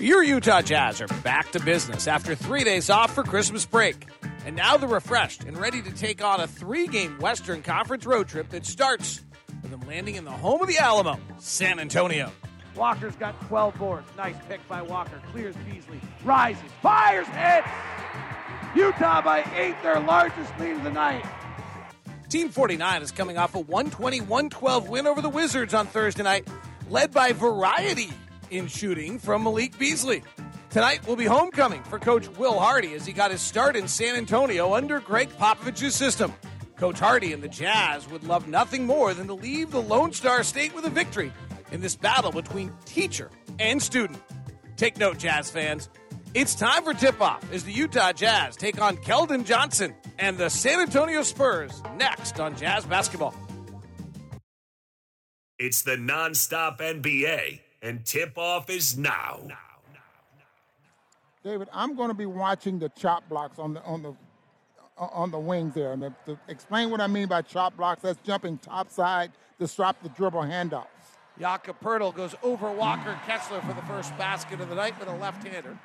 [0.00, 4.06] Your Utah Jazz are back to business after three days off for Christmas break.
[4.46, 8.28] And now they're refreshed and ready to take on a three game Western Conference road
[8.28, 9.24] trip that starts
[9.60, 12.30] with them landing in the home of the Alamo, San Antonio.
[12.76, 14.06] Walker's got 12 boards.
[14.16, 15.20] Nice pick by Walker.
[15.32, 16.00] Clears Beasley.
[16.22, 16.62] Rises.
[16.80, 17.26] Fires.
[17.26, 17.66] Hits.
[18.76, 21.26] Utah by eight, their largest lead of the night.
[22.28, 26.46] Team 49 is coming off a 120 112 win over the Wizards on Thursday night,
[26.88, 28.12] led by variety
[28.50, 30.22] in shooting from Malik Beasley.
[30.70, 34.16] Tonight will be homecoming for Coach Will Hardy as he got his start in San
[34.16, 36.32] Antonio under Gregg Popovich's system.
[36.76, 40.42] Coach Hardy and the Jazz would love nothing more than to leave the Lone Star
[40.42, 41.32] State with a victory
[41.72, 44.20] in this battle between teacher and student.
[44.76, 45.88] Take note, Jazz fans.
[46.34, 50.50] It's time for tip off as the Utah Jazz take on Keldon Johnson and the
[50.50, 53.34] San Antonio Spurs next on Jazz Basketball.
[55.58, 59.40] It's the nonstop NBA, and tip off is now.
[61.44, 64.10] David, I'm going to be watching the chop blocks on the on the
[64.98, 65.92] uh, on the wings there.
[65.92, 70.08] And to explain what I mean by chop blocks, that's jumping topside to stop the
[70.10, 70.86] dribble handoffs.
[71.38, 75.14] Jakob Poeltl goes over Walker Kessler for the first basket of the night with a
[75.16, 75.78] left-hander.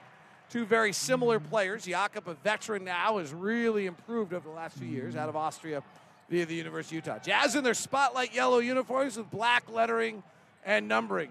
[0.50, 1.86] Two very similar players.
[1.86, 5.84] Jakob, a veteran now, has really improved over the last few years out of Austria
[6.30, 7.20] via the University of Utah.
[7.20, 10.24] Jazz in their spotlight yellow uniforms with black lettering
[10.66, 11.30] and numbering.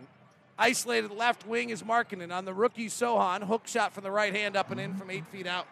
[0.62, 3.42] Isolated left wing is Markkanen on the rookie Sochan.
[3.42, 5.66] Hook shot from the right hand up and in from eight feet out.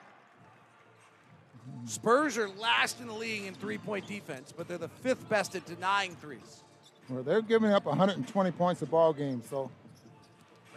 [1.84, 5.54] Spurs are last in the league in three point defense, but they're the fifth best
[5.54, 6.64] at denying threes.
[7.08, 9.70] Well, they're giving up 120 points a ball game, so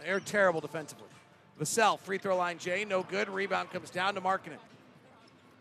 [0.00, 1.08] they're terrible defensively.
[1.60, 3.28] Vassell, free throw line J, no good.
[3.28, 4.58] Rebound comes down to Markkanen.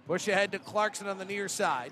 [0.05, 1.91] Push ahead to Clarkson on the near side.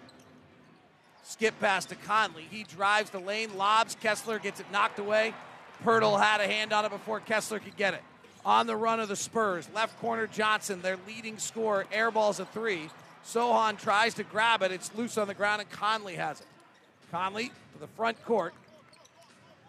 [1.23, 2.45] Skip pass to Conley.
[2.51, 3.95] He drives the lane, lobs.
[3.99, 5.33] Kessler gets it knocked away.
[5.83, 8.01] Poeltl had a hand on it before Kessler could get it.
[8.45, 12.89] On the run of the Spurs, left corner Johnson, their leading scorer, airballs a three.
[13.25, 14.71] Sochan tries to grab it.
[14.71, 16.47] It's loose on the ground, and Conley has it.
[17.11, 18.53] Conley to the front court.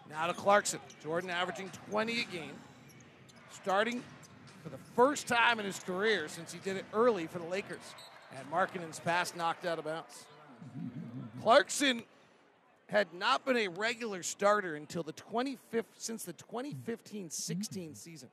[0.09, 0.79] Now to Clarkson.
[1.03, 2.55] Jordan averaging 20 a game.
[3.51, 4.03] Starting
[4.63, 7.93] for the first time in his career since he did it early for the Lakers.
[8.35, 10.25] And Markkanen's pass knocked out of bounds.
[11.41, 12.03] Clarkson
[12.87, 18.29] had not been a regular starter until the 25th since the 2015-16 season.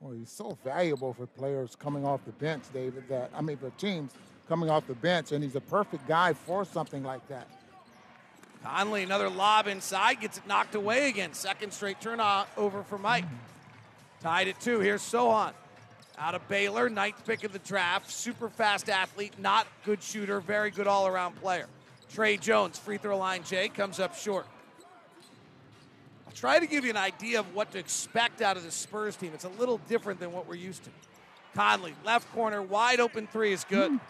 [0.00, 3.04] Well, he's so valuable for players coming off the bench, David.
[3.08, 4.12] That I mean, for teams
[4.48, 7.46] coming off the bench, and he's a perfect guy for something like that.
[8.62, 11.32] Conley, another lob inside, gets it knocked away again.
[11.34, 13.24] Second straight turnover for Mike.
[14.20, 14.80] Tied at two.
[14.80, 15.52] Here's Sochan.
[16.18, 18.10] Out of Baylor, ninth pick of the draft.
[18.10, 21.66] Super fast athlete, not good shooter, very good all around player.
[22.12, 24.46] Tre Jones, free throw line J, comes up short.
[26.26, 29.16] I'll try to give you an idea of what to expect out of the Spurs
[29.16, 29.32] team.
[29.34, 30.90] It's a little different than what we're used to.
[31.54, 33.92] Conley, left corner, wide open three is good.
[33.92, 34.00] Mm.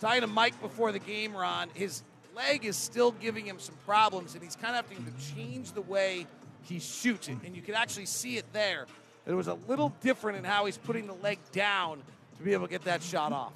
[0.00, 1.68] Talking to Mike before the game, Ron.
[1.74, 2.02] His
[2.34, 5.82] leg is still giving him some problems, and he's kind of having to change the
[5.82, 6.26] way
[6.62, 7.36] he shoots it.
[7.44, 8.86] And you can actually see it there.
[9.26, 12.02] It was a little different in how he's putting the leg down
[12.38, 13.52] to be able to get that shot off.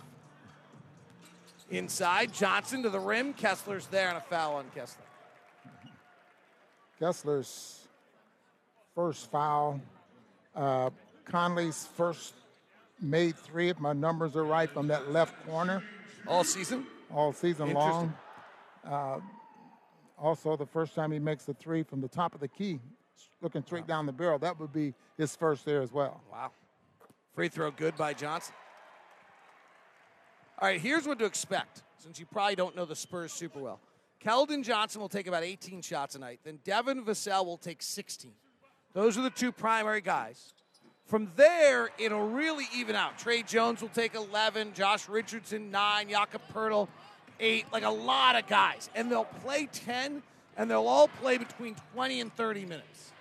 [1.76, 3.32] Inside, Johnson to the rim.
[3.32, 5.02] Kessler's there and a foul on Kessler.
[7.00, 7.80] Kessler's
[8.94, 9.80] first foul.
[10.54, 10.90] Uh,
[11.24, 12.34] Conley's first
[13.00, 15.82] made three, if my numbers are right, from that left corner.
[16.28, 16.86] All season?
[17.12, 18.14] All season long.
[18.88, 19.18] Uh,
[20.16, 22.78] also, the first time he makes the three from the top of the key,
[23.42, 26.20] looking straight down the barrel, that would be his first there as well.
[26.30, 26.52] Wow.
[27.34, 28.54] Free throw good by Johnson.
[30.64, 33.80] All right, here's what to expect since you probably don't know the Spurs super well.
[34.24, 36.40] Keldon Johnson will take about 18 shots a night.
[36.42, 38.32] Then Devin Vassell will take 16.
[38.94, 40.54] Those are the two primary guys.
[41.04, 43.18] From there, it'll really even out.
[43.18, 46.88] Tre Jones will take 11, Josh Richardson 9, Jakob Poeltl
[47.40, 48.88] 8, like a lot of guys.
[48.94, 50.22] And they'll play 10,
[50.56, 53.12] and they'll all play between 20 and 30 minutes.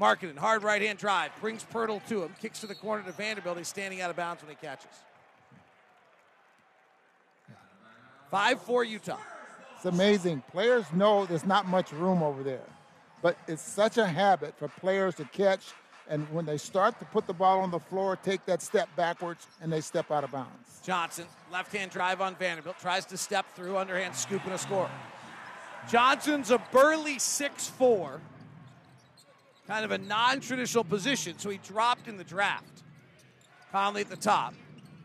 [0.00, 3.56] Markkanen, hard right hand drive, brings Poeltl to him, kicks to the corner to Vanderbilt.
[3.56, 4.90] He's standing out of bounds when he catches.
[8.30, 9.18] 5 4 Utah.
[9.76, 10.42] It's amazing.
[10.52, 12.66] Players know there's not much room over there,
[13.22, 15.72] but it's such a habit for players to catch,
[16.08, 19.46] and when they start to put the ball on the floor, take that step backwards,
[19.60, 20.80] and they step out of bounds.
[20.84, 24.90] Johnson, left hand drive on Vanderbilt, tries to step through, underhand scoop and a score.
[25.88, 28.20] Johnson's a burly 6 4,
[29.66, 32.82] kind of a non traditional position, so he dropped in the draft.
[33.72, 34.54] Conley at the top.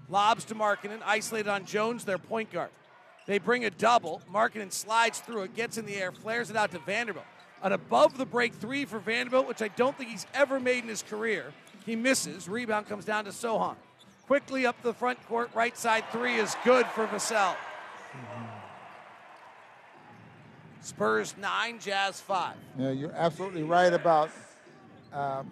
[0.10, 2.70] Lobs to Markkanen, isolated on Jones, their point guard.
[3.26, 4.22] They bring a double.
[4.32, 7.26] Markkanen slides through it, gets in the air, flares it out to Vanderbilt.
[7.64, 10.90] An above the break three for Vanderbilt, which I don't think he's ever made in
[10.90, 11.54] his career.
[11.86, 12.48] He misses.
[12.48, 13.76] Rebound comes down to Sochan.
[14.28, 17.56] Quickly up the front court, right side three is good for Vassell.
[20.82, 22.56] Spurs nine, Jazz five.
[22.78, 24.30] Yeah, you're absolutely right about
[25.14, 25.50] um,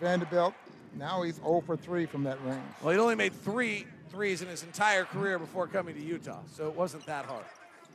[0.00, 0.54] Vanderbilt.
[0.96, 2.60] Now he's 0 for 3 from that range.
[2.82, 6.68] Well, he only made three threes in his entire career before coming to Utah, so
[6.68, 7.44] it wasn't that hard.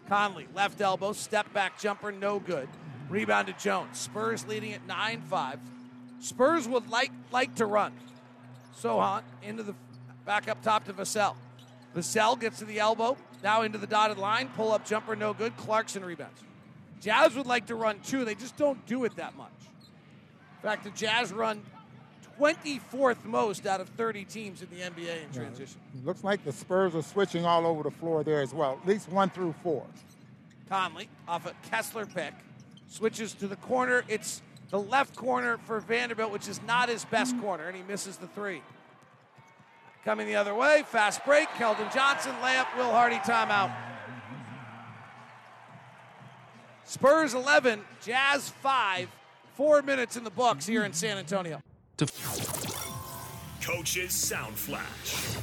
[0.09, 2.67] Conley, left elbow, step back jumper, no good.
[3.09, 3.97] Rebound to Jones.
[3.97, 5.59] Spurs leading at 9 5.
[6.19, 7.93] Spurs would like like to run.
[8.81, 9.75] Sochan into the
[10.25, 11.35] back up top to Vassell.
[11.95, 14.49] Vassell gets to the elbow, now into the dotted line.
[14.55, 15.55] Pull up jumper, no good.
[15.55, 16.41] Clarkson rebounds.
[16.99, 18.25] Jazz would like to run too.
[18.25, 19.51] They just don't do it that much.
[19.61, 21.61] In fact, the Jazz run
[22.39, 25.79] 24th most out of 30 teams in the NBA in transition.
[25.95, 28.87] It looks like the Spurs are switching all over the floor there as well, at
[28.87, 29.85] least one through four.
[30.69, 32.33] Conley off a Kessler pick
[32.87, 34.03] switches to the corner.
[34.07, 37.41] It's the left corner for Vanderbilt, which is not his best mm.
[37.41, 38.61] corner, and he misses the three.
[40.03, 41.47] Coming the other way, fast break.
[41.49, 43.75] Keldon Johnson, layup, Will Hardy, timeout.
[46.85, 49.09] Spurs 11, Jazz 5,
[49.55, 51.61] four minutes in the books here in San Antonio.
[53.61, 55.37] Coach's Sound Flash.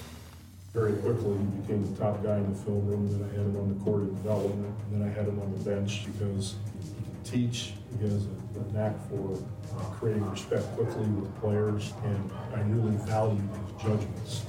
[0.72, 3.10] Very quickly, he became the top guy in the film room.
[3.10, 4.74] Then I had him on the court in development.
[4.84, 7.72] And then I had him on the bench because he can teach.
[7.98, 11.92] He has a, a knack for uh, creating respect quickly with players.
[12.04, 14.42] And I really valued his judgments.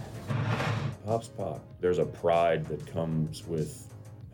[1.05, 1.63] Pop's Pop.
[1.79, 3.87] There's a pride that comes with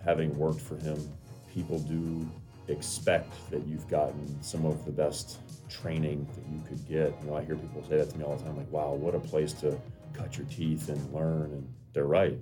[0.04, 1.10] having worked for him.
[1.54, 2.28] People do
[2.68, 7.16] expect that you've gotten some of the best training that you could get.
[7.22, 9.16] You know, I hear people say that to me all the time, like, wow, what
[9.16, 9.78] a place to
[10.14, 11.52] cut your teeth and learn.
[11.52, 12.38] And they're right.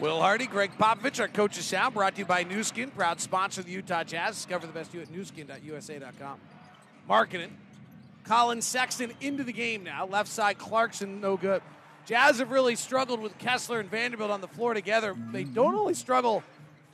[0.00, 3.20] Will Hardy, Gregg Popovich, our coach of sound, brought to you by Nu Skin, proud
[3.20, 4.36] sponsor of the Utah Jazz.
[4.36, 6.38] Discover the best you at newskin.usa.com.
[7.08, 7.56] Marketing.
[8.22, 10.06] Collin Sexton into the game now.
[10.06, 11.62] Left side, Clarkson, no good.
[12.06, 15.16] Jazz have really struggled with Kessler and Vanderbilt on the floor together.
[15.32, 16.42] They don't only struggle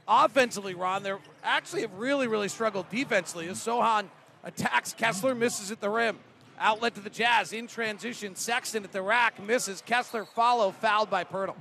[0.07, 4.07] offensively, Ron, they're actually have really, really struggled defensively as Sochan
[4.43, 6.19] attacks Kessler, misses at the rim.
[6.59, 8.37] Outlet to the Jazz in transition.
[8.37, 9.83] Sexton at the rack misses.
[9.85, 11.57] Kessler follow, fouled by Poeltl.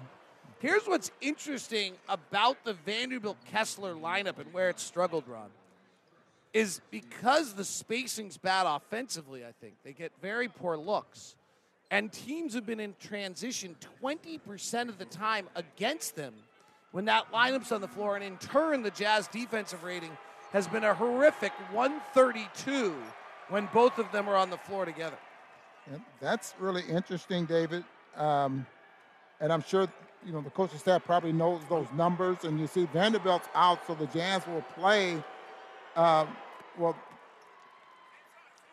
[0.60, 5.50] Here's what's interesting about the Vanderbilt Kessler lineup and where it struggled, Ron,
[6.54, 9.74] is because the spacing's bad offensively, I think.
[9.84, 11.36] They get very poor looks.
[11.92, 16.34] And teams have been in transition 20% of the time against them
[16.94, 18.16] when that lineup's on the floor.
[18.16, 20.16] And in turn, the Jazz defensive rating
[20.54, 22.95] has been a horrific 132
[23.50, 25.18] when both of them are on the floor together.
[25.92, 27.84] And that's really interesting, David.
[28.16, 28.66] Um,
[29.42, 29.88] and I'm sure
[30.25, 32.38] you know the coaching staff probably knows those numbers.
[32.44, 35.22] And you see Vanderbilt's out, so the Jazz will play.
[35.95, 36.30] Um,
[36.78, 36.95] well,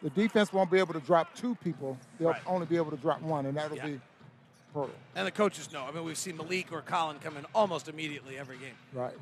[0.03, 2.43] the defense won't be able to drop two people; they'll Right.
[2.47, 3.87] only be able to drop one, and that'll Yeah.
[3.87, 4.01] be
[4.75, 4.91] Poeltl.
[5.15, 5.85] And the coaches know.
[5.85, 8.75] I mean, we've seen Malik or Collin come in almost immediately every game.
[8.93, 9.15] Right.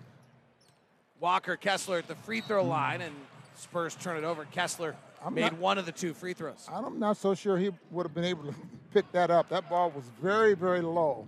[1.21, 2.69] Walker Kessler at the free throw mm.
[2.69, 3.15] line, and
[3.57, 4.45] Spurs turn it over.
[4.47, 6.69] Kessler I'm made not- one of the two free throws.
[6.73, 8.55] I'm not so sure he would have been able to
[8.93, 9.49] pick that up.
[9.49, 11.27] That ball was very, very low.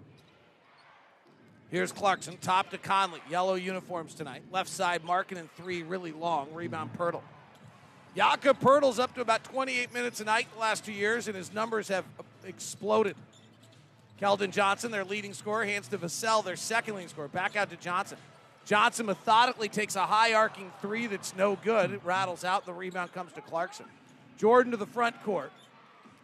[1.71, 3.21] Here's Clarkson, top to Conley.
[3.31, 4.43] Yellow uniforms tonight.
[4.51, 6.53] Left side, Markkanen three, really long.
[6.53, 7.23] Rebound, Poeltl.
[8.17, 11.53] Jakob Poeltl's up to about 28 minutes a night the last two years, and his
[11.53, 12.05] numbers have
[12.45, 13.15] exploded.
[14.21, 17.29] Keldon Johnson, their leading scorer, hands to Vassell, their second leading scorer.
[17.29, 18.19] Back out to Johnson.
[18.67, 21.91] Johnson methodically takes a high arcing three that's no good.
[21.91, 22.67] It rattles out.
[22.67, 23.87] The rebound comes to Clarkson.
[24.37, 25.51] Jordan to the front court.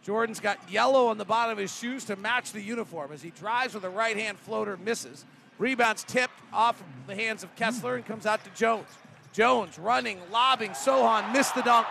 [0.03, 3.31] Jordan's got yellow on the bottom of his shoes to match the uniform as he
[3.31, 5.25] drives with a right hand floater, misses.
[5.57, 8.87] Rebounds tipped off the hands of Kessler and comes out to Jones.
[9.33, 10.71] Jones running, lobbing.
[10.71, 11.87] Sochan missed the dunk.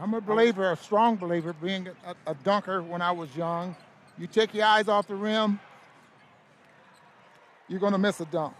[0.00, 3.74] I'm a believer, a strong believer, being a, a dunker when I was young.
[4.18, 5.58] You take your eyes off the rim,
[7.68, 8.54] you're going to miss a dunk.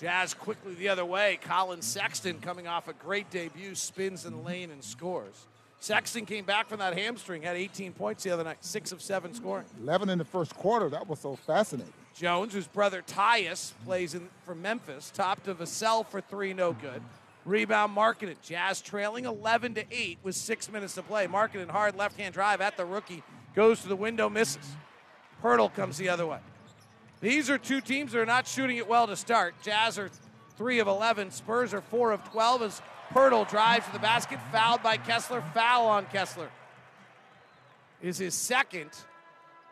[0.00, 1.38] Jazz quickly the other way.
[1.42, 5.46] Collin Sexton coming off a great debut, spins in the lane and scores.
[5.80, 9.34] Sexton came back from that hamstring, had 18 points the other night, six of seven
[9.34, 9.64] scoring.
[9.82, 10.88] 11 in the first quarter.
[10.88, 11.92] That was so fascinating.
[12.14, 17.02] Jones, whose brother Tyus plays in for Memphis, top to Vassell for three, no good.
[17.44, 18.40] Rebound, Markkanen.
[18.42, 21.26] Jazz trailing 11 to 8 with six minutes to play.
[21.26, 23.22] Markkanen hard left hand drive at the rookie,
[23.54, 24.76] goes to the window, misses.
[25.42, 26.38] Poeltl comes the other way.
[27.20, 29.54] These are two teams that are not shooting it well to start.
[29.62, 30.10] Jazz are
[30.56, 31.30] three of 11.
[31.30, 32.82] Spurs are four of 12 as
[33.12, 35.42] Poeltl drives to the basket, fouled by Kessler.
[35.52, 36.48] Foul on Kessler
[38.00, 38.90] is his second,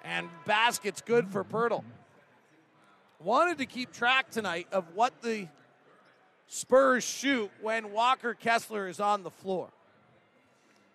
[0.04, 1.84] and basket's good for Poeltl.
[3.22, 5.48] Wanted to keep track tonight of what the
[6.52, 9.68] Spurs shoot when Walker Kessler is on the floor.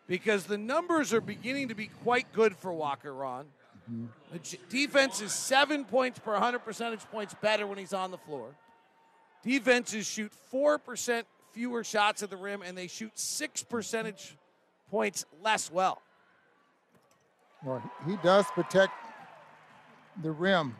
[0.05, 3.45] because the numbers are beginning to be quite good for Walker, Ron.
[3.89, 4.05] Mm-hmm.
[4.33, 8.17] The j- defense is seven points per 100 percentage points better when he's on the
[8.17, 8.50] floor.
[9.43, 14.35] Defenses shoot 4% fewer shots at the rim, and they shoot six percentage
[14.91, 16.01] points less well.
[17.63, 18.91] Well, he does protect
[20.21, 20.75] the rim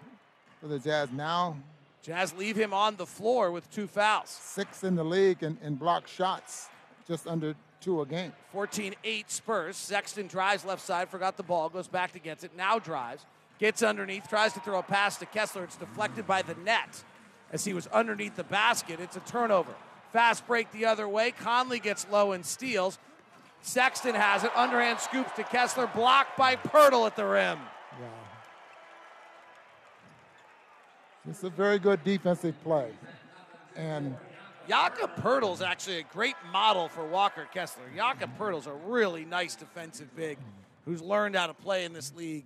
[0.60, 1.58] for the Jazz now.
[2.06, 4.30] Jazz leave him on the floor with two fouls.
[4.30, 6.70] Six in the league and, in block shots,
[7.08, 8.32] just under two a game.
[8.52, 9.76] 14 8 Spurs.
[9.76, 13.26] Sexton drives left side, forgot the ball, goes back to gets it, now drives,
[13.58, 15.64] gets underneath, tries to throw a pass to Kessler.
[15.64, 17.04] It's deflected by the net
[17.52, 19.00] as he was underneath the basket.
[19.00, 19.74] It's a turnover.
[20.14, 21.32] Fast break the other way.
[21.32, 23.00] Conley gets low and steals.
[23.64, 24.52] Sexton has it.
[24.56, 27.58] Underhand scoops to Kessler, blocked by Poeltl at the rim.
[28.00, 28.25] Wow.
[31.29, 32.91] It's a very good defensive play.
[33.75, 34.15] And
[34.67, 37.84] Jakob Poeltl's actually a great model for Walker Kessler.
[37.96, 40.38] Jakob Poeltl's a really nice defensive big
[40.86, 42.46] who's learned how to play in this league.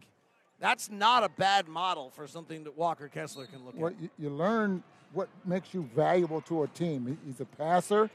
[0.60, 4.02] That's not a bad model for something that Walker Kessler can look what at.
[4.02, 4.84] you, you learn
[5.14, 7.08] what makes you valuable to a team.
[7.08, 8.10] He- He's a passer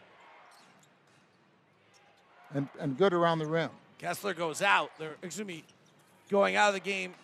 [2.54, 3.71] and, and good around the rim.
[3.99, 4.90] Kessler goes out.
[4.99, 5.64] They're, excuse me,
[6.30, 7.14] going out of the game,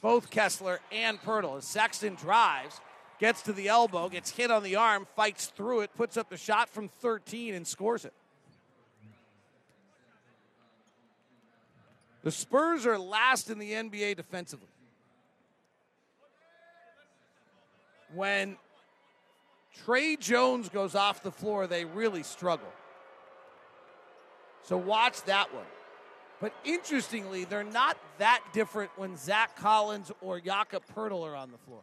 [0.00, 1.58] both Kessler and Poeltl.
[1.58, 2.80] As Sexton drives,
[3.18, 6.36] gets to the elbow, gets hit on the arm, fights through it, puts up the
[6.36, 8.12] shot from 13 and scores it.
[12.22, 14.68] The Spurs are last in the NBA defensively.
[18.14, 18.56] When
[19.84, 22.68] Tre Jones goes off the floor, they really struggle.
[24.62, 25.64] So watch that one.
[26.40, 31.58] But interestingly, they're not that different when Zach Collins or Jakob Poeltl are on the
[31.58, 31.80] floor.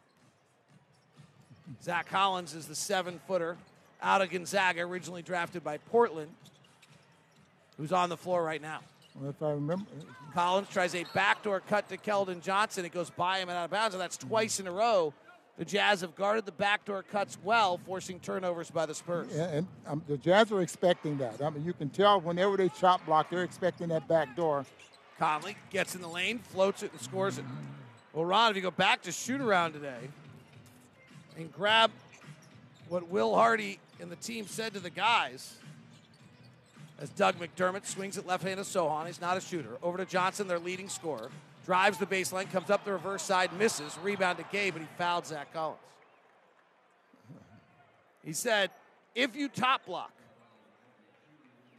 [1.84, 3.58] Zach Collins is the seven footer
[4.02, 6.32] out of Gonzaga, originally drafted by Portland,
[7.78, 8.80] who's on the floor right now.
[9.16, 12.86] Well, if I remember, uh, Collins tries a backdoor cut to Keldon Johnson.
[12.86, 15.14] It goes by him and out of bounds, and that's twice in a row.
[15.58, 19.34] The Jazz have guarded the backdoor cuts well, forcing turnovers by the Spurs.
[19.34, 21.42] and, and um, the Jazz are expecting that.
[21.42, 24.66] I mean, you can tell whenever they chop block, they're expecting that back door.
[25.18, 27.46] Conley gets in the lane, floats it, and scores it.
[28.12, 30.10] Well, Ron, if you go back to shoot around today
[31.38, 31.90] and grab
[32.90, 35.56] what Will Hardy and the team said to the guys,
[37.00, 39.78] as Doug McDermott swings it left hand to Sochan, he's not a shooter.
[39.82, 41.30] Over to Johnson, their leading scorer.
[41.66, 43.98] Drives the baseline, comes up the reverse side, misses.
[44.04, 45.80] Rebound to Gabe, but he fouled Zach Collins.
[48.24, 48.70] He said,
[49.16, 50.12] if you chop block,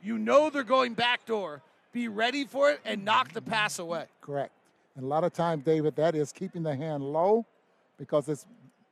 [0.02, 1.62] you know they're going backdoor.
[1.92, 4.06] Be ready for it and knock the pass away.
[4.20, 4.52] Correct.
[4.96, 7.44] And a lot of times, David, that is keeping the hand low
[7.98, 8.46] because it's,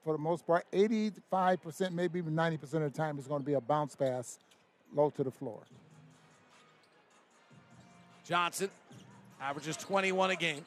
[0.05, 3.55] for the most part, 85%, maybe even 90% of the time, is going to be
[3.55, 4.39] a bounce pass
[4.95, 5.61] low to the floor.
[8.27, 8.71] Johnson
[9.41, 10.65] averages 21 a game.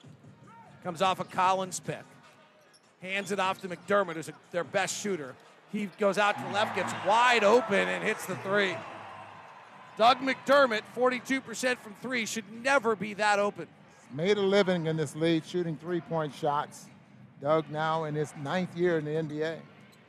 [0.88, 2.00] Comes off a Collins pick.
[3.01, 5.36] Hands it off to McDermott, who's a, their best shooter.
[5.70, 8.74] He goes out to the left, gets wide open, and hits the three.
[9.98, 13.67] Doug McDermott, 42% from three, should never be that open.
[14.13, 16.86] Made a living in this league shooting three point shots.
[17.41, 19.58] Doug now in his ninth year in the NBA.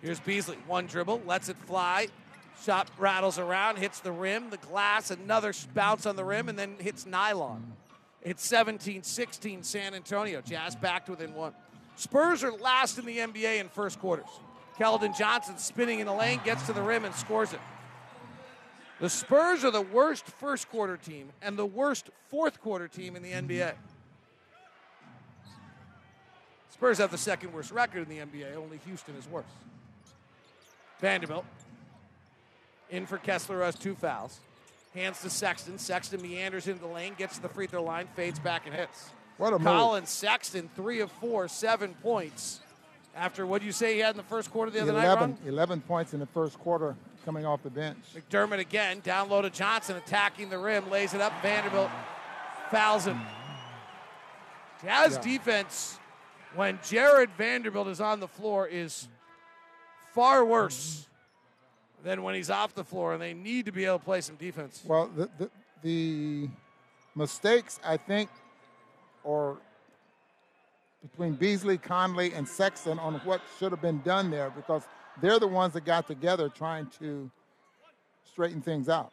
[0.00, 0.58] Here's Beasley.
[0.68, 2.06] One dribble, lets it fly.
[2.64, 6.76] Shot rattles around, hits the rim, the glass, another bounce on the rim, and then
[6.78, 7.72] hits nylon.
[8.22, 10.40] It's 17 16 San Antonio.
[10.40, 11.52] Jazz backed within one.
[11.96, 14.28] Spurs are last in the NBA in first quarters.
[14.78, 17.60] Keldon Johnson spinning in the lane, gets to the rim, and scores it.
[19.00, 23.22] The Spurs are the worst first quarter team and the worst fourth quarter team in
[23.22, 23.72] the NBA.
[26.70, 28.56] Spurs have the second worst record in the NBA.
[28.56, 29.44] Only Houston is worse.
[31.00, 31.44] Vanderbilt
[32.90, 34.40] in for Kessler, has two fouls.
[34.98, 35.78] Hands to Sexton.
[35.78, 39.10] Sexton meanders into the lane, gets to the free throw line, fades back and hits.
[39.36, 39.62] What a move.
[39.66, 42.60] Collins Sexton, three of four, seven points.
[43.14, 45.38] After what do you say he had in the first quarter the other night, 11,
[45.44, 45.48] Ron?
[45.48, 47.98] 11 points in the first quarter coming off the bench.
[48.14, 51.32] McDermott again, down low to Johnson, attacking the rim, lays it up.
[51.42, 51.90] Vanderbilt
[52.70, 53.20] fouls him.
[54.82, 55.22] Jazz Yeah.
[55.22, 55.98] defense,
[56.54, 59.08] when Jared Vanderbilt is on the floor, is
[60.14, 61.07] far worse
[62.02, 64.36] than when he's off the floor, and they need to be able to play some
[64.36, 64.82] defense.
[64.86, 65.50] Well, the, the,
[65.82, 66.48] the
[67.14, 68.30] mistakes, I think,
[69.24, 69.56] are
[71.02, 74.82] between Beasley, Conley, and Sexton on what should have been done there because
[75.20, 77.30] they're the ones that got together trying to
[78.24, 79.12] straighten things out.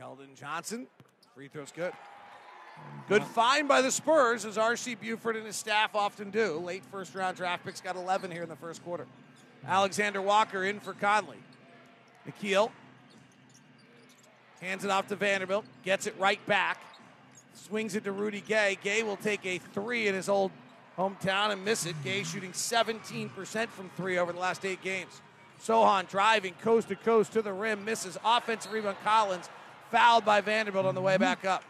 [0.00, 0.86] Keldon Johnson,
[1.34, 1.92] free throw's good.
[3.08, 4.94] Good find by the Spurs, as R.C.
[4.94, 6.58] Buford and his staff often do.
[6.58, 9.06] Late first round draft picks got 11 here in the first quarter.
[9.66, 11.38] Alexander Walker in for Conley.
[12.26, 12.70] Nickeil
[14.62, 15.64] Hands it off to Vanderbilt.
[15.82, 16.78] Gets it right back.
[17.52, 18.78] Swings it to Rudy Gay.
[18.80, 20.52] Gay will take a three in his old
[20.96, 21.96] hometown and miss it.
[22.04, 25.20] Gay shooting 17% from three over the last eight games.
[25.60, 28.16] Sochan driving coast to coast to the rim, misses.
[28.24, 29.50] Offensive rebound Collins,
[29.90, 31.22] fouled by Vanderbilt on the way mm-hmm.
[31.22, 31.64] back up.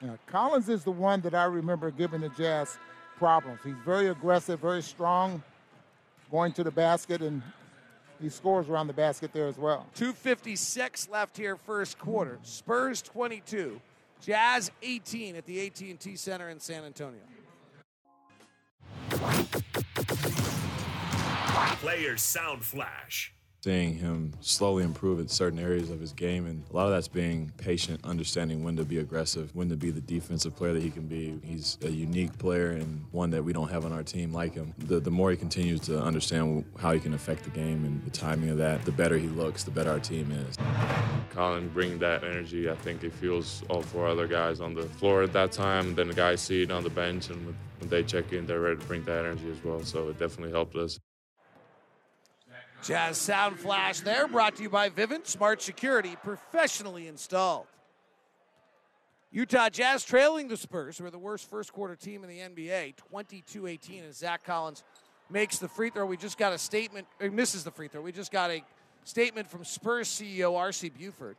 [0.00, 2.76] Yeah, Collins is the one that I remember giving the Jazz
[3.18, 3.60] problems.
[3.62, 5.44] He's very aggressive, very strong,
[6.32, 7.42] going to the basket, and
[8.20, 9.86] he scores around the basket there as well.
[9.94, 12.38] 256 left here first quarter.
[12.42, 13.80] Spurs 22,
[14.20, 17.20] Jazz 18 at the AT&T Center in San Antonio.
[21.80, 23.34] Players Sound Flash.
[23.64, 27.06] Seeing him slowly improve in certain areas of his game, and a lot of that's
[27.06, 30.90] being patient, understanding when to be aggressive, when to be the defensive player that he
[30.90, 31.38] can be.
[31.44, 34.74] He's a unique player and one that we don't have on our team like him.
[34.78, 38.10] The, the more he continues to understand how he can affect the game and the
[38.10, 40.56] timing of that, the better he looks, the better our team is.
[41.30, 42.68] Collin bringing that energy.
[42.68, 45.94] I think it fuels all four other guys on the floor at that time.
[45.94, 48.80] Then the guys see it on the bench, and when they check in, they're ready
[48.80, 49.84] to bring that energy as well.
[49.84, 50.98] So it definitely helped us.
[52.82, 57.66] Jazz Sound Flash there, brought to you by Vivint Smart Security, professionally installed.
[59.30, 62.96] Utah Jazz trailing the Spurs, who are the worst first quarter team in the NBA,
[62.96, 64.82] 22 18, as Zach Collins
[65.30, 66.04] makes the free throw.
[66.04, 68.02] We just got a statement, or misses the free throw.
[68.02, 68.62] We just got a
[69.04, 70.88] statement from Spurs CEO R.C.
[70.90, 71.36] Buford.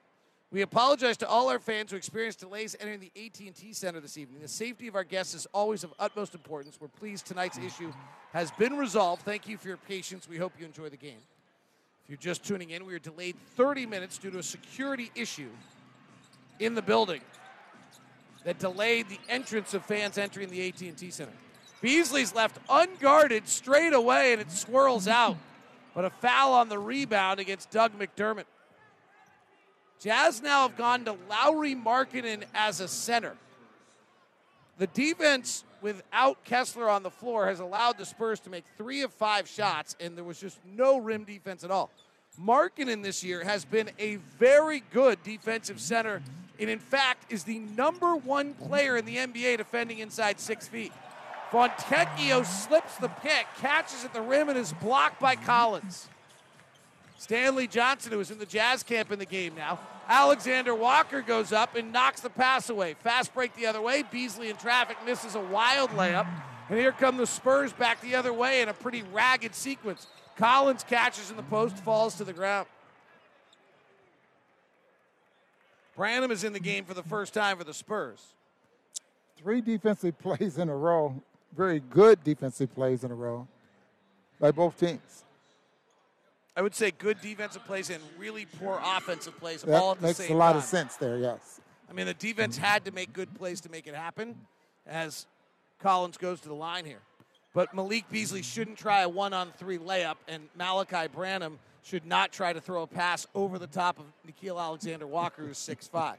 [0.49, 4.41] We apologize to all our fans who experienced delays entering the AT&T Center this evening.
[4.41, 6.77] The safety of our guests is always of utmost importance.
[6.79, 7.91] We're pleased tonight's issue
[8.33, 9.23] has been resolved.
[9.23, 10.29] Thank you for your patience.
[10.29, 11.19] We hope you enjoy the game.
[12.03, 15.49] If you're just tuning in, we were delayed 30 minutes due to a security issue
[16.59, 17.21] in the building
[18.43, 21.31] that delayed the entrance of fans entering the AT&T Center.
[21.81, 25.37] Beasley's left unguarded straight away and it swirls out.
[25.95, 28.45] But a foul on the rebound against Doug McDermott.
[29.99, 33.37] Jazz now have gone to Lauri Markkanen as a center.
[34.77, 39.13] The defense without Kessler on the floor has allowed the Spurs to make three of
[39.13, 41.91] five shots, and there was just no rim defense at all.
[42.41, 46.23] Markkanen this year has been a very good defensive center,
[46.59, 50.91] and in fact is the number one player in the NBA defending inside six feet.
[51.51, 56.09] Fontecchio slips the pick, catches at the rim, and is blocked by Collins.
[57.23, 59.79] Stanley Johnson, who is in the Jazz camp in the game now.
[60.09, 62.95] Alexander Walker goes up and knocks the pass away.
[62.95, 64.03] Fast break the other way.
[64.11, 66.27] Beasley in traffic misses a wild layup.
[66.67, 70.07] And here come the Spurs back the other way in a pretty ragged sequence.
[70.35, 72.67] Collins catches in the post, falls to the ground.
[75.95, 78.21] Branham is in the game for the first time for the Spurs.
[79.37, 81.15] Three defensive plays in a row,
[81.55, 83.47] very good defensive plays in a row
[84.41, 85.23] by both teams.
[86.55, 90.07] I would say good defensive plays and really poor offensive plays That all at the
[90.07, 90.57] makes a lot time.
[90.57, 91.59] of sense there, yes.
[91.89, 94.35] I mean, the defense had to make good plays to make it happen
[94.85, 95.25] as
[95.79, 97.01] Collins goes to the line here.
[97.53, 102.31] But Malik Beasley shouldn't try a one on three layup, and Malachi Branham should not
[102.31, 106.15] try to throw a pass over the top of Nickeil Alexander Walker, who's 6'5.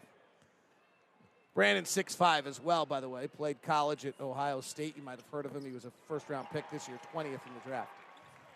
[1.55, 3.27] Brandon 6'5 as well, by the way.
[3.29, 4.97] Played college at Ohio State.
[4.97, 5.65] You might have heard of him.
[5.65, 7.91] He was a first round pick this year, 20th in the draft.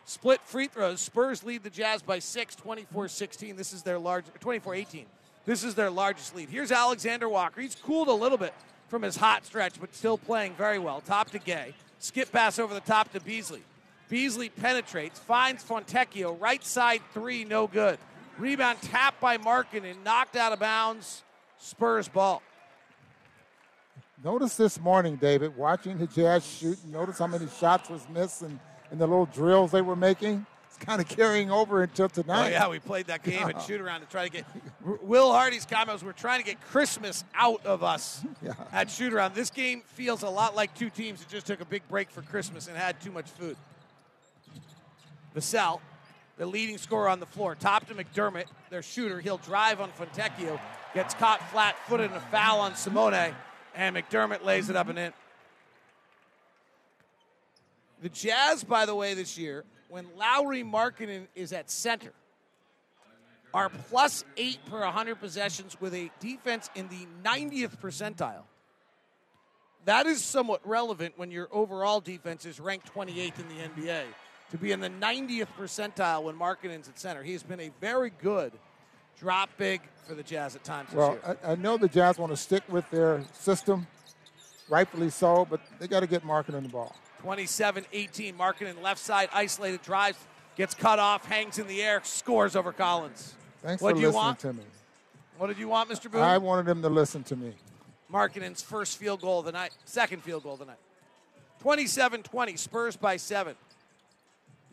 [0.08, 1.02] Split free throws.
[1.02, 3.56] Spurs lead the Jazz by six, 24 16.
[3.56, 5.04] This is their large, 24 18.
[5.44, 6.48] This is their largest lead.
[6.48, 7.60] Here's Alexander Walker.
[7.60, 8.54] He's cooled a little bit
[8.88, 11.02] from his hot stretch, but still playing very well.
[11.02, 11.74] Top to Gay.
[11.98, 13.60] Skip pass over the top to Beasley.
[14.08, 16.40] Beasley penetrates, finds Fontecchio.
[16.40, 17.98] Right side three, no good.
[18.38, 21.22] Rebound tapped by Markkanen and knocked out of bounds.
[21.58, 22.42] Spurs ball.
[24.24, 28.58] Notice this morning, David, watching the Jazz shoot, notice how many shots was missed and,
[28.90, 30.46] and the little drills they were making.
[30.68, 32.32] It's kind of carrying over until tonight.
[32.32, 32.50] Oh tonight.
[32.52, 34.44] yeah, we played that game and shoot around to try to get.
[35.02, 36.02] Will Hardy's comments.
[36.02, 38.52] We're trying to get Christmas out of us Yeah.
[38.72, 39.34] at shoot around.
[39.34, 42.22] This game feels a lot like two teams that just took a big break for
[42.22, 43.56] Christmas and had too much food.
[45.34, 45.80] Vassell,
[46.36, 49.20] the leading scorer on the floor, top to McDermott, their shooter.
[49.20, 50.58] He'll drive on Fontecchio,
[50.94, 53.34] gets caught flat-footed in a foul on Simone,
[53.74, 55.12] and McDermott lays it up and in.
[58.00, 62.12] The Jazz, by the way, this year, when Lauri Markkanen is at center,
[63.54, 68.42] are plus eight per 100 possessions with a defense in the 90th percentile.
[69.84, 74.02] That is somewhat relevant when your overall defense is ranked 28th in the NBA.
[74.50, 78.12] To be in the 90th percentile when Markkanen's at center, he has been a very
[78.22, 78.52] good
[79.18, 81.38] drop big for the Jazz at times Well, this year.
[81.42, 83.86] I, I know the Jazz want to stick with their system,
[84.68, 86.94] rightfully so, but they got to get Markkanen on the ball.
[87.20, 88.36] 27 18.
[88.36, 90.18] Markkanen left side, isolated drives,
[90.56, 93.34] gets cut off, hangs in the air, scores over Collins.
[93.62, 94.38] Thanks What for listening want?
[94.40, 94.62] to me.
[95.36, 96.10] What did you want, Mr.
[96.10, 96.22] Boone?
[96.22, 97.52] I wanted him to listen to me.
[98.12, 100.78] Markkanen's first field goal of the night, second field goal of the night.
[101.60, 103.54] 27 20, Spurs by seven.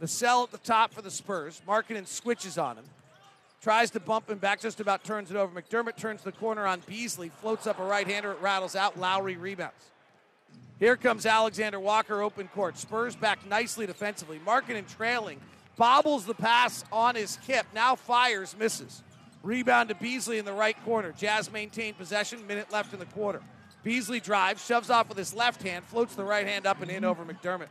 [0.01, 1.62] Vassell at the top for the Spurs.
[1.67, 2.86] Markkanen switches on him.
[3.62, 5.60] Tries to bump him back, just about turns it over.
[5.60, 8.99] McDermott turns the corner on Beasley, floats up a right hander, it rattles out.
[8.99, 9.73] Lauri rebounds.
[10.79, 12.77] Here comes Alexander Walker, open court.
[12.77, 14.39] Spurs back nicely defensively.
[14.45, 15.39] Markkanen trailing,
[15.77, 19.01] bobbles the pass on his hip, now fires, misses.
[19.41, 21.13] Rebound to Beasley in the right corner.
[21.13, 23.41] Jazz maintain possession, minute left in the quarter.
[23.83, 27.05] Beasley drives, shoves off with his left hand, floats the right hand up and in
[27.05, 27.67] over McDermott.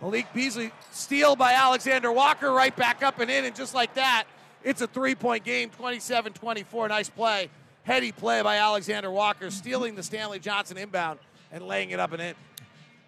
[0.00, 4.24] Malik Beasley, steal by Alexander Walker, right back up and in, and just like that,
[4.64, 6.88] it's a three point game, 27 24.
[6.88, 7.50] Nice play.
[7.84, 11.18] Heady play by Alexander Walker, stealing the Stanley Johnson inbound
[11.52, 12.34] and laying it up and in.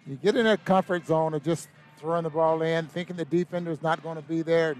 [0.07, 3.81] You get in that comfort zone of just throwing the ball in, thinking the defender's
[3.81, 4.75] not going to be there.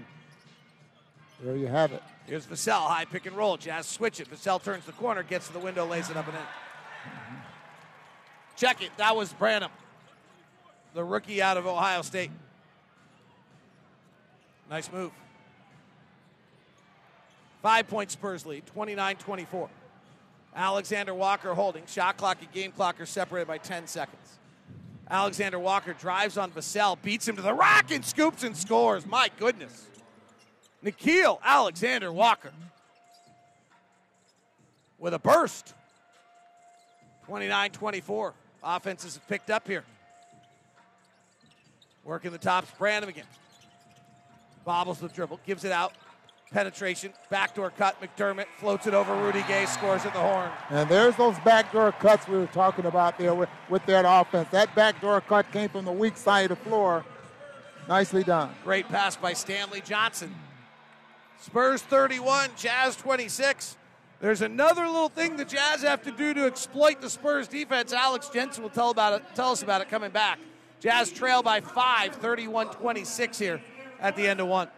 [1.42, 2.02] There you have it.
[2.26, 3.56] Here's Vassell, high pick and roll.
[3.56, 4.30] Jazz switch it.
[4.30, 6.42] Vassell turns the corner, gets to the window, lays it up and in.
[8.56, 8.90] Check it.
[8.96, 9.70] That was Branham,
[10.94, 12.30] the rookie out of Ohio State.
[14.70, 15.10] Nice move.
[17.62, 19.68] Five point Spurs lead, 29 24.
[20.54, 21.86] Alexander Walker holding.
[21.86, 24.38] Shot clock and game clock are separated by 10 seconds.
[25.10, 29.06] Alexander Walker drives on Vassell, beats him to the rack, and scoops and scores.
[29.06, 29.86] My goodness.
[30.84, 32.52] Nickeil Alexander Walker
[34.98, 35.74] with a burst.
[37.26, 38.34] 29 24.
[38.64, 39.84] Offense is picked up here.
[42.04, 43.26] Working the tops, Branham again.
[44.64, 45.92] Bobbles the dribble, gives it out.
[46.52, 47.96] Penetration, backdoor cut.
[48.00, 50.50] McDermott floats it over Rudy Gay, scores at the horn.
[50.70, 54.48] And there's those backdoor cuts we were talking about there with, with that offense.
[54.50, 57.04] That backdoor cut came from the weak side of the floor.
[57.88, 58.54] Nicely done.
[58.64, 60.34] Great pass by Stanley Johnson.
[61.40, 63.76] Spurs 31, Jazz 26.
[64.20, 67.92] There's another little thing the Jazz have to do to exploit the Spurs defense.
[67.92, 70.38] Alex Jensen will tell about it, tell us about it coming back.
[70.78, 73.60] Jazz trail by five, 31-26 here
[74.00, 74.68] at the end of one.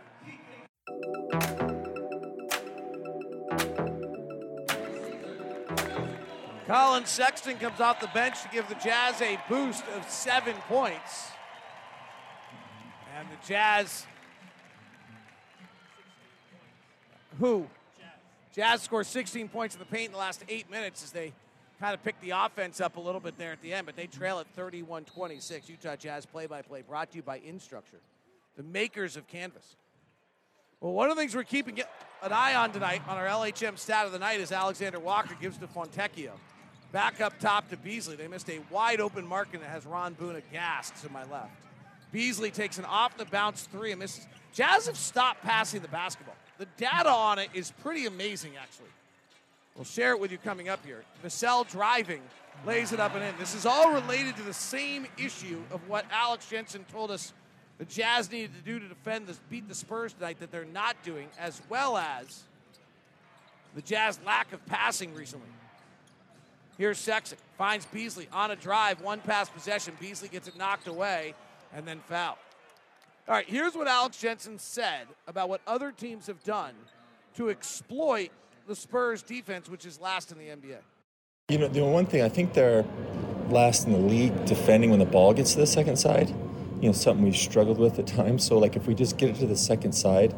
[6.66, 11.28] Collin Sexton comes off the bench to give the Jazz a boost of seven points.
[13.18, 14.06] And the Jazz.
[17.38, 17.66] Who?
[18.54, 21.32] Jazz score 16 points in the paint in the last eight minutes as they
[21.80, 24.06] kind of pick the offense up a little bit there at the end, but they
[24.06, 25.68] trail at 31 26.
[25.68, 28.00] Utah Jazz play by play brought to you by Instructure,
[28.56, 29.76] the makers of Canvas.
[30.80, 31.80] Well, one of the things we're keeping
[32.22, 35.58] an eye on tonight on our LHM stat of the night is Alexander Walker gives
[35.58, 36.32] to Fontecchio.
[36.94, 38.14] Back up top to Beasley.
[38.14, 41.50] They missed a wide open mark and it has Ron Boone aghast to my left.
[42.12, 44.28] Beasley takes an off the bounce three and misses.
[44.52, 46.36] Jazz have stopped passing the basketball.
[46.56, 48.90] The data on it is pretty amazing, actually.
[49.74, 51.02] We'll share it with you coming up here.
[51.24, 52.22] Vassell driving,
[52.64, 53.34] lays it up and in.
[53.40, 57.32] This is all related to the same issue of what Alex Jensen told us
[57.78, 60.94] the Jazz needed to do to defend this, beat the Spurs tonight that they're not
[61.02, 62.44] doing, as well as
[63.74, 65.48] the Jazz lack of passing recently.
[66.76, 67.38] Here's Sexton.
[67.56, 69.94] Finds Beasley on a drive, one pass possession.
[70.00, 71.34] Beasley gets it knocked away
[71.74, 72.38] and then foul.
[73.26, 76.74] All right, here's what Alex Jensen said about what other teams have done
[77.36, 78.30] to exploit
[78.66, 80.78] the Spurs defense, which is last in the NBA.
[81.48, 82.84] You know, the one thing I think they're
[83.48, 86.28] last in the league defending when the ball gets to the second side.
[86.80, 88.44] You know, something we've struggled with at times.
[88.44, 90.34] So, like, if we just get it to the second side,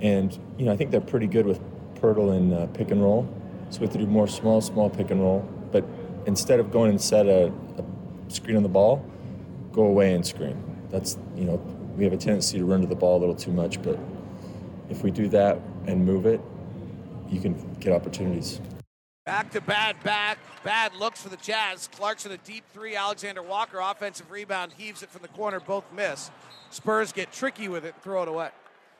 [0.00, 1.60] and you know, I think they're pretty good with
[1.96, 3.28] Poeltl and uh, pick and roll.
[3.70, 5.48] So we have to do more small, small pick and roll.
[6.26, 9.04] Instead of going and set a, a screen on the ball,
[9.72, 10.62] go away and screen.
[10.90, 11.56] That's you know,
[11.96, 13.82] we have a tendency to run to the ball a little too much.
[13.82, 13.98] But
[14.88, 16.40] if we do that and move it,
[17.28, 18.60] you can get opportunities.
[19.26, 21.88] Back to bad, bad, bad looks for the Jazz.
[21.88, 22.94] Clarkson a deep three.
[22.94, 25.60] Alexander Walker offensive rebound heaves it from the corner.
[25.60, 26.30] Both miss.
[26.70, 28.50] Spurs get tricky with it and throw it away.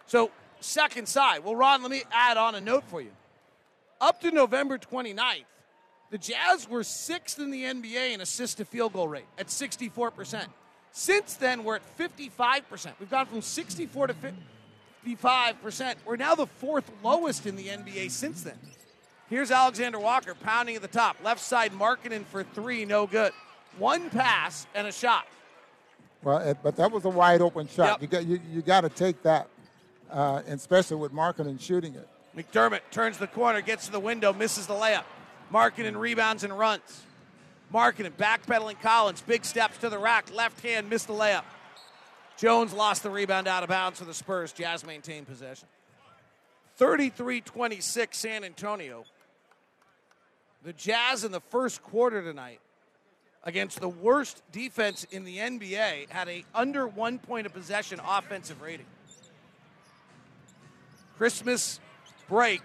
[0.06, 1.44] So second side.
[1.44, 3.10] Well, Ron, let me add on a note for you.
[4.00, 5.44] Up to November 29th,
[6.14, 10.46] the Jazz were sixth in the NBA in assist to field goal rate at 64%.
[10.92, 12.92] Since then, we're at 55%.
[13.00, 14.14] We've gone from 64 to
[15.04, 15.94] 55%.
[16.04, 18.54] We're now the fourth lowest in the NBA since then.
[19.28, 21.16] Here's Alexander Walker pounding at the top.
[21.24, 23.32] Left side Markkanen for three, no good.
[23.78, 25.26] One pass and a shot.
[26.22, 28.00] Well, but that was a wide open shot.
[28.00, 28.02] Yep.
[28.02, 29.48] You got you, you got to take that,
[30.12, 32.08] uh, especially with Markkanen shooting it.
[32.36, 35.02] McDermott turns the corner, gets to the window, misses the layup.
[35.52, 37.02] Markkanen rebounds and runs.
[37.72, 41.44] Markkanen backpedaling Collins, big steps to the rack, left hand, missed the layup.
[42.36, 44.52] Jones lost the rebound out of bounds for the Spurs.
[44.52, 45.68] Jazz maintain possession.
[46.76, 49.04] 33 26 San Antonio.
[50.64, 52.60] The Jazz in the first quarter tonight
[53.44, 58.62] against the worst defense in the NBA had a under one point of possession offensive
[58.62, 58.86] rating.
[61.16, 61.78] Christmas
[62.28, 62.62] break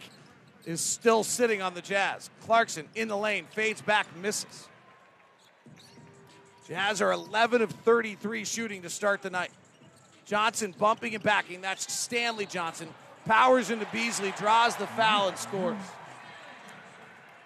[0.66, 2.30] is still sitting on the Jazz.
[2.42, 4.68] Clarkson in the lane, fades back, misses.
[6.68, 9.52] Jazz are 11 of 33 shooting to start the night.
[10.26, 11.62] Johnson bumping and backing.
[11.62, 12.88] That's Stanley Johnson.
[13.26, 15.78] Powers into Beasley, draws the foul and scores.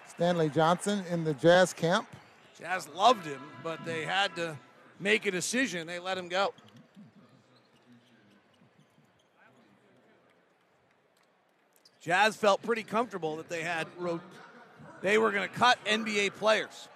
[0.06, 2.06] Stanley Johnson in the Jazz camp.
[2.58, 4.56] Jazz loved him, but they had to
[5.00, 5.86] make a decision.
[5.86, 6.52] They let him go.
[12.04, 13.86] Jazz felt pretty comfortable that they had
[15.00, 16.88] they were going to cut NBA players.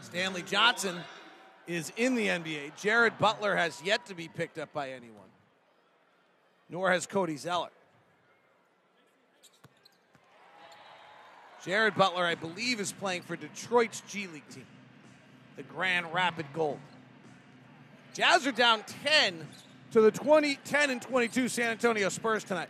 [0.00, 0.96] Stanley Johnson
[1.66, 2.80] is in the NBA.
[2.80, 5.28] Jared Butler has yet to be picked up by anyone,
[6.68, 7.70] nor has Cody Zeller.
[11.64, 14.66] Jared Butler, I believe, is playing for Detroit's G League team,
[15.56, 16.78] the Grand Rapid Gold.
[18.14, 19.48] Jazz are down 10
[19.90, 22.68] to the 20, 10 and 22 San Antonio Spurs tonight.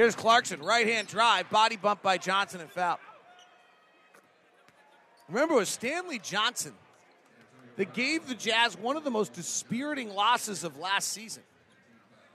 [0.00, 2.98] Here's Clarkson, right hand drive, body bump by Johnson and foul.
[5.28, 6.72] Remember, it was Stanley Johnson
[7.76, 11.42] that gave the Jazz one of the most dispiriting losses of last season.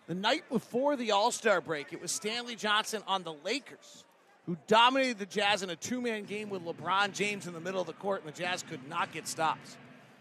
[0.06, 4.04] The night before the All Star break, it was Stanley Johnson on the Lakers
[4.46, 7.82] who dominated the Jazz in a two man game with LeBron James in the middle
[7.82, 9.76] of the court, and the Jazz could not get stops.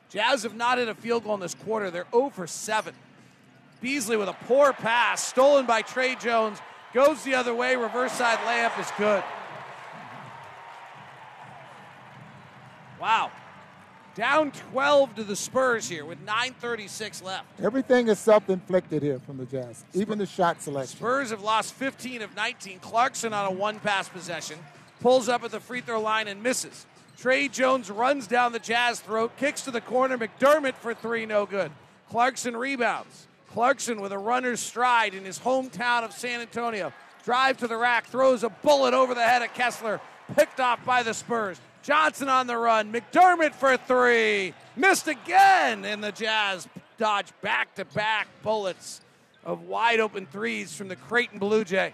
[0.09, 1.91] Jazz have not hit a field goal in this quarter.
[1.91, 2.95] They're 0 for 7.
[3.83, 6.59] Beasley with a poor pass, stolen by Tre Jones,
[6.95, 7.77] goes the other way.
[7.77, 9.23] Reverse side layup is good.
[13.01, 13.31] Wow.
[14.15, 17.47] Down 12 to the Spurs here with 9.36 left.
[17.61, 20.97] Everything is self inflicted here from the Jazz, even the shot selection.
[20.97, 22.79] Spurs have lost 15 of 19.
[22.79, 24.57] Clarkson on a one pass possession,
[25.01, 26.87] pulls up at the free throw line and misses.
[27.19, 30.17] Tre Jones runs down the Jazz throat, kicks to the corner.
[30.17, 31.73] McDermott for three, no good.
[32.09, 33.27] Clarkson rebounds.
[33.55, 36.93] Clarkson with a runner's stride in his hometown of San Antonio.
[37.25, 40.01] Drive to the rack, throws a bullet over the head of Kessler,
[40.35, 41.61] picked off by the Spurs.
[41.85, 42.93] Johnson on the run.
[42.93, 44.55] McDermott for three.
[44.75, 45.85] Missed again.
[45.85, 46.67] And the Jazz
[46.99, 49.01] dodge back to back bullets
[49.45, 51.93] of wide open threes from the Creighton Blue Jay.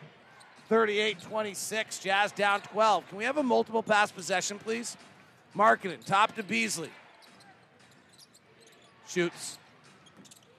[0.70, 1.98] 38 26.
[1.98, 3.06] Jazz down 12.
[3.08, 4.96] Can we have a multiple pass possession, please?
[5.54, 6.90] Markkanen, top to Beasley.
[9.06, 9.58] Shoots.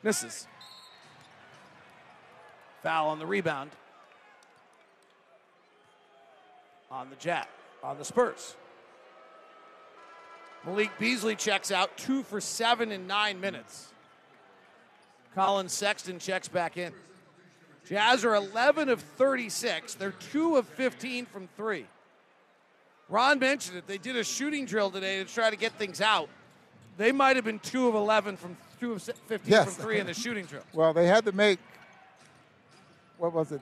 [0.04, 0.46] Misses.
[2.84, 3.72] Foul on the rebound.
[6.90, 7.46] On the Jazz.
[7.84, 8.56] On the Spurs.
[10.66, 13.88] Malik Beasley checks out two for seven in nine minutes.
[15.34, 16.94] Collin Sexton checks back in.
[17.88, 19.96] Jazz are 11 of 36.
[19.96, 21.86] They're 2 of 15 from three.
[23.10, 23.88] Ron mentioned it.
[23.88, 26.30] They did a shooting drill today to try to get things out.
[26.98, 29.66] They might have been 2 of 11 from 2 of 15 yes.
[29.66, 30.64] from three in the shooting drill.
[30.74, 31.60] Well, they had to make,
[33.22, 33.62] what was it,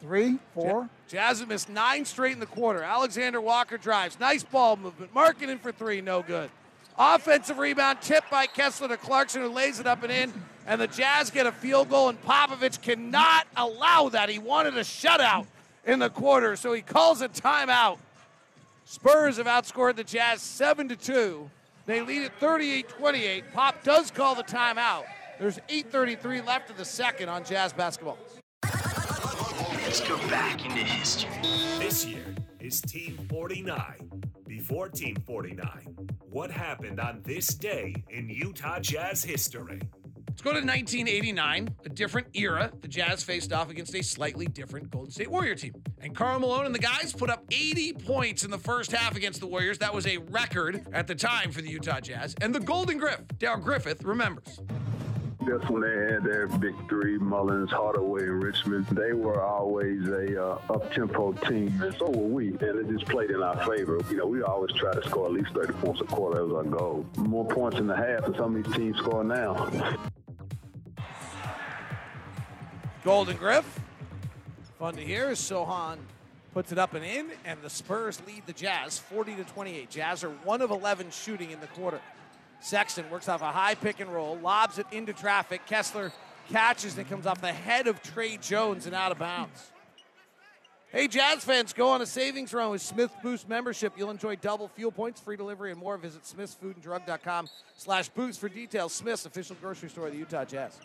[0.00, 0.88] Three, four.
[1.08, 2.82] Jazz have missed nine straight in the quarter.
[2.82, 4.20] Alexander Walker drives.
[4.20, 5.12] Nice ball movement.
[5.14, 6.50] Markkanen for three, no good.
[6.96, 10.32] Offensive rebound tipped by Kessler to Clarkson, who lays it up and in.
[10.66, 14.28] And the Jazz get a field goal, and Popovich cannot allow that.
[14.28, 15.46] He wanted a shutout
[15.84, 17.98] in the quarter, so he calls a timeout.
[18.84, 21.50] Spurs have outscored the Jazz 7 to 2.
[21.86, 23.52] They lead at 38 28.
[23.52, 25.04] Pop does call the timeout.
[25.38, 28.18] There's 8.33 left of the second on Jazz basketball.
[29.94, 31.30] Let's go back into history.
[31.78, 34.10] This year is Team 49.
[34.44, 35.96] Before Team 49,
[36.30, 39.80] what happened on this day in Utah Jazz history?
[40.28, 42.72] Let's go to 1989, a different era.
[42.80, 45.74] The Jazz faced off against a slightly different Golden State Warrior team.
[46.00, 49.38] And Karl Malone and the guys put up 80 points in the first half against
[49.38, 49.78] the Warriors.
[49.78, 52.34] That was a record at the time for the Utah Jazz.
[52.40, 54.58] And the Golden Griff, Darrell Griffith, remembers.
[55.46, 58.86] That's when they had their big three, Mullins, Hardaway, and Richmond.
[58.86, 62.48] They were always a uh, up-tempo team, and so were we.
[62.48, 64.00] And it just played in our favor.
[64.10, 66.38] You know, we always try to score at least 30 points a quarter.
[66.38, 67.06] That was our goal.
[67.16, 69.70] More points in the half than some of these teams score now.
[73.04, 73.80] Golden Griff.
[74.78, 75.98] Fun to hear Sochan
[76.54, 79.90] puts it up and in, and the Spurs lead the Jazz 40 to 28.
[79.90, 82.00] Jazz are one of 11 shooting in the quarter.
[82.64, 85.66] Sexton works off a high pick and roll, lobs it into traffic.
[85.66, 86.10] Kessler
[86.48, 89.70] catches and comes off the head of Tre Jones and out of bounds.
[90.90, 93.92] Hey, Jazz fans, go on a savings run with Smith Boost membership.
[93.98, 95.98] You'll enjoy double fuel points, free delivery, and more.
[95.98, 98.94] Visit smithsfoodanddrug.com slash boost for details.
[98.94, 100.78] Smith's official grocery store of the Utah Jazz.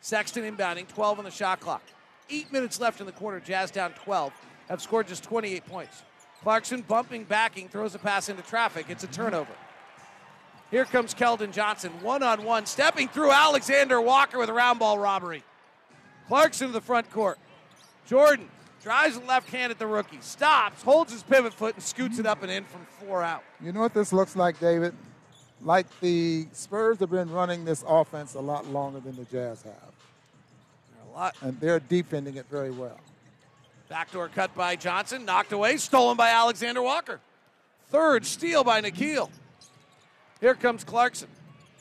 [0.00, 1.82] Sexton inbounding, 12 on the shot clock.
[2.30, 3.38] Eight minutes left in the quarter.
[3.38, 4.32] Jazz down 12.
[4.70, 6.04] Have scored just 28 points.
[6.42, 8.86] Clarkson bumping, backing, throws a pass into traffic.
[8.88, 9.52] It's a turnover.
[10.72, 14.98] Here comes Keldon Johnson, one on one, stepping through Alexander Walker with a round ball
[14.98, 15.44] robbery.
[16.28, 17.38] Clarkson to the front court.
[18.08, 18.48] Jordan
[18.82, 22.24] drives the left hand at the rookie, stops, holds his pivot foot, and scoots it
[22.24, 23.44] up and in from four out.
[23.62, 24.94] You know what this looks like, David?
[25.60, 29.74] Like the Spurs have been running this offense a lot longer than the Jazz have.
[31.06, 31.36] A lot.
[31.42, 32.98] And they're defending it very well.
[33.90, 37.20] Backdoor cut by Johnson, knocked away, stolen by Alexander Walker.
[37.90, 39.28] Third steal by Nickeil.
[40.42, 41.28] Here comes Clarkson.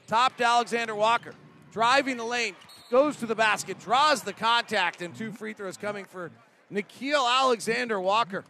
[0.05, 1.33] Top to Alexander Walker.
[1.71, 2.55] Driving the lane,
[2.91, 6.29] goes to the basket, draws the contact, and two free throws coming for
[6.71, 8.45] Nickeil Alexander Walker.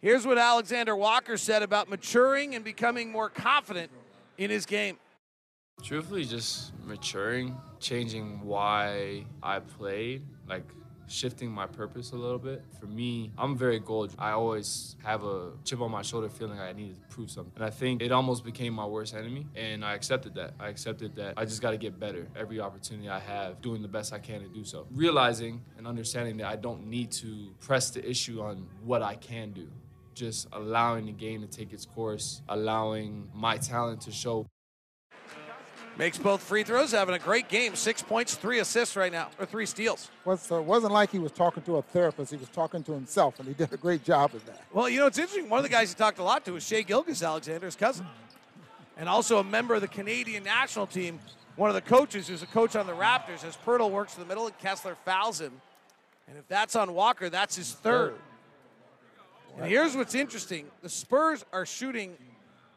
[0.00, 3.92] Here's what Alexander Walker said about maturing and becoming more confident
[4.38, 4.96] in his game.
[5.84, 10.64] Truthfully, just maturing, changing why I played, like
[11.08, 12.62] shifting my purpose a little bit.
[12.78, 14.08] For me, I'm very goal.
[14.18, 17.52] I always have a chip on my shoulder feeling like I needed to prove something.
[17.56, 19.46] And I think it almost became my worst enemy.
[19.56, 20.54] And I accepted that.
[20.60, 23.88] I accepted that I just got to get better every opportunity I have, doing the
[23.88, 24.86] best I can to do so.
[24.90, 29.52] Realizing and understanding that I don't need to press the issue on what I can
[29.52, 29.68] do.
[30.14, 34.46] Just allowing the game to take its course, allowing my talent to show.
[35.98, 37.74] Makes both free throws, having a great game.
[37.74, 40.12] Six points, three assists right now, or three steals.
[40.24, 42.30] Well, so it wasn't like he was talking to a therapist.
[42.30, 44.62] He was talking to himself, and he did a great job of that.
[44.72, 45.50] Well, you know, it's interesting.
[45.50, 48.06] One of the guys he talked a lot to was Shai Gilgeous, Alexander's cousin,
[48.96, 51.18] and also a member of the Canadian national team.
[51.56, 54.28] One of the coaches who's a coach on the Raptors as Poeltl works in the
[54.28, 55.60] middle and Kessler fouls him.
[56.28, 58.14] And if that's on Walker, that's his third.
[59.56, 62.16] And here's what's interesting the Spurs are shooting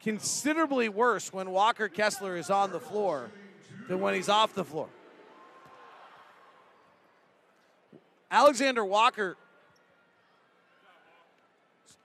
[0.03, 3.31] considerably worse when Walker Kessler is on the floor
[3.87, 4.87] than when he's off the floor.
[8.29, 9.35] Alexander Walker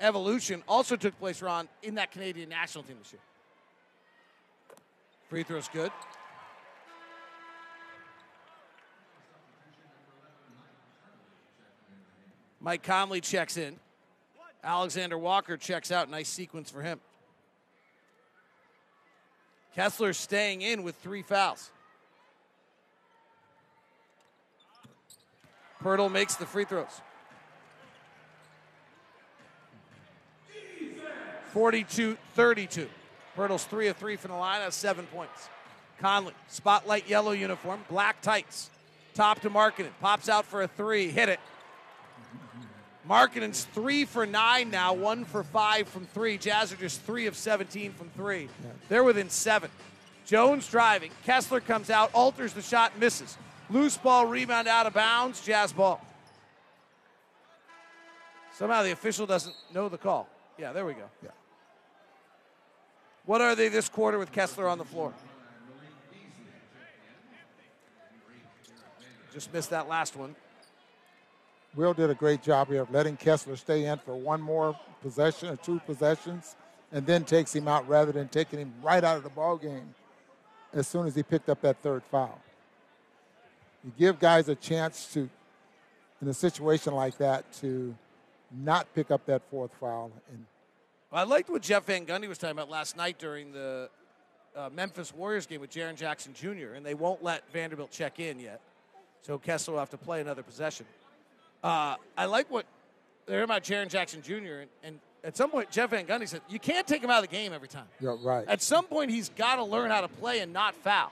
[0.01, 3.21] evolution also took place, Ron, in that Canadian national team this year.
[5.29, 5.91] Free throw's good.
[12.61, 13.79] Mike Conley checks in.
[14.65, 16.11] Alexander Walker checks out.
[16.11, 17.01] Nice sequence for him.
[19.77, 21.71] Kessler staying in with three fouls.
[25.83, 27.03] Poeltl makes the free throws.
[31.53, 32.89] 42 32.
[33.37, 35.51] Poeltl's three of three from the line, has seven points.
[36.01, 38.71] Conley, spotlight yellow uniform, black tights.
[39.13, 39.91] Top to Markkanen.
[40.01, 41.11] Pops out for a three.
[41.11, 41.41] Hit it.
[43.09, 46.39] Markkanen's three for nine now, one for five from three.
[46.39, 48.49] Jazz are just three of 17 from three.
[48.89, 49.71] They're within seven.
[50.25, 51.13] Jones driving.
[51.25, 53.37] Kessler comes out, alters the shot, misses.
[53.71, 56.05] Loose ball, rebound out of bounds, Jazz ball.
[58.55, 60.29] Somehow the official doesn't know the call.
[60.59, 61.05] Yeah, there we go.
[61.23, 61.31] Yeah.
[63.25, 65.13] What are they this quarter with Kessler on the floor?
[69.33, 70.35] Just missed that last one.
[71.77, 75.51] Will did a great job here of letting Kessler stay in for one more possession
[75.51, 76.57] or two possessions,
[76.91, 79.95] and then takes him out rather than taking him right out of the ball game
[80.73, 82.41] as soon as he picked up that third foul.
[83.85, 85.29] You give guys a chance to,
[86.23, 87.95] in a situation like that, to
[88.51, 90.11] not pick up that fourth foul.
[90.33, 90.47] And
[91.13, 93.91] I liked what Jeff Van Gundy was talking about last night during the
[94.57, 98.39] uh, Memphis Warriors game with Jaren Jackson Jr., and they won't let Vanderbilt check in
[98.41, 98.61] yet.
[99.21, 100.87] So Kessler will have to play another possession.
[101.67, 102.65] Uh, I like what
[103.27, 104.35] they're about Jaren Jackson Jr.
[104.35, 107.29] And, and, at some point, Jeff Van Gundy said, You can't take him out of
[107.29, 107.87] the game every time.
[108.01, 108.47] Yeah, right.
[108.47, 111.11] At some point, he's got to learn how to play and not foul.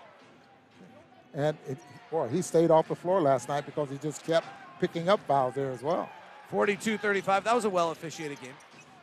[1.34, 1.78] And, it,
[2.12, 4.46] boy, he stayed off the floor last night because he just kept
[4.78, 6.08] picking up fouls there as well.
[6.50, 7.42] 42 35.
[7.42, 8.54] That was a well officiated game.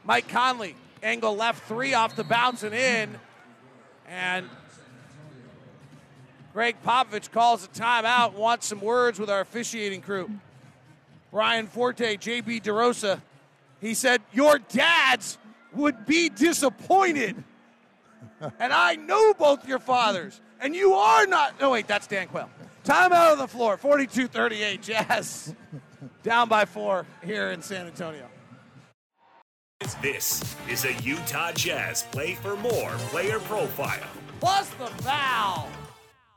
[0.05, 3.17] Mike Conley, angle left three off the bounce and in.
[4.08, 4.47] And
[6.54, 10.29] Gregg Popovich calls a timeout, wants some words with our officiating crew.
[11.32, 13.21] Brian Forte, JB DeRosa,
[13.79, 15.38] he said, Your dads
[15.73, 17.44] would be disappointed.
[18.60, 20.42] and I know both your fathers.
[20.60, 21.60] And you are not.
[21.60, 22.50] No, wait, that's Dan Quayle.
[22.84, 24.82] Time out of the floor, 42 38.
[24.82, 25.56] Jazz
[26.23, 28.27] down by four here in San Antonio.
[30.02, 34.08] This is a Utah Jazz Play for More player profile.
[34.40, 35.67] Plus the foul.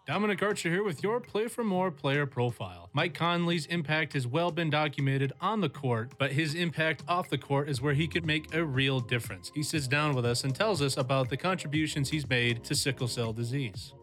[0.07, 2.91] Dominic Archer here with your Play for More player profile.
[2.93, 7.39] Mike Conley's impact has well been documented on the court, but his impact off the
[7.39, 9.51] court is where he could make a real difference.
[9.55, 13.09] He sits down with us and tells us about the contributions he's made to sickle
[13.09, 13.95] cell disease.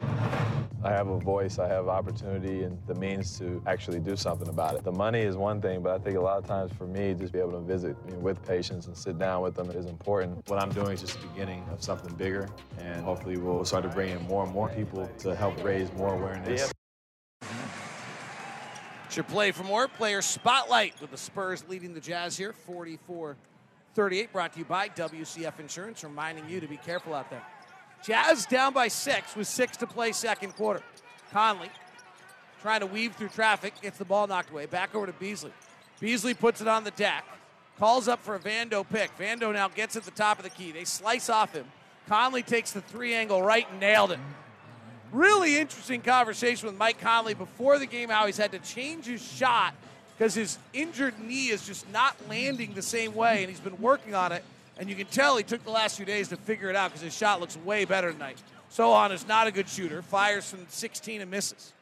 [0.83, 4.73] I have a voice, I have opportunity and the means to actually do something about
[4.75, 4.83] it.
[4.83, 7.31] The money is one thing, but I think a lot of times for me, just
[7.31, 10.49] be able to visit with patients and sit down with them is important.
[10.49, 12.49] What I'm doing is just the beginning of something bigger,
[12.79, 16.13] and hopefully we'll start to bring in more and more people to help raise more
[16.13, 16.71] awareness.
[19.09, 23.35] Should play for more player spotlight with the Spurs leading the Jazz here, 44
[23.93, 24.31] 38.
[24.31, 27.41] Brought to you by WCF Insurance, reminding you to be careful out there.
[28.03, 30.81] Jazz down by six with six to play second quarter.
[31.31, 31.69] Conley
[32.61, 34.65] trying to weave through traffic, gets the ball knocked away.
[34.65, 35.51] Back over to Beasley.
[35.99, 37.25] Beasley puts it on the deck,
[37.77, 39.11] calls up for a Vando pick.
[39.17, 40.71] Vando now gets at the top of the key.
[40.71, 41.65] They slice off him.
[42.07, 44.19] Conley takes the three angle right and nailed it.
[45.11, 49.21] Really interesting conversation with Mike Conley before the game, how he's had to change his
[49.21, 49.73] shot
[50.17, 54.13] because his injured knee is just not landing the same way, and he's been working
[54.13, 54.43] on it.
[54.77, 57.01] And you can tell he took the last few days to figure it out because
[57.01, 58.37] his shot looks way better tonight.
[58.71, 61.73] Sochan is not a good shooter, fires from 16 and misses.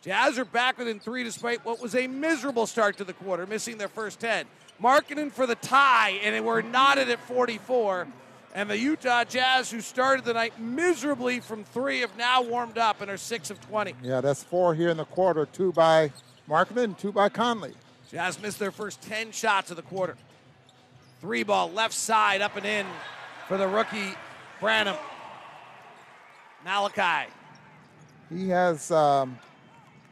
[0.00, 3.78] Jazz are back within three despite what was a miserable start to the quarter, missing
[3.78, 4.46] their first 10.
[4.80, 8.06] Markkanen for the tie, and we're knotted at 44.
[8.54, 13.00] And the Utah Jazz, who started the night miserably from three, have now warmed up
[13.00, 13.94] and are six of 20.
[14.02, 15.46] Yeah, that's four here in the quarter.
[15.46, 16.12] Two by
[16.48, 17.74] Markkanen, two by Conley.
[18.10, 20.16] Jazz missed their first 10 shots of the quarter.
[21.20, 22.86] Three ball left side up and in
[23.48, 24.14] for the rookie
[24.60, 24.96] Branham.
[26.64, 27.30] Malachi.
[28.30, 29.38] He has um,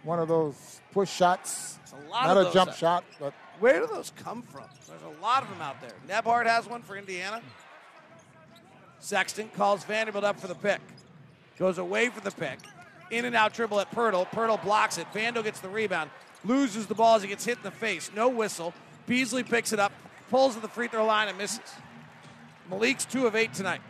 [0.02, 1.78] one of those push shots.
[1.92, 4.64] A lot Not a jump shot, but Where do those come from?
[4.86, 5.92] There's a lot of them out there.
[6.08, 7.42] Nembhard has one for Indiana.
[9.06, 10.80] Sexton calls Vanderbilt up for the pick.
[11.60, 12.58] Goes away for the pick.
[13.12, 14.26] In and out dribble at Poeltl.
[14.26, 15.06] Poeltl blocks it.
[15.14, 16.10] Vando gets the rebound.
[16.44, 18.10] Loses the ball as he gets hit in the face.
[18.16, 18.74] No whistle.
[19.06, 19.92] Beasley picks it up.
[20.28, 21.60] Pulls to the free throw line and misses.
[22.68, 23.80] Malik's two of eight tonight.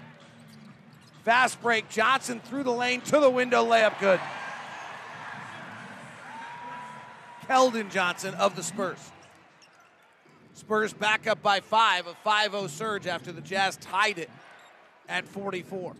[1.25, 1.89] Fast break.
[1.89, 3.65] Johnson through the lane to the window.
[3.65, 4.21] Layup good.
[7.49, 9.13] Keldon Johnson of the Spurs.
[10.53, 14.29] Spurs back up by five, a 5 0 surge after the Jazz tied it
[15.09, 15.95] at 44.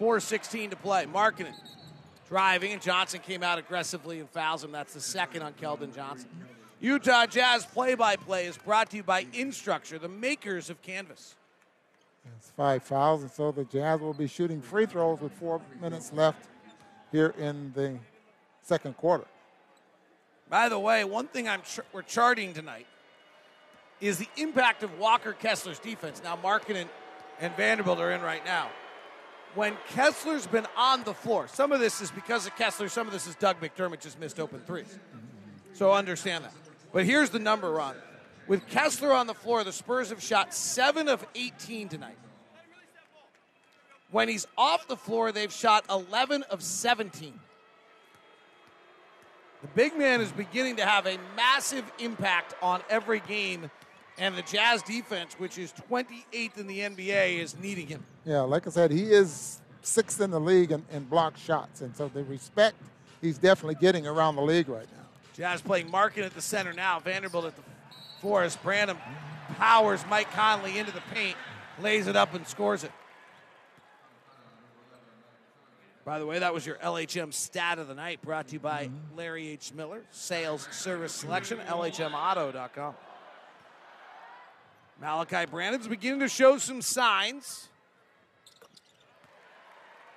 [0.00, 1.06] 4.16 to play.
[1.06, 1.54] Markkanen
[2.28, 4.72] driving, and Johnson came out aggressively and fouls him.
[4.72, 6.28] That's the second on Keldon Johnson.
[6.80, 11.36] Utah Jazz play by play is brought to you by Instructure, the makers of Canvas.
[12.36, 16.12] it's five fouls, and so the Jazz will be shooting free throws with four minutes
[16.12, 16.48] left
[17.12, 17.98] here in the
[18.62, 19.26] second quarter.
[20.48, 22.86] By the way, one thing I'm ch- we're charting tonight
[24.00, 26.20] is the impact of Walker Kessler's defense.
[26.24, 26.88] Now, Markkanen
[27.42, 28.70] and Vanderbilt are in right now.
[29.54, 33.12] When Kessler's been on the floor, some of this is because of Kessler, some of
[33.12, 34.98] this is Doug McDermott just missed open threes.
[35.74, 36.54] So understand that.
[36.92, 37.96] But here's the number, Ron.
[38.46, 42.16] With Kessler on the floor, the Spurs have shot 7 of 18 tonight.
[44.10, 47.38] When he's off the floor, they've shot 11 of 17.
[49.62, 53.70] The big man is beginning to have a massive impact on every game,
[54.18, 58.04] and the Jazz defense, which is 28th in the NBA, is needing him.
[58.24, 61.94] Yeah, like I said, he is sixth in the league in, in block shots, and
[61.96, 62.76] so the respect
[63.20, 65.04] he's definitely getting around the league right now.
[65.34, 67.00] Jazz playing Markkanen at the center now.
[67.00, 67.62] Vanderbilt at the
[68.20, 68.62] Forest.
[68.62, 68.98] Branham
[69.56, 71.36] powers Mike Conley into the paint,
[71.80, 72.92] lays it up and scores it.
[76.04, 78.90] By the way, that was your LHM stat of the night brought to you by
[79.16, 79.72] Larry H.
[79.72, 82.94] Miller, Sales Service Selection, LHMauto.com.
[85.00, 87.68] Malachi Branham's beginning to show some signs.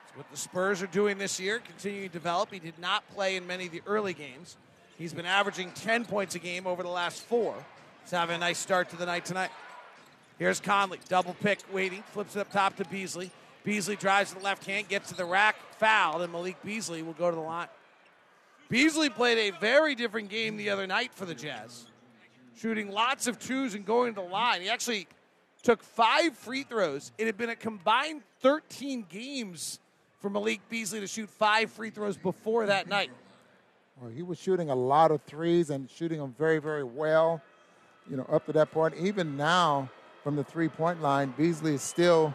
[0.08, 2.52] It's what the Spurs are doing this year, continuing to develop.
[2.52, 4.58] He did not play in many of the early games.
[4.98, 7.56] He's been averaging 10 points a game over the last four.
[8.04, 9.50] He's having a nice start to the night tonight.
[10.38, 13.32] Here's Conley, double pick, waiting, flips it up top to Beasley.
[13.64, 17.14] Beasley drives to the left hand, gets to the rack, fouled, and Malik Beasley will
[17.14, 17.68] go to the line.
[18.70, 21.86] Beasley played a very different game the other night for the Jazz,
[22.58, 24.62] shooting lots of twos and going to the line.
[24.62, 25.08] He actually
[25.64, 27.12] took five free throws.
[27.18, 29.80] It had been a combined 13 games
[30.20, 33.12] for Malik Beasley to shoot five free throws before that night.
[34.00, 37.42] Well, he was shooting a lot of threes and shooting them very, very well.
[38.10, 38.94] You know, up to that point.
[38.98, 39.90] Even now,
[40.24, 42.34] from the three-point line, Beasley is still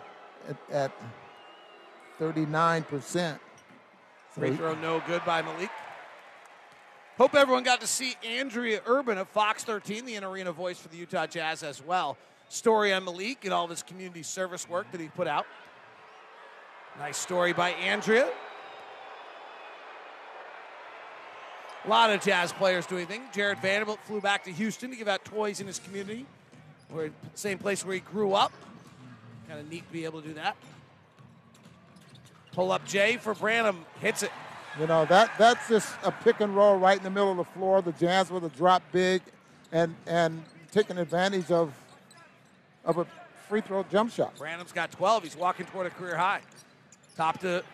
[0.48, 0.92] at, at
[2.18, 3.38] 39%.
[4.34, 5.70] So Free throw no good by Malik.
[7.20, 10.88] Hope everyone got to see Andrea Urban of Fox 13, the in arena voice for
[10.88, 12.16] the Utah Jazz as well.
[12.48, 15.44] Story on Malik and all of his community service work that he put out.
[16.98, 18.26] Nice story by Andrea.
[21.84, 23.24] A lot of Jazz players doing things.
[23.34, 26.24] Jared Vanderbilt flew back to Houston to give out toys in his community,
[26.88, 28.52] where same place where he grew up.
[29.46, 30.56] Kind of neat to be able to do that.
[32.52, 33.84] Pull up Jay for Branham.
[34.00, 34.32] Hits it.
[34.78, 37.44] You know, that that's just a pick and roll right in the middle of the
[37.44, 37.82] floor.
[37.82, 39.22] The Jazz with a drop big
[39.72, 41.74] and and taking advantage of
[42.84, 43.06] of a
[43.48, 44.36] free throw jump shot.
[44.38, 45.24] Branham's got 12.
[45.24, 46.40] He's walking toward a career high.
[47.16, 47.64] Top to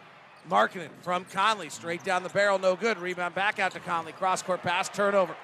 [0.51, 1.69] Markkanen from Conley.
[1.69, 2.99] Straight down the barrel, no good.
[2.99, 4.13] Rebound back out to Conley.
[4.13, 5.37] Cross court pass, turnover.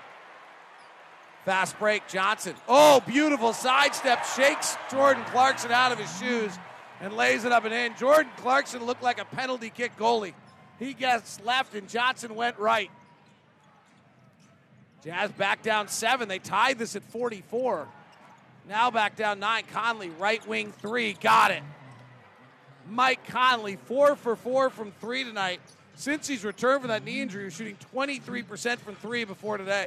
[1.44, 2.54] Fast break, Johnson.
[2.68, 4.24] Oh, beautiful sidestep.
[4.24, 6.56] Shakes Jordan Clarkson out of his shoes
[7.00, 7.94] and lays it up and in.
[7.96, 10.34] Jordan Clarkson looked like a penalty kick goalie.
[10.82, 12.90] He gets left and Johnson went right.
[15.04, 16.28] Jazz back down seven.
[16.28, 17.86] They tied this at 44.
[18.68, 19.64] Now back down nine.
[19.72, 21.12] Conley, right wing three.
[21.14, 21.62] Got it.
[22.88, 25.60] Mike Conley, four for four from three tonight.
[25.94, 29.86] Since he's returned from that knee injury, shooting 23% from three before today.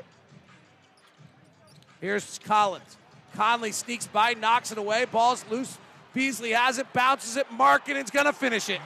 [2.00, 2.98] Here's Collins.
[3.36, 5.06] Conley sneaks by, knocks it away.
[5.06, 5.78] Ball's loose.
[6.14, 7.48] Beasley has it, bounces it.
[7.50, 8.80] Markkanen's going to finish it.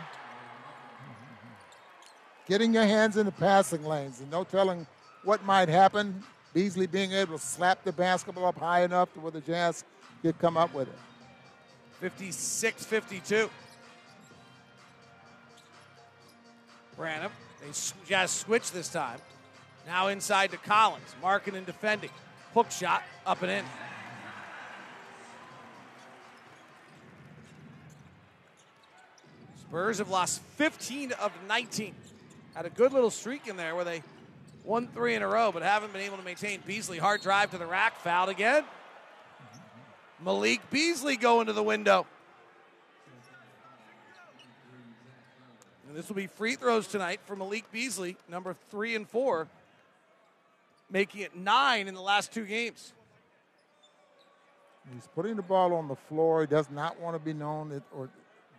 [2.49, 4.87] Getting your hands in the passing lanes and no telling
[5.23, 6.23] what might happen.
[6.51, 9.83] Beasley being able to slap the basketball up high enough to where the Jazz
[10.23, 10.95] could come up with it.
[11.99, 13.51] 56 52.
[16.97, 17.31] Branham.
[17.61, 17.67] They
[18.07, 19.19] Jazz switch this time.
[19.85, 21.15] Now inside to Collins.
[21.21, 22.09] Markkanen defending.
[22.55, 23.65] Hook shot up and in.
[29.59, 31.93] Spurs have lost 15 of 19.
[32.55, 34.01] Had a good little streak in there where they
[34.63, 36.61] won three in a row, but haven't been able to maintain.
[36.65, 38.63] Beasley, hard drive to the rack, fouled again.
[40.23, 42.05] Malik Beasley going to the window.
[45.87, 49.47] And this will be free throws tonight for Malik Beasley, number three and four,
[50.91, 52.93] making it nine in the last two games.
[54.93, 56.41] He's putting the ball on the floor.
[56.41, 58.09] He does not want to be known or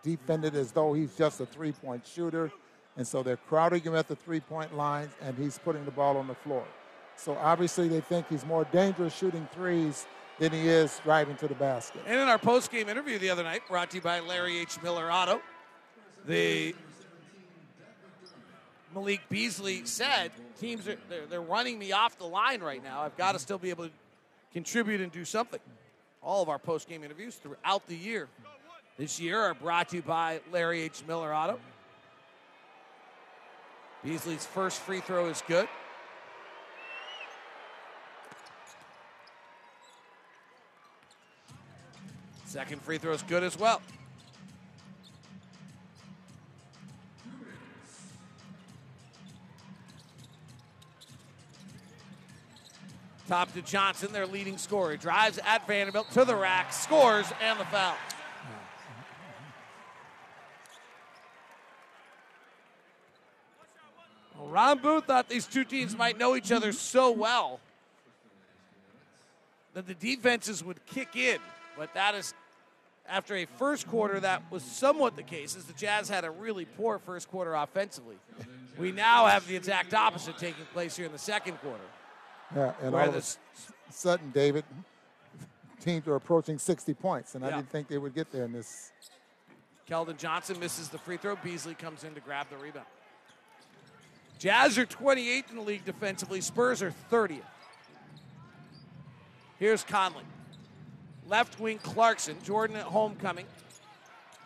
[0.02, 2.50] defended as though he's just a three point shooter.
[2.96, 6.16] And so they're crowding him at the three point lines, and he's putting the ball
[6.16, 6.64] on the floor.
[7.16, 10.06] So obviously, they think he's more dangerous shooting threes
[10.38, 12.00] than he is driving to the basket.
[12.06, 14.82] And in our post game interview the other night, brought to you by Larry H.
[14.82, 15.40] Miller Auto,
[16.26, 16.74] the
[18.94, 23.02] Malik Beasley said, teams are they're, they're running me off the line right now.
[23.02, 23.92] I've got to still be able to
[24.52, 25.60] contribute and do something.
[26.22, 28.28] All of our post game interviews throughout the year
[28.98, 31.02] this year are brought to you by Larry H.
[31.06, 31.58] Miller Auto.
[34.02, 35.68] Beasley's first free throw is good.
[42.46, 43.80] Second free throw is good as well.
[53.28, 54.96] Top to Johnson, their leading scorer.
[54.96, 57.94] Drives at Vanderbilt to the rack, scores, and the foul.
[64.70, 67.58] Ron Boone thought these two teams might know each other so well
[69.74, 71.38] that the defenses would kick in,
[71.76, 72.34] but that is
[73.08, 76.66] after a first quarter that was somewhat the case, as the Jazz had a really
[76.66, 78.14] poor first quarter offensively.
[78.78, 81.82] We now have the exact opposite taking place here in the second quarter.
[82.54, 84.64] Yeah, and all of a sudden, David,
[85.80, 88.92] teams are approaching 60 points, and I didn't think they would get there in this.
[89.88, 91.34] Keldon Johnson misses the free throw.
[91.34, 92.86] Beasley comes in to grab the rebound.
[94.40, 96.40] Jazz are 28th in the league defensively.
[96.40, 97.42] Spurs are 30th.
[99.58, 100.24] Here's Conley.
[101.28, 102.36] Left wing Clarkson.
[102.42, 103.44] Jordan at homecoming.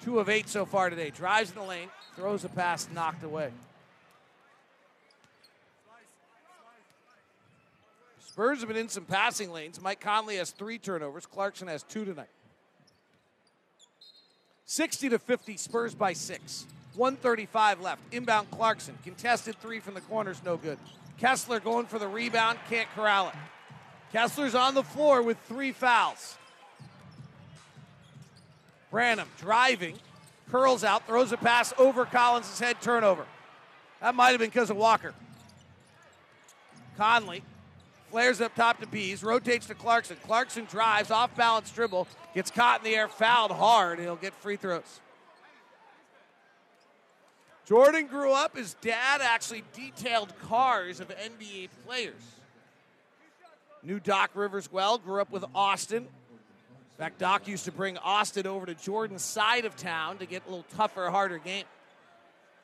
[0.03, 1.11] Two of eight so far today.
[1.11, 1.89] Drives in the lane.
[2.17, 3.53] Throws a pass knocked away.
[8.27, 9.81] Spurs have been in some passing lanes.
[9.81, 11.25] Mike Conley has three turnovers.
[11.25, 12.27] Clarkson has two tonight.
[14.65, 16.67] 60 to 50, Spurs by six.
[16.97, 18.01] 135 left.
[18.13, 18.97] Inbound Clarkson.
[19.03, 20.79] Contested three from the corners, no good.
[21.19, 23.35] Kessler going for the rebound, can't corral it.
[24.13, 26.39] Kessler's on the floor with three fouls.
[28.91, 29.99] Branham driving,
[30.51, 33.27] curls out, throws a pass over Collins' head, turnover.
[34.01, 35.15] That might have been because of Walker.
[36.97, 37.43] Conley
[38.11, 40.17] flares up top to Bees, rotates to Clarkson.
[40.25, 44.33] Clarkson drives, off balance dribble, gets caught in the air, fouled hard, and he'll get
[44.35, 45.01] free throws.
[47.67, 52.15] Jordan grew up, his dad actually detailed cars of NBA players.
[53.83, 56.03] Knew Doc Rivers well, grew up with Austin.
[56.05, 60.43] In fact, Doc used to bring Austin over to Jordan's side of town to get
[60.47, 61.65] a little tougher, harder game.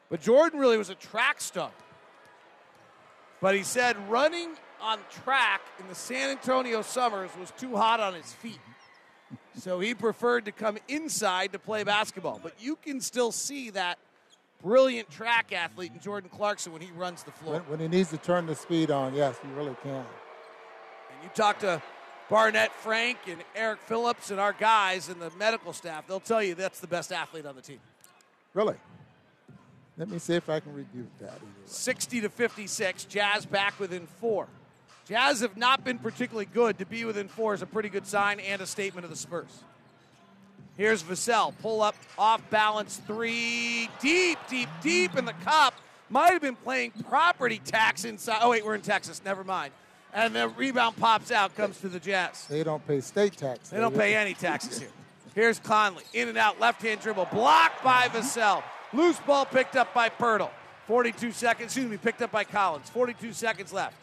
[0.09, 1.71] But Jordan really was a track star.
[3.41, 4.51] But he said running
[4.83, 8.61] on track in the San Antonio summers was too hot on his feet.
[9.57, 12.41] So he preferred to come inside to play basketball.
[12.43, 13.99] But you can still see that
[14.63, 17.55] brilliant track athlete in Jordan Clarkson when he runs the floor.
[17.55, 19.93] When, when he needs to turn the speed on, yes, he really can.
[19.95, 20.05] And
[21.23, 21.83] you talk to
[22.29, 26.55] Barnett Frank and Eric Phillips and our guys and the medical staff, they'll tell you
[26.55, 27.81] that's the best athlete on the team.
[28.55, 28.77] Really?
[29.99, 31.39] Let me see if I can rebuke that.
[31.67, 34.47] 60 to 56, Jazz back within four.
[35.07, 36.79] Jazz have not been particularly good.
[36.79, 39.65] To be within four is a pretty good sign and a statement of the Spurs.
[40.81, 41.53] Here's Vassell.
[41.61, 43.91] Pull up, off balance three.
[44.01, 45.75] Deep, deep, deep in the cup.
[46.09, 48.39] Might have been playing property tax inside.
[48.41, 49.21] Oh, wait, we're in Texas.
[49.23, 49.75] Never mind.
[50.15, 52.47] And the rebound pops out, comes to the Jazz.
[52.47, 53.69] They don't pay state tax.
[53.69, 54.89] They don't pay any taxes here.
[55.35, 56.05] Here's Conley.
[56.15, 57.29] In and out, left hand dribble.
[57.31, 58.63] Blocked by Vassell.
[58.95, 60.49] Loose ball picked up by Poeltl.
[60.87, 62.89] 42 seconds, excuse me, picked up by Collins.
[62.89, 63.97] 42 seconds left.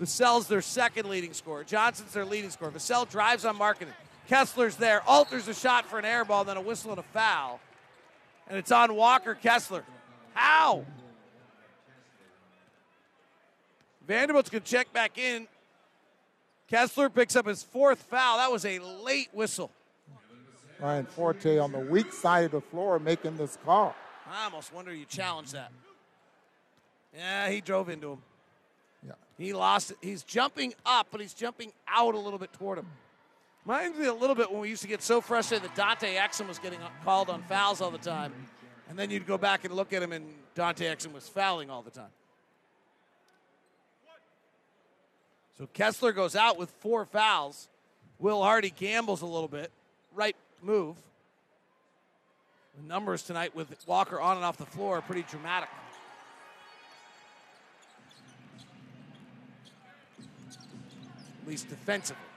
[0.00, 1.64] Vassell's their second leading scorer.
[1.64, 2.70] Johnson's their leading scorer.
[2.70, 3.92] Vassell drives on Markkanen.
[4.32, 7.60] Kessler's there, alters a shot for an air ball, then a whistle and a foul.
[8.48, 9.84] And it's on Walker Kessler.
[10.32, 10.86] How?
[14.08, 15.46] Vanderbilt's going to check back in.
[16.66, 18.38] Kessler picks up his fourth foul.
[18.38, 19.70] That was a late whistle.
[20.80, 23.94] Brian Forte on the weak side of the floor making this call.
[24.26, 25.70] I almost wonder you challenge that.
[27.14, 28.18] Yeah, he drove into him.
[29.06, 29.12] Yeah.
[29.36, 29.98] He lost it.
[30.00, 32.86] He's jumping up, but he's jumping out a little bit toward him.
[33.64, 36.48] Reminds me a little bit when we used to get so frustrated that Dante Exum
[36.48, 38.32] was getting called on fouls all the time.
[38.88, 41.82] And then you'd go back and look at him, and Dante Exum was fouling all
[41.82, 42.10] the time.
[45.58, 47.68] So Kessler goes out with four fouls.
[48.18, 49.70] Will Hardy gambles a little bit.
[50.12, 50.96] Right move.
[52.80, 55.68] The numbers tonight with Walker on and off the floor are pretty dramatic.
[61.42, 62.31] At least defensively.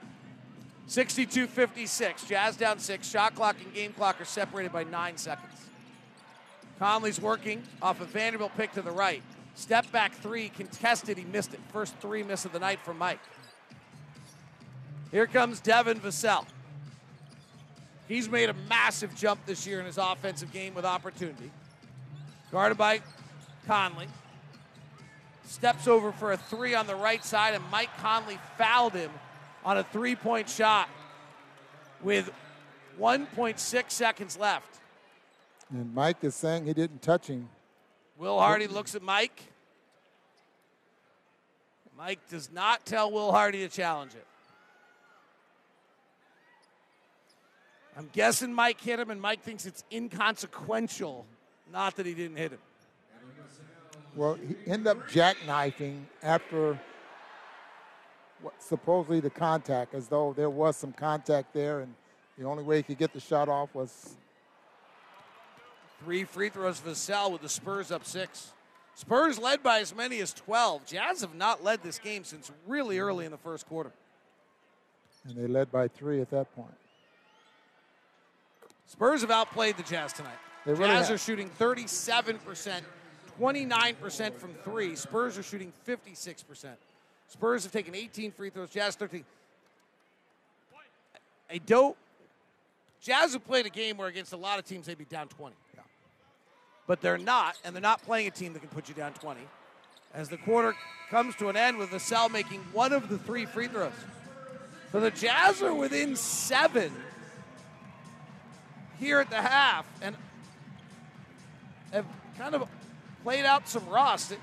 [0.86, 2.24] 62 56.
[2.24, 3.08] Jazz down six.
[3.08, 5.52] Shot clock and game clock are separated by nine seconds.
[6.78, 9.22] Conley's working off a Vanderbilt pick to the right.
[9.54, 11.16] Step back three, contested.
[11.16, 11.60] He missed it.
[11.72, 13.20] First three miss of the night for Mike.
[15.10, 16.44] Here comes Devin Vassell.
[18.06, 21.50] He's made a massive jump this year in his offensive game with opportunity.
[22.52, 23.00] Guarded by
[23.66, 24.06] Conley.
[25.44, 29.10] Steps over for a three on the right side, and Mike Conley fouled him
[29.66, 30.88] on a three point shot
[32.02, 32.30] with
[32.98, 34.80] 1.6 seconds left.
[35.70, 37.48] And Mike is saying he didn't touch him.
[38.16, 39.42] Will Hardy looks at Mike.
[41.98, 44.26] Mike does not tell Will Hardy to challenge it.
[47.98, 51.26] I'm guessing Mike hit him, and Mike thinks it's inconsequential,
[51.72, 52.58] not that he didn't hit him.
[54.14, 56.78] Well, he ended up jackknifing after
[58.58, 61.94] supposedly the contact, as though there was some contact there, and
[62.38, 64.16] the only way he could get the shot off was
[66.04, 68.52] Three free throws for Vassell with the Spurs up six.
[68.94, 70.86] Spurs led by as many as 12.
[70.86, 73.92] Jazz have not led this game since really early in the first quarter.
[75.26, 76.74] and they led by three at that point.
[78.86, 80.38] Spurs have outplayed the Jazz tonight.
[80.64, 81.16] They really Jazz have.
[81.16, 82.82] are shooting 37%,
[83.40, 84.96] 29% from three.
[84.96, 86.68] Spurs are shooting 56%.
[87.28, 89.24] Spurs have taken 18 free throws, Jazz 13.
[91.50, 91.96] I don't.
[93.00, 95.54] Jazz have played a game where against a lot of teams they'd be down 20.
[95.74, 95.80] Yeah.
[96.86, 99.40] But they're not, and they're not playing a team that can put you down 20.
[100.14, 100.74] As the quarter
[101.10, 103.92] comes to an end with Vassell making one of the three free throws.
[104.92, 106.92] So the Jazz are within seven
[108.98, 110.16] here at the half and
[111.92, 112.06] have
[112.38, 112.68] kind of
[113.22, 114.34] played out some rust.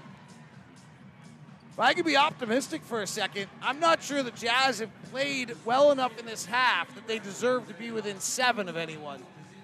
[1.74, 5.56] If I could be optimistic for a second, I'm not sure the Jazz have played
[5.66, 9.24] well enough in this half that they deserve to be within seven of anyone.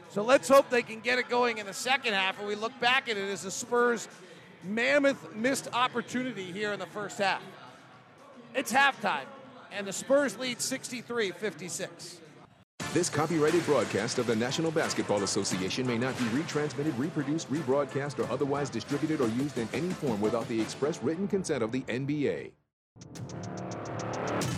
[0.09, 2.77] So let's hope they can get it going in the second half, and we look
[2.79, 4.07] back at it as a Spurs
[4.63, 7.43] mammoth missed opportunity here in the first half.
[8.55, 9.27] It's halftime,
[9.71, 12.21] and the Spurs lead 63 56.
[12.91, 18.31] This copyrighted broadcast of the National Basketball Association may not be retransmitted, reproduced, rebroadcast, or
[18.33, 22.49] otherwise distributed or used in any form without the express written consent of the NBA.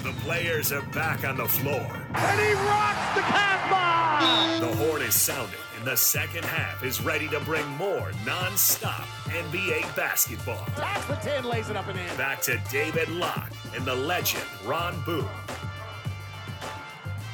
[0.04, 1.86] The players are back on the floor.
[2.14, 4.62] And he rocks the cat bomb!
[4.62, 9.94] The horn is sounding, and the second half is ready to bring more non-stop NBA
[9.98, 10.66] basketball.
[10.78, 12.18] That's the 10 lays it up and in.
[12.18, 15.28] Back to David Locke and the legend Ron Boone.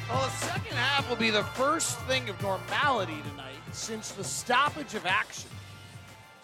[0.08, 4.94] Well, the second half will be the first thing of normality tonight since the stoppage
[4.94, 5.50] of action.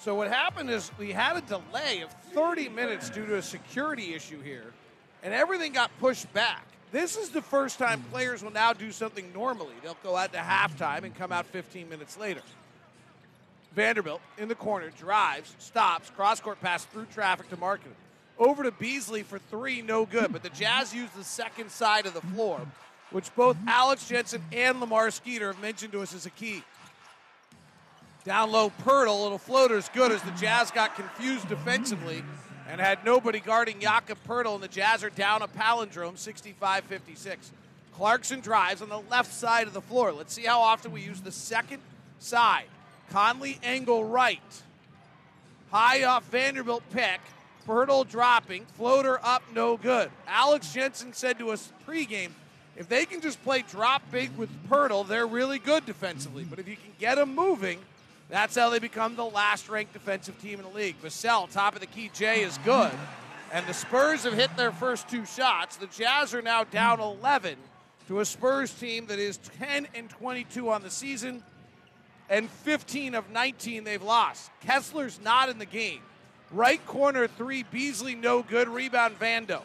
[0.00, 4.12] So what happened is we had a delay of 30 minutes due to a security
[4.12, 4.74] issue here,
[5.22, 6.66] and everything got pushed back.
[6.92, 9.72] This is the first time players will now do something normally.
[9.82, 12.42] They'll go out to halftime and come out 15 minutes later.
[13.74, 17.96] Vanderbilt in the corner, drives, stops, cross court pass through traffic to Markkanen.
[18.38, 20.32] Over to Beasley for three, no good.
[20.32, 22.60] But the Jazz use the second side of the floor,
[23.14, 26.64] which both Alex Jensen and Lamar Skeeter have mentioned to us as a key.
[28.24, 32.24] Down low, Poeltl, little floater's good as the Jazz got confused defensively
[32.68, 37.36] and had nobody guarding Jakob Poeltl, and the Jazz are down a palindrome, 65-56.
[37.94, 40.10] Clarkson drives on the left side of the floor.
[40.12, 41.82] Let's see how often we use the second
[42.18, 42.66] side.
[43.10, 44.40] Conley angle right.
[45.70, 47.20] High off Vanderbilt pick.
[47.64, 48.64] Poeltl dropping.
[48.76, 50.10] Floater up, no good.
[50.26, 52.30] Alex Jensen said to us pregame,
[52.76, 56.44] if they can just play drop big with Poeltl, they're really good defensively.
[56.44, 57.78] But if you can get them moving,
[58.28, 61.00] that's how they become the last ranked defensive team in the league.
[61.02, 62.90] Vassell, top of the key, Jay is good.
[63.52, 65.76] And the Spurs have hit their first two shots.
[65.76, 67.56] The Jazz are now down 11
[68.08, 71.42] to a Spurs team that is 10 and 22 on the season
[72.28, 74.50] and 15 of 19 they've lost.
[74.66, 76.00] Kessler's not in the game.
[76.50, 78.68] Right corner three, Beasley no good.
[78.68, 79.62] Rebound Vando.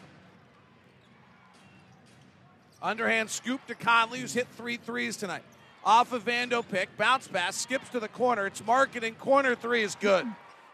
[2.82, 5.42] Underhand scoop to Conley, who's hit three threes tonight.
[5.84, 8.46] Off of Vando pick, bounce pass, skips to the corner.
[8.46, 9.18] It's Markkanen.
[9.18, 10.26] Corner three is good.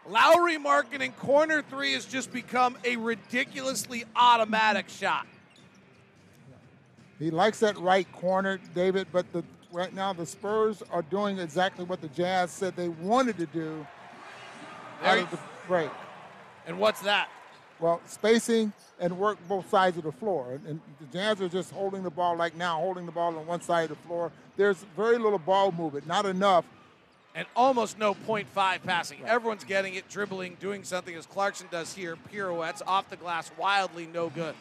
[0.07, 1.15] Lauri Markkanen.
[1.17, 5.27] Corner three has just become a ridiculously automatic shot.
[7.19, 11.83] He likes that right corner, David, but the, right now the Spurs are doing exactly
[11.83, 13.85] what the Jazz said they wanted to do
[15.03, 15.89] out of the break.
[16.67, 17.29] And what's that?
[17.79, 20.59] Well, spacing and work both sides of the floor.
[20.67, 23.61] And, the Jazz are just holding the ball like now, holding the ball on one
[23.61, 24.31] side of the floor.
[24.55, 26.65] There's very little ball movement, not enough.
[27.35, 29.21] And almost no point five passing.
[29.21, 29.31] Right.
[29.31, 32.15] Everyone's getting it, dribbling, doing something as Clarkson does here.
[32.31, 34.55] Pirouettes off the glass, wildly no good.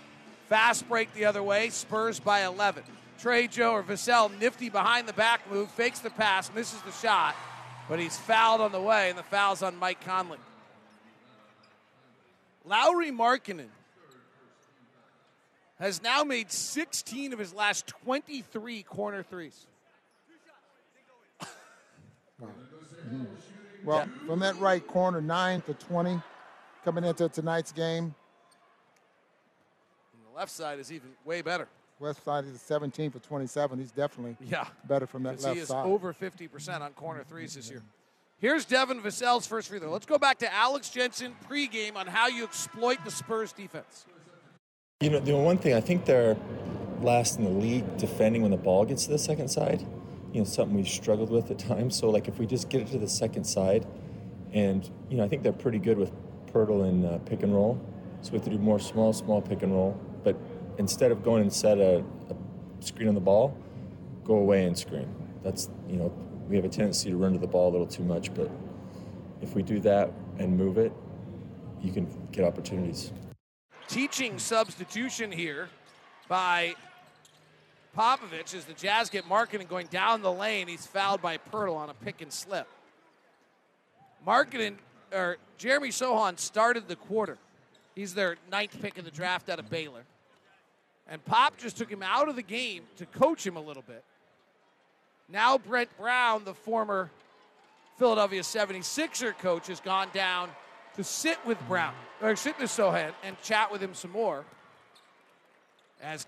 [0.51, 2.83] Fast break the other way, Spurs by 11.
[3.19, 7.35] Trey Joe or Vassell, nifty behind the back move, fakes the pass, misses the shot,
[7.89, 10.39] but he's fouled on the way, and the foul's on Mike Conley.
[12.67, 13.69] Lauri Markkanen
[15.79, 19.67] has now made 16 of his last 23 corner threes.
[23.85, 24.27] Well, yeah.
[24.27, 26.21] from that right corner, 9 to 20
[26.85, 28.15] coming into tonight's game.
[30.13, 31.69] And the left side is even way better.
[31.99, 33.79] West side is 17 for 27.
[33.79, 34.67] He's definitely yeah.
[34.87, 35.55] better from that left side.
[35.55, 35.87] he is side.
[35.87, 37.83] over 50% on corner threes this year.
[38.39, 39.91] Here's Devin Vassell's first free throw.
[39.91, 44.05] Let's go back to Alex Jensen pregame on how you exploit the Spurs defense.
[45.01, 46.37] You know, the one thing I think they're
[47.01, 49.87] last in the league defending when the ball gets to the second side.
[50.35, 51.97] You know, something we've struggled with at times.
[51.97, 53.87] So, like, if we just get it to the second side,
[54.53, 56.13] and you know, I think they're pretty good with
[56.53, 57.81] Poeltl and uh, pick and roll.
[58.21, 59.99] So we have to do more small, small pick and roll.
[60.25, 60.37] But
[60.77, 63.57] instead of going and set a, a screen on the ball,
[64.25, 65.09] go away and screen.
[65.43, 66.13] That's you know
[66.49, 68.51] we have a tendency to run to the ball a little too much, but
[69.43, 70.93] if we do that and move it,
[71.83, 73.13] you can get opportunities.
[73.89, 75.69] Teaching substitution here
[76.29, 76.75] by
[77.97, 80.69] Popovich as the Jazz get Markkanen going down the lane.
[80.69, 82.69] He's fouled by Poeltl on a pick and slip.
[84.27, 84.75] Markkanen,
[85.13, 87.39] or Jeremy Sochan started the quarter.
[87.95, 90.03] He's their ninth pick in the draft out of Baylor.
[91.09, 94.03] And Pop just took him out of the game to coach him a little bit.
[95.29, 97.11] Now Brett Brown, the former
[97.99, 100.51] Philadelphia 76er coach, has gone down
[100.97, 104.45] to sit with Brown, or sit with Sochan and chat with him some more.
[106.03, 106.27] As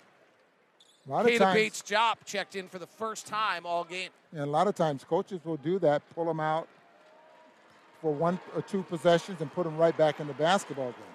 [1.09, 4.11] Keita Bates Diop checked in for the first time all game.
[4.33, 6.69] And a lot of times coaches will do that, pull them out
[8.03, 11.08] for one or two possessions and put them right back in the basketball game.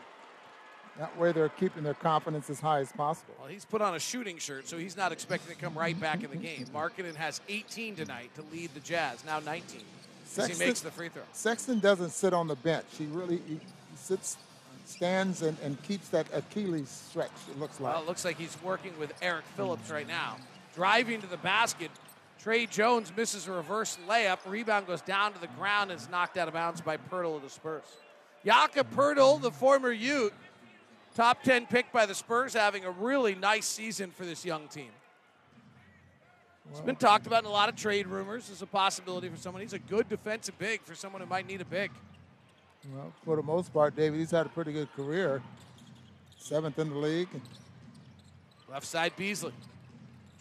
[0.98, 3.34] That way they're keeping their confidence as high as possible.
[3.40, 6.24] Well, he's put on a shooting shirt, so he's not expecting to come right back
[6.24, 6.66] in the game.
[6.74, 9.82] Markkanen has 18 tonight to lead the Jazz, now 19.
[10.26, 11.24] Sexton, he makes the free throw.
[11.32, 12.86] Sexton doesn't sit on the bench.
[12.98, 13.60] He really he,
[13.96, 14.38] sits,
[14.86, 17.94] stands, and, and keeps that Achilles stretch, it looks like.
[17.94, 20.38] Well, it looks like he's working with Eric Phillips right now.
[20.76, 21.90] Driving to the basket,
[22.40, 24.40] Tre Jones misses a reverse layup.
[24.46, 27.42] Rebound goes down to the ground and is knocked out of bounds by Poeltl of
[27.42, 27.84] the Spurs.
[28.46, 30.34] Jakob Poeltl, the former Ute,
[31.14, 34.90] Top 10 pick by the Spurs, having a really nice season for this young team.
[36.72, 39.62] It's been talked about in a lot of trade rumors as a possibility for someone.
[39.62, 41.92] He's a good defensive big for someone who might need a big.
[42.94, 45.42] Well, for the most part, David, he's had a pretty good career.
[46.38, 47.30] Seventh in the league.
[48.70, 49.54] Left side, Beasley.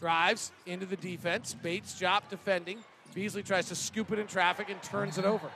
[0.01, 1.55] Drives into the defense.
[1.55, 2.79] Bates Diop defending.
[3.15, 5.35] Beasley tries to scoop it in traffic and turns it mm-hmm.
[5.35, 5.51] over.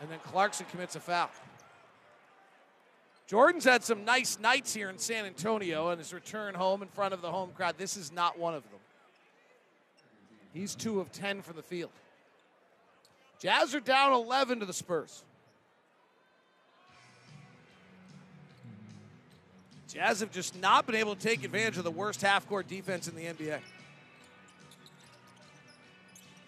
[0.00, 1.30] And then Clarkson commits a foul.
[3.30, 7.14] Jordan's had some nice nights here in San Antonio and his return home in front
[7.14, 7.76] of the home crowd.
[7.78, 8.80] This is not one of them.
[10.52, 11.92] He's two of 10 from the field.
[13.38, 15.22] Jazz are down 11 to the Spurs.
[19.86, 23.06] Jazz have just not been able to take advantage of the worst half court defense
[23.06, 23.60] in the NBA.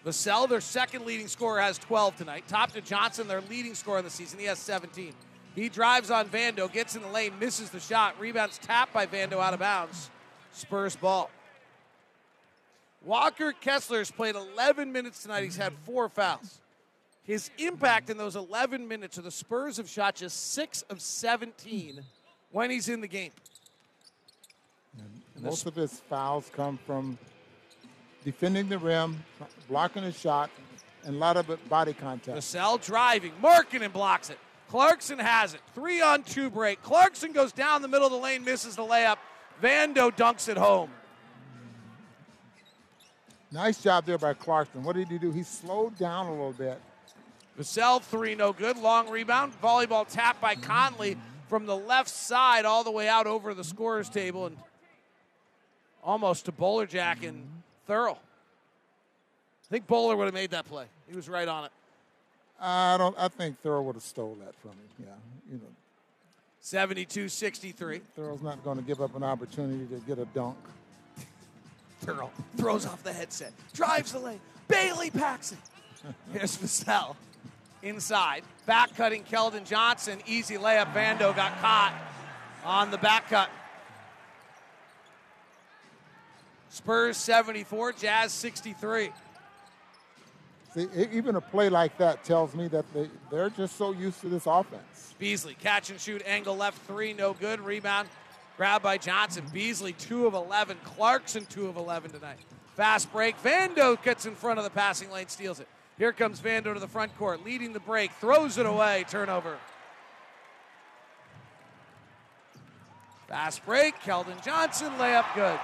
[0.05, 2.43] Vassell, their second leading scorer, has 12 tonight.
[2.49, 4.41] Top to Johnson, their leading scorer in the season.
[4.41, 5.13] He has 17.
[5.55, 8.19] He drives on Vando, gets in the lane, misses the shot.
[8.19, 10.11] Rebounds tapped by Vando out of bounds.
[10.53, 11.31] Spurs ball.
[13.05, 15.43] Walker Kessler's played 11 minutes tonight.
[15.43, 16.61] He's had four fouls.
[17.25, 22.01] His impact in those 11 minutes are the Spurs have shot just 6 of 17
[22.51, 23.31] when he's in the game.
[24.99, 27.19] And most of his fouls come from
[28.25, 29.23] defending the rim,
[29.69, 30.51] blocking a shot,
[31.05, 32.39] and a lot of body contact.
[32.39, 33.33] Vassell driving.
[33.43, 34.39] Markkanen blocks it.
[34.73, 35.61] Clarkson has it.
[35.75, 36.83] Three on two break.
[36.83, 39.19] Clarkson goes down the middle of the lane, misses the layup.
[39.63, 40.89] Vando dunks it home.
[43.51, 44.83] Nice job there by Clarkson.
[44.83, 45.31] What did he do?
[45.31, 46.81] He slowed down a little bit.
[47.61, 48.79] Vassell, three, no good.
[48.79, 49.53] Long rebound.
[49.63, 51.19] Volleyball tap by Conley
[51.51, 54.57] from the left side all the way out over the scorer's table and
[56.03, 57.47] almost to Bowler Jack and
[57.87, 58.17] Thurl.
[58.17, 60.87] I think Bowler would have made that play.
[61.11, 61.73] He was right on it.
[62.63, 63.17] I don't.
[63.19, 64.79] I think Thurl would have stole that from him.
[65.01, 65.07] Yeah,
[65.51, 65.67] you know.
[66.63, 68.01] 72-63.
[68.17, 70.57] Thurl's not going to give up an opportunity to get a dunk.
[72.05, 74.41] Thurl throws off the headset, drives the lane.
[74.69, 75.59] Bailey Paxson.
[76.33, 77.17] Here's Vassell
[77.83, 78.45] inside.
[78.65, 80.21] Back cutting Keldon Johnson.
[80.27, 80.93] Easy layup.
[80.95, 81.95] Vando got caught
[82.65, 83.51] on the back cut.
[86.71, 89.11] Spurs 74, Jazz 63.
[90.75, 94.29] See, even a play like that tells me that they, they're just so used to
[94.29, 95.15] this offense.
[95.19, 97.61] Beasley, catch and shoot, angle left three, no good.
[97.61, 98.09] Rebound,
[98.57, 99.45] grab by Johnson.
[99.53, 100.79] Beasley, two of 11.
[100.83, 102.39] Clarkson, two of 11 tonight.
[102.75, 103.37] Fast break.
[103.43, 105.69] Vando gets in front of the passing lane, steals it.
[105.99, 109.59] Here comes Vando to the front court, leading the break, throws it away, turnover.
[113.29, 115.61] Fast break, Keldon Johnson, layup good.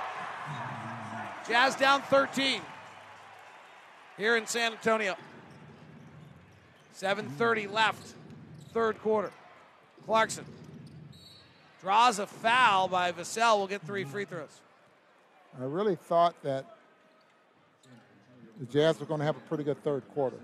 [1.48, 2.61] Jazz down 13
[4.19, 5.16] here in San Antonio.
[6.95, 8.14] 7.30 left,
[8.75, 9.31] third quarter.
[10.05, 10.45] Clarkson
[11.81, 13.59] draws a foul by Vassell.
[13.59, 14.61] Will get three free throws.
[15.61, 16.64] I really thought that
[18.59, 20.39] the Jazz were going to have a pretty good third quarter.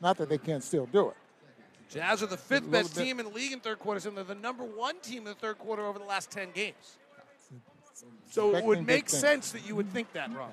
[0.00, 1.16] Not that they can't still do it.
[1.90, 3.04] Jazz are the fifth best bit.
[3.04, 5.34] team in the league in third quarters, and they're the number one team in the
[5.34, 6.96] third quarter over the last 10 games.
[8.30, 10.50] So it would make sense that you would think that, Ron.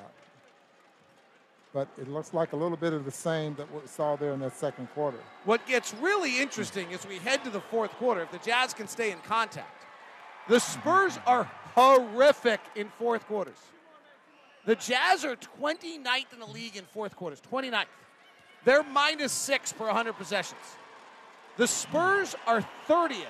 [1.76, 4.40] But it looks like a little bit of the same that we saw there in
[4.40, 5.18] that second quarter.
[5.44, 8.22] What gets really interesting as we head to the fourth quarter.
[8.22, 9.86] If the Jazz can stay in contact,
[10.48, 11.44] the Spurs are
[11.76, 13.58] horrific in fourth quarters.
[14.66, 17.88] The Jazz are 29th in the league in fourth quarters, 29th.
[18.64, 20.62] They're minus six per 100 possessions.
[21.58, 23.26] The Spurs are 30th,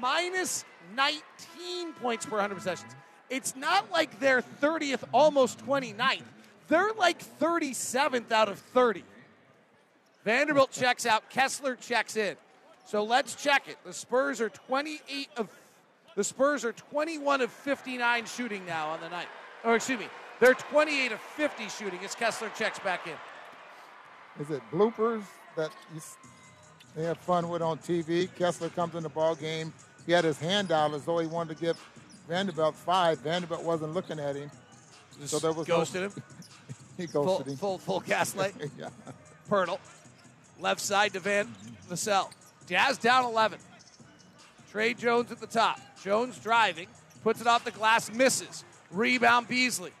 [0.00, 0.64] minus
[0.96, 2.92] 19 points per 100 possessions.
[3.30, 6.22] It's not like they're 30th, almost 29th.
[6.68, 9.04] They're like 37th out of 30.
[10.24, 12.36] Vanderbilt checks out, Kessler checks in.
[12.86, 13.76] So let's check it.
[13.84, 15.48] The Spurs are 28 of
[16.14, 19.28] the Spurs are 21 of 59 shooting now on the night.
[19.64, 20.08] Or excuse me,
[20.40, 23.14] they're 28 of 50 shooting as Kessler checks back in.
[24.42, 25.22] Is it bloopers
[25.56, 26.00] that you,
[26.94, 28.28] they have fun with on TV?
[28.36, 29.72] Kessler comes in the ball game.
[30.04, 31.78] He had his hand out as though he wanted to give
[32.28, 33.18] Vanderbilt five.
[33.20, 34.50] Vanderbilt wasn't looking at him.
[35.20, 36.22] Just so there was ghosted no, him.
[37.02, 37.44] he full.
[37.44, 38.54] Full, full gaslight.
[38.78, 38.88] yeah.
[39.50, 39.78] Poeltl.
[40.60, 41.52] Left side to Van
[41.90, 42.30] Vassell.
[42.66, 43.58] Jazz down 11.
[44.70, 45.80] Tre Jones at the top.
[46.02, 46.86] Jones driving.
[47.22, 48.12] Puts it off the glass.
[48.12, 48.64] Misses.
[48.90, 49.92] Rebound Beasley.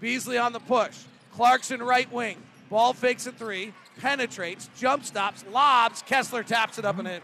[0.00, 0.96] Beasley on the push.
[1.32, 2.36] Clarkson right wing.
[2.70, 3.72] Ball fakes a three.
[4.00, 4.68] Penetrates.
[4.78, 5.44] Jump stops.
[5.50, 6.02] Lobs.
[6.02, 7.20] Kessler taps it up and in.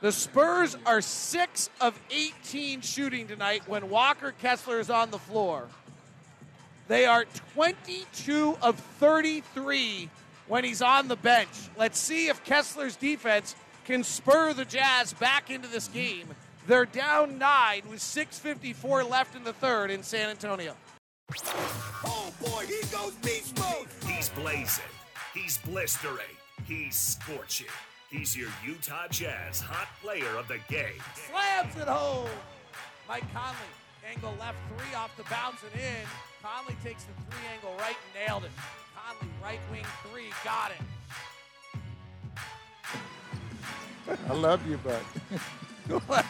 [0.00, 5.66] The Spurs are 6 of 18 shooting tonight when Walker Kessler is on the floor.
[6.88, 10.08] They are 22 of 33
[10.48, 11.48] when he's on the bench.
[11.76, 16.26] Let's see if Kessler's defense can spur the Jazz back into this game.
[16.66, 20.74] They're down nine with 6.54 left in the third in San Antonio.
[22.04, 23.86] Oh boy, he goes beast mode.
[24.06, 24.84] He's blazing.
[25.34, 26.36] He's blistering.
[26.66, 27.66] He's scorching.
[28.10, 31.02] He's your Utah Jazz hot player of the game.
[31.30, 32.30] Slams it home.
[33.06, 33.56] Mike Conley,
[34.14, 36.06] angle left three off the bounce and in.
[36.42, 38.50] Conley takes the three angle right and nailed it.
[38.96, 40.78] Conley, right wing three, got it.
[44.28, 45.02] I love you, bud.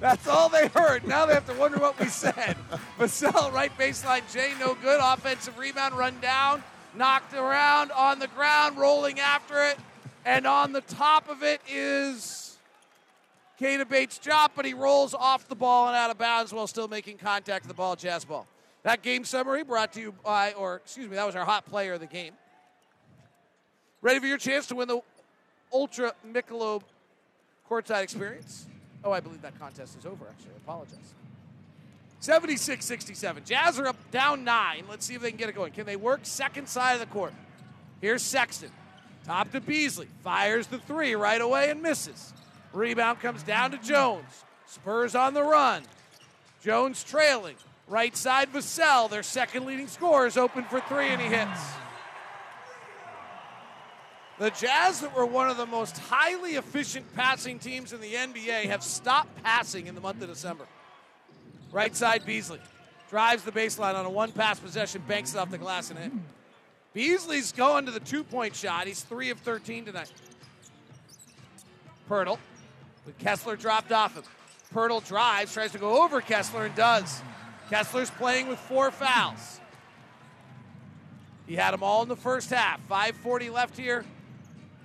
[0.00, 1.06] That's all they heard.
[1.06, 2.56] Now they have to wonder what we said.
[2.98, 5.00] Vassell, right baseline, Jay, no good.
[5.02, 6.62] Offensive rebound, run down.
[6.94, 9.78] knocked around on the ground, rolling after it,
[10.24, 12.43] and on the top of it is
[13.60, 16.88] Keita Bates Diop, but he rolls off the ball and out of bounds while still
[16.88, 18.46] making contact with the ball, jazz ball.
[18.82, 21.94] That game summary brought to you by, or excuse me, that was our hot player
[21.94, 22.34] of the game.
[24.02, 25.00] Ready for your chance to win the
[25.72, 26.82] Ultra Michelob
[27.68, 28.66] courtside experience?
[29.02, 30.52] Oh, I believe that contest is over, actually.
[30.54, 31.14] I apologize.
[32.20, 33.44] 76 67.
[33.44, 34.84] Jazz are up down nine.
[34.88, 35.72] Let's see if they can get it going.
[35.72, 37.34] Can they work second side of the court?
[38.00, 38.70] Here's Sexton.
[39.24, 40.08] Top to Beasley.
[40.22, 42.32] Fires the three right away and misses.
[42.74, 44.44] Rebound comes down to Jones.
[44.66, 45.82] Spurs on the run.
[46.62, 47.56] Jones trailing.
[47.86, 51.60] Right side, Vassell, their second leading scorer, is open for three and he hits.
[54.38, 58.64] The Jazz, that were one of the most highly efficient passing teams in the NBA,
[58.64, 60.66] have stopped passing in the month of December.
[61.70, 62.58] Right side, Beasley
[63.10, 66.24] drives the baseline on a one pass possession, banks it off the glass and in.
[66.94, 68.86] Beasley's going to the two point shot.
[68.86, 70.10] He's three of 13 tonight.
[72.08, 72.38] Poeltl,
[73.06, 74.24] with Kessler dropped off him.
[74.74, 77.22] Poeltl drives, tries to go over Kessler and does.
[77.70, 79.60] Kessler's playing with four fouls.
[81.46, 82.80] He had them all in the first half.
[82.88, 84.04] 5.40 left here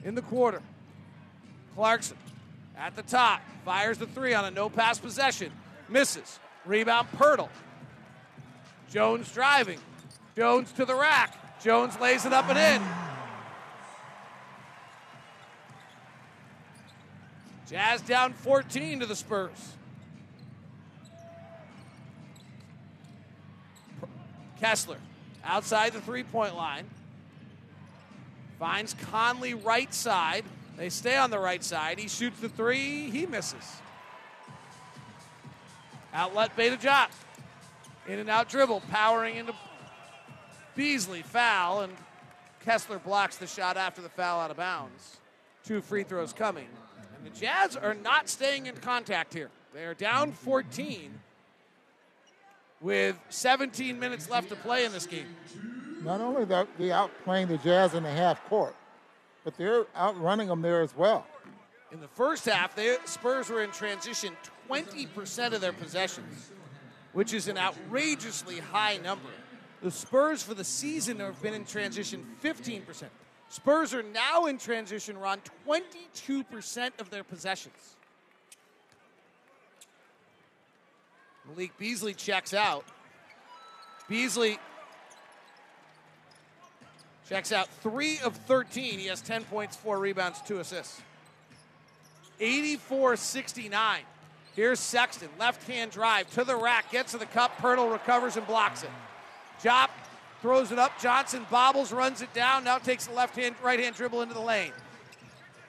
[0.04, 0.62] in the quarter.
[1.76, 2.18] Clarkson
[2.78, 5.52] at the top fires the three on a no pass possession.
[5.88, 6.40] Misses.
[6.66, 7.50] Rebound Poeltl.
[8.92, 9.80] Jones driving.
[10.36, 11.62] Jones to the rack.
[11.62, 13.09] Jones lays it up and in.
[17.70, 19.74] Jazz down 14 to the Spurs.
[24.60, 24.98] Kessler
[25.44, 26.86] outside the three point line.
[28.58, 30.44] Finds Conley right side.
[30.78, 32.00] They stay on the right side.
[32.00, 33.10] He shoots the three.
[33.12, 33.82] He misses.
[36.14, 37.12] Outlet Beta Jot.
[38.08, 38.82] In and out dribble.
[38.90, 39.54] Powering into
[40.76, 41.22] Beasley.
[41.22, 41.82] Foul.
[41.82, 41.94] And
[42.66, 45.18] Kessler blocks the shot after the foul out of bounds.
[45.64, 46.68] Two free throws coming.
[47.20, 49.50] And the Jazz are not staying in contact here.
[49.74, 51.20] They are down 14
[52.82, 55.28] with 17 minutes left to play in this game.
[56.04, 58.76] Not only that they outplaying the Jazz in the half court,
[59.44, 61.26] but they're outrunning them there as well.
[61.92, 64.34] In the first half, the Spurs were in transition
[64.70, 66.52] 20% of their possessions,
[67.14, 69.30] which is an outrageously high number.
[69.82, 73.04] The Spurs for the season have been in transition 15%.
[73.50, 77.96] Spurs are now in transition, Ron, 22% of their possessions.
[81.48, 82.86] Malik Beasley checks out.
[84.08, 84.60] Beasley
[87.28, 89.00] checks out three of 13.
[89.00, 91.02] He has 10 points, four rebounds, two assists.
[92.40, 94.02] 84 69.
[94.56, 97.58] Here's Sexton, left hand drive to the rack, gets to the cup.
[97.58, 98.90] Poeltl recovers and blocks it.
[99.64, 99.90] Jop
[100.42, 101.00] throws it up.
[101.00, 102.64] Johnson bobbles, runs it down.
[102.64, 104.72] Now takes the left hand, right hand dribble into the lane.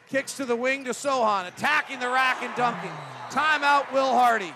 [0.09, 2.91] Kicks to the wing to Sochan, attacking the rack and dunking.
[3.31, 4.53] Timeout, Will Hardy.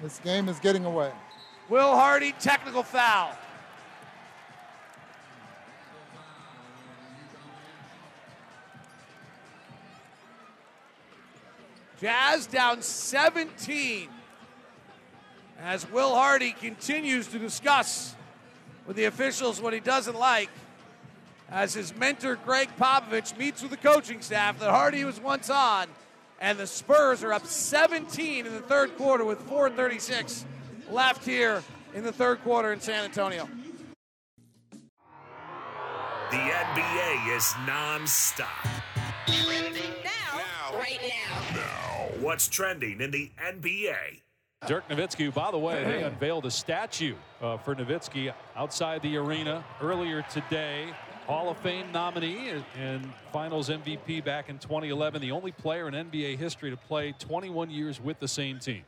[0.00, 1.12] This game is getting away.
[1.68, 3.36] Will Hardy, technical foul.
[12.00, 14.08] Jazz down 17
[15.62, 18.16] as Will Hardy continues to discuss
[18.86, 20.50] with the officials what he doesn't like
[21.50, 25.86] as his mentor Gregg Popovich meets with the coaching staff that Hardy was once on
[26.40, 30.44] and the Spurs are up 17 in the third quarter with 436
[30.90, 31.62] left here
[31.94, 33.48] in the third quarter in San Antonio.
[36.30, 38.48] The NBA is non-stop.
[39.26, 41.54] Trending now, right now.
[41.54, 44.21] Now, what's trending in the NBA?
[44.66, 49.64] Dirk Nowitzki, by the way, they unveiled a statue uh, for Nowitzki outside the arena
[49.80, 50.86] earlier today.
[51.26, 56.36] Hall of Fame nominee and Finals MVP back in 2011, the only player in NBA
[56.36, 58.82] history to play 21 years with the same team.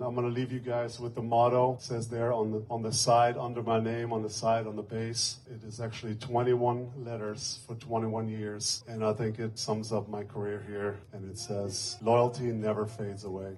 [0.00, 1.74] I'm going to leave you guys with the motto.
[1.74, 4.76] It says there on the on the side under my name on the side on
[4.76, 5.40] the base.
[5.50, 10.22] It is actually 21 letters for 21 years, and I think it sums up my
[10.22, 11.00] career here.
[11.12, 13.56] And it says loyalty never fades away.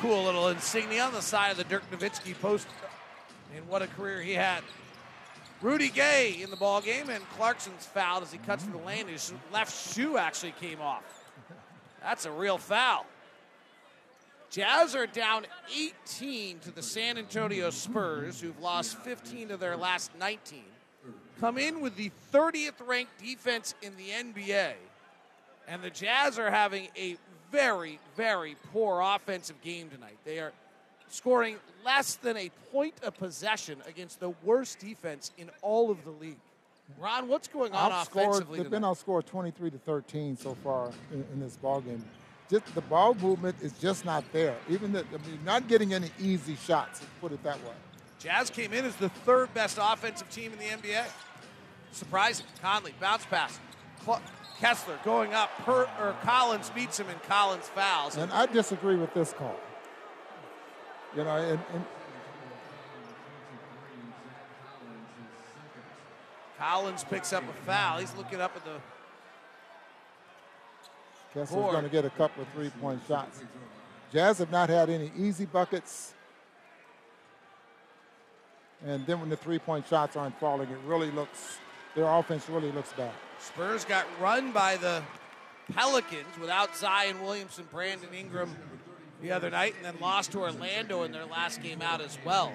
[0.00, 2.66] Cool little insignia on the side of the Dirk Nowitzki post.
[3.54, 4.62] And what a career he had.
[5.60, 9.08] Rudy Gay in the ball game, and Clarkson's fouled as he cuts to the lane.
[9.08, 11.02] His left shoe actually came off.
[12.00, 13.04] That's a real foul.
[14.48, 15.44] Jazz are down
[15.76, 20.62] 18 to the San Antonio Spurs, who've lost 15 of their last 19.
[21.40, 24.72] Come in with the 30th ranked defense in the NBA,
[25.68, 27.18] and the Jazz are having a
[27.50, 30.16] very, very poor offensive game tonight.
[30.24, 30.52] They are
[31.08, 36.10] scoring less than a point of possession against the worst defense in all of the
[36.10, 36.38] league.
[36.98, 38.60] Ron, what's going on Outscored- offensively?
[38.60, 42.04] They've been outscored 23 to 13 so far in, in this ball game.
[42.50, 44.56] Just the ball movement is just not there.
[44.68, 47.00] Even the, I mean, not getting any easy shots.
[47.00, 47.74] Let's put it that way.
[48.18, 51.04] Jazz came in as the third best offensive team in the NBA.
[51.92, 52.46] Surprising.
[52.60, 53.58] Conley, bounce pass.
[54.04, 54.20] Cl-
[54.60, 55.50] Kessler going up.
[55.64, 58.16] Per, or Collins meets him and Collins fouls.
[58.16, 59.56] And I disagree with this call.
[61.16, 61.84] You know, and, and
[66.58, 67.98] Collins picks up a foul.
[67.98, 68.72] He's looking up at the
[71.32, 73.40] Kessler's going to get a couple of three-point shots.
[74.12, 76.12] Jazz have not had any easy buckets.
[78.84, 81.58] And then when the three-point shots aren't falling, it really looks,
[81.94, 83.12] their offense really looks bad.
[83.38, 85.02] Spurs got run by the
[85.72, 88.54] Pelicans without Zion Williamson, Brandon Ingram
[89.22, 92.52] the other night, and then lost to Orlando in their last game out as well.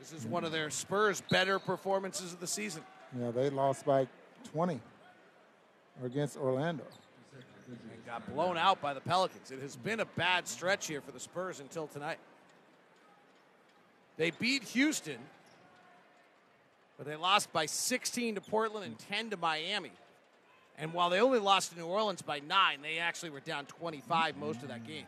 [0.00, 2.82] This is one of their Spurs' better performances of the season.
[3.18, 4.06] Yeah, they lost by
[4.52, 4.80] 20
[6.04, 6.84] against Orlando.
[7.68, 9.50] And got blown out by the Pelicans.
[9.50, 12.18] It has been a bad stretch here for the Spurs until tonight.
[14.16, 15.18] They beat Houston,
[16.98, 19.92] but they lost by 16 to Portland and 10 to Miami.
[20.76, 24.36] And while they only lost to New Orleans by nine, they actually were down 25
[24.36, 25.06] most of that game.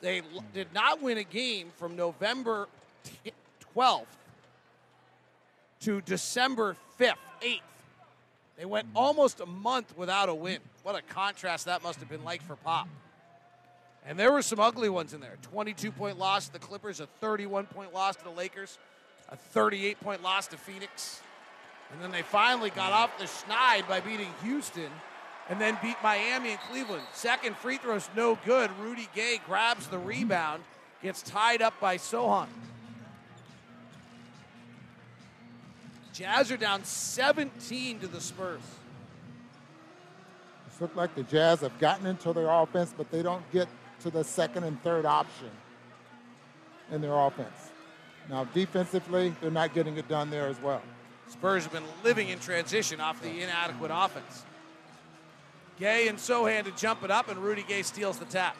[0.00, 0.22] They
[0.54, 2.68] did not win a game from November
[3.24, 3.32] t-
[3.74, 4.06] 12th
[5.80, 7.60] to December 5th, 8th.
[8.56, 10.58] They went almost a month without a win.
[10.82, 12.88] What a contrast that must have been like for Pop.
[14.06, 15.36] And there were some ugly ones in there.
[15.42, 18.78] 22 point loss to the Clippers, a 31 point loss to the Lakers,
[19.30, 21.20] a 38 point loss to Phoenix.
[21.92, 24.90] And then they finally got off the schneid by beating Houston
[25.48, 27.02] and then beat Miami and Cleveland.
[27.12, 28.70] Second free throw's no good.
[28.80, 30.62] Rudy Gay grabs the rebound,
[31.02, 32.48] gets tied up by Sochan.
[36.12, 38.60] Jazz are down 17 to the Spurs.
[40.66, 43.68] It's looked like the Jazz have gotten into their offense, but they don't get
[44.00, 45.50] to the second and third option
[46.90, 47.67] in their offense.
[48.28, 50.82] Now, defensively, they're not getting it done there as well.
[51.28, 54.44] Spurs have been living in transition off the inadequate offense.
[55.78, 58.56] Gay and Sochan to jump it up, and Rudy Gay steals the tap.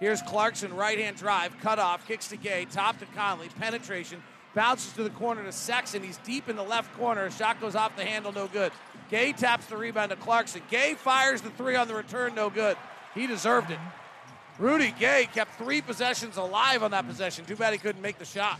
[0.00, 4.22] Here's Clarkson, right hand drive, cut off, kicks to Gay, top to Conley, penetration,
[4.54, 6.02] bounces to the corner to Sexton.
[6.02, 7.30] He's deep in the left corner.
[7.30, 8.72] Shot goes off the handle, no good.
[9.08, 10.60] Gay taps the rebound to Clarkson.
[10.70, 12.76] Gay fires the three on the return, no good.
[13.14, 13.78] He deserved it.
[14.58, 17.44] Rudy Gay kept three possessions alive on that possession.
[17.44, 18.58] Too bad he couldn't make the shot.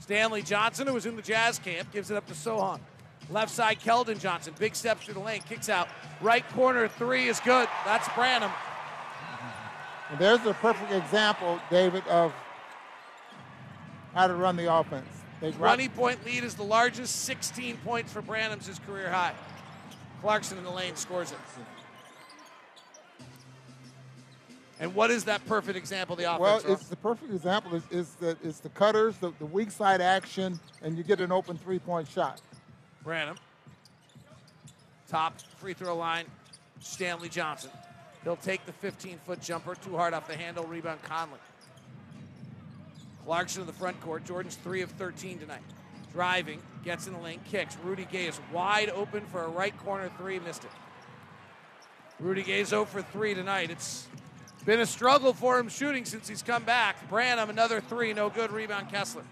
[0.00, 2.80] Stanley Johnson, who was in the Jazz camp, gives it up to Sochan.
[3.30, 4.54] Left side, Keldon Johnson.
[4.58, 5.88] Big steps through the lane, kicks out.
[6.20, 7.68] Right corner, three is good.
[7.84, 8.50] That's Branham.
[10.10, 12.32] And there's a perfect example, David, of
[14.14, 15.06] how to run the offense.
[15.40, 17.24] They grab- 20 point lead is the largest.
[17.24, 19.34] 16 points for Branham's his career high.
[20.22, 21.38] Clarkson in the lane scores it.
[24.80, 26.64] And what is that perfect example of the offense?
[26.64, 30.58] Well, it's the perfect example is, is it's the cutters, the, the weak side action,
[30.82, 32.40] and you get an open three-point shot.
[33.02, 33.36] Branham.
[35.08, 36.26] Top free throw line,
[36.80, 37.70] Stanley Johnson.
[38.22, 41.38] He'll take the 15 foot jumper, too hard off the handle, rebound Conley.
[43.24, 44.24] Clarkson in the front court.
[44.24, 45.60] Jordan's 3 of 13 tonight.
[46.12, 47.76] Driving, gets in the lane, kicks.
[47.84, 50.70] Rudy Gay is wide open for a right corner three, missed it.
[52.18, 53.70] Rudy Gay's 0 for 3 tonight.
[53.70, 54.08] It's
[54.68, 57.08] been a struggle for him shooting since he's come back.
[57.08, 58.52] Branham, another three, no good.
[58.52, 59.22] Rebound Kessler.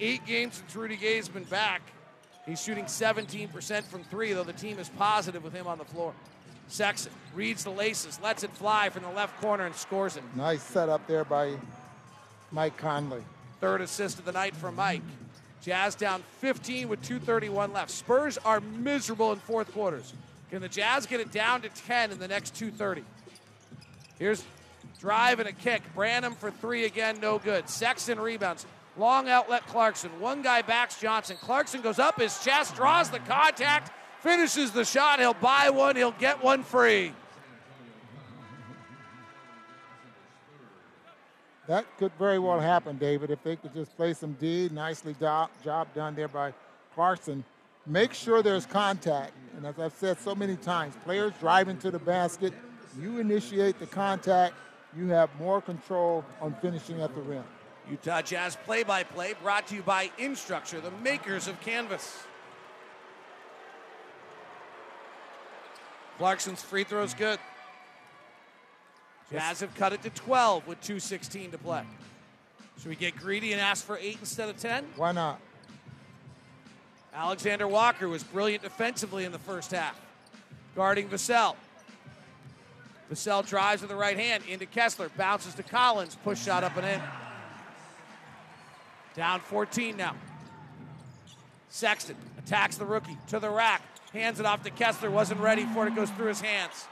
[0.00, 1.82] Eight games since Rudy Gay's been back.
[2.46, 6.14] He's shooting 17% from three, though the team is positive with him on the floor.
[6.68, 10.22] Sexton reads the laces, lets it fly from the left corner, and scores it.
[10.34, 11.56] Nice setup there by
[12.52, 13.22] Mike Conley.
[13.60, 15.02] Third assist of the night for Mike.
[15.60, 17.90] Jazz down 15 with 2.31 left.
[17.90, 20.14] Spurs are miserable in fourth quarters.
[20.50, 23.02] Can the Jazz get it down to 10 in the next 2.30?
[24.18, 24.44] Here's
[24.98, 25.82] drive and a kick.
[25.94, 27.68] Branham for three again, no good.
[27.68, 28.66] Sexton rebounds.
[28.96, 30.10] Long outlet Clarkson.
[30.20, 31.36] One guy backs Johnson.
[31.40, 35.20] Clarkson goes up his chest, draws the contact, finishes the shot.
[35.20, 37.12] He'll buy one, he'll get one free.
[41.68, 44.70] That could very well happen, David, if they could just play some D.
[44.72, 46.54] Nicely do- job done there by
[46.94, 47.44] Clarkson.
[47.88, 49.32] Make sure there's contact.
[49.56, 52.52] And as I've said so many times, players driving to the basket,
[53.00, 54.54] you initiate the contact,
[54.96, 57.44] you have more control on finishing at the rim.
[57.90, 62.22] Utah Jazz play by play brought to you by Instructure, the makers of Canvas.
[66.18, 67.38] Clarkson's free throw's good.
[69.30, 71.84] Jazz have cut it to 12 with 2.16 to play.
[72.78, 74.84] Should we get greedy and ask for eight instead of 10?
[74.96, 75.40] Why not?
[77.18, 80.00] Alexander Walker was brilliant defensively in the first half,
[80.76, 81.56] guarding Vassell.
[83.10, 86.86] Vassell drives with the right hand into Kessler, bounces to Collins, push shot up and
[86.86, 87.02] in.
[89.16, 90.14] Down 14 now.
[91.70, 93.82] Sexton attacks the rookie to the rack,
[94.12, 96.86] hands it off to Kessler, wasn't ready for it, it goes through his hands.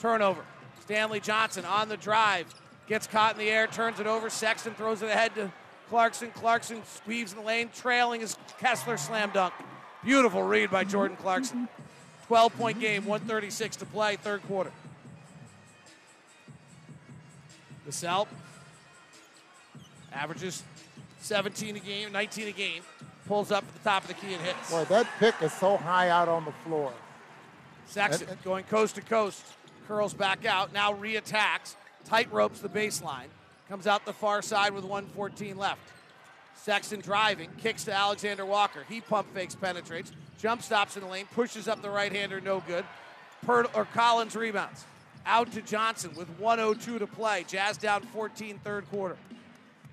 [0.00, 0.44] Turnover.
[0.80, 2.52] Stanley Johnson on the drive,
[2.88, 4.28] gets caught in the air, turns it over.
[4.28, 5.52] Sexton throws it ahead to
[5.92, 6.30] Clarkson.
[6.30, 9.52] Clarkson weaves in the lane, trailing his Kessler slam dunk.
[10.02, 11.68] Beautiful read by Jordan Clarkson.
[12.28, 14.72] 12 point game, 136 to play, third quarter.
[17.86, 18.26] Vassell
[20.14, 20.62] averages
[21.20, 22.82] 17 a game, 19 a game.
[23.26, 24.70] Pulls up at the top of the key and hits.
[24.70, 26.90] Boy, that pick is so high out on the floor.
[27.84, 29.44] Sexton going coast to coast,
[29.86, 33.26] curls back out, now reattacks, tight ropes the baseline,
[33.72, 35.80] comes out the far side with 114 left.
[36.56, 38.84] Sexton driving, kicks to Alexander Walker.
[38.86, 42.62] He pump fakes, penetrates, jump stops in the lane, pushes up the right hander, no
[42.66, 42.84] good.
[43.46, 44.84] Per- or Collins rebounds.
[45.24, 47.46] Out to Johnson with 102 to play.
[47.48, 49.16] Jazz down 14 third quarter.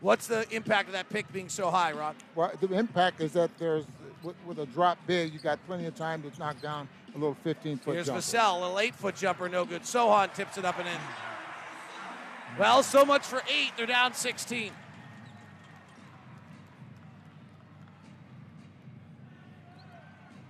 [0.01, 2.17] What's the impact of that pick being so high, Rod?
[2.35, 3.85] Well, the impact is that there's
[4.23, 7.37] with, with a drop big, you got plenty of time to knock down a little
[7.45, 8.19] 15 foot Here's jumper.
[8.19, 9.83] Vassell, a little eight foot jumper, no good.
[9.83, 10.97] Sochan tips it up and in.
[12.59, 13.71] Well, so much for eight.
[13.77, 14.73] They're down 16.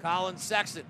[0.01, 0.85] Collin Sexton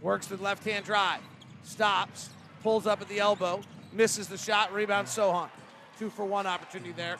[0.00, 1.20] works the left hand drive,
[1.62, 2.30] stops,
[2.62, 3.60] pulls up at the elbow,
[3.92, 5.50] misses the shot, rebound Sochan.
[5.98, 7.18] Two for one opportunity there.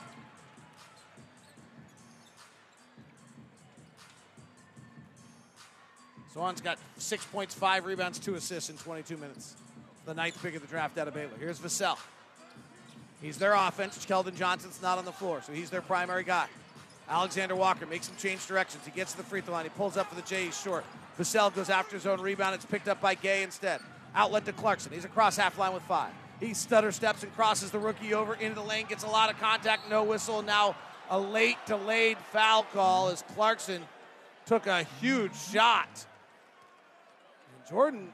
[6.33, 9.57] Sochan's got six points, five rebounds, two assists in 22 minutes.
[10.05, 11.31] The ninth pick of the draft out of Baylor.
[11.39, 11.99] Here's Vassell.
[13.21, 14.05] He's their offense.
[14.05, 16.47] Keldon Johnson's not on the floor, so he's their primary guy.
[17.09, 18.85] Alexander Walker makes him change directions.
[18.85, 19.65] He gets to the free throw line.
[19.65, 20.47] He pulls up for the J.
[20.47, 20.85] He's short.
[21.19, 22.55] Vassell goes after his own rebound.
[22.55, 23.81] It's picked up by Gay instead.
[24.15, 24.93] Outlet to Clarkson.
[24.93, 26.11] He's across half line with five.
[26.41, 28.87] He stutter steps and crosses the rookie over into the lane.
[28.89, 29.89] Gets a lot of contact.
[29.89, 30.43] No whistle.
[30.43, 30.75] Now
[31.11, 33.83] a late delayed foul call as Clarkson
[34.47, 35.89] took a huge shot.
[37.57, 38.13] And Jordan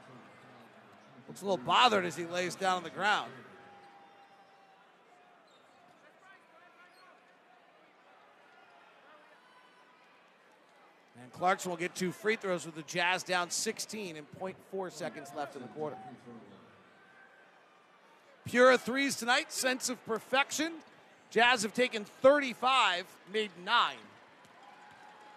[1.29, 3.31] looks a little bothered as he lays down on the ground.
[11.21, 15.29] And Clarkson will get two free throws with the Jazz down 16 and 0.4 seconds
[15.37, 15.97] left in the quarter.
[18.45, 20.71] Pure threes tonight, sense of perfection.
[21.29, 23.97] Jazz have taken 35, made nine.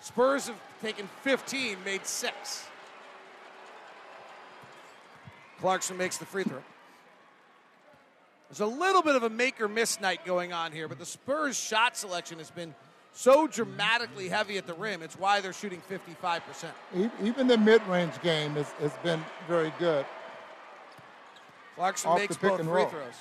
[0.01, 2.67] Spurs have taken 15, made six.
[5.63, 6.59] Clarkson makes the free throw.
[8.51, 11.07] There's a little bit of a make or miss night going on here, but the
[11.07, 12.75] Spurs shot selection has been
[13.13, 15.03] so dramatically heavy at the rim.
[15.03, 16.43] It's why they're shooting 55%.
[16.97, 20.05] E- Even the mid-range game has, has been very good.
[21.77, 22.89] Clarkson Off makes the both free roll.
[22.89, 23.15] throws.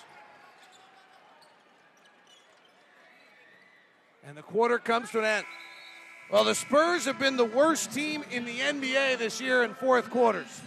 [4.25, 5.45] And the quarter comes to an end.
[6.31, 10.09] Well, the Spurs have been the worst team in the NBA this year in fourth
[10.09, 10.61] quarters.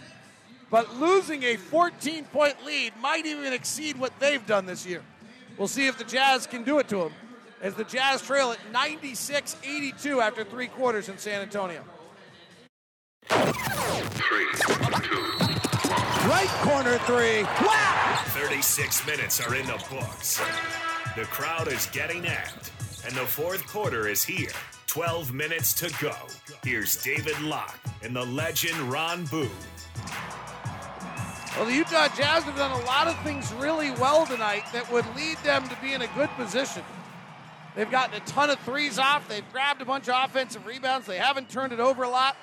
[0.75, 5.01] But losing a 14 point lead might even exceed what they've done this year.
[5.57, 7.13] We'll see if the Jazz can do it to them
[7.61, 11.81] as the Jazz trail at 96 82 after three quarters in San Antonio.
[16.27, 17.43] Right corner three.
[17.65, 18.21] Wow!
[18.25, 20.41] 36 minutes are in the books.
[21.15, 24.51] The crowd is getting amped, and the fourth quarter is here.
[24.87, 26.15] 12 minutes to go.
[26.65, 29.49] Here's David Locke and the legend Ron Boone.
[31.55, 35.05] Well, the Utah Jazz have done a lot of things really well tonight that would
[35.15, 36.83] lead them to be in a good position.
[37.75, 39.29] They've gotten a ton of threes off.
[39.29, 41.07] They've grabbed a bunch of offensive rebounds.
[41.07, 42.35] They haven't turned it over a lot.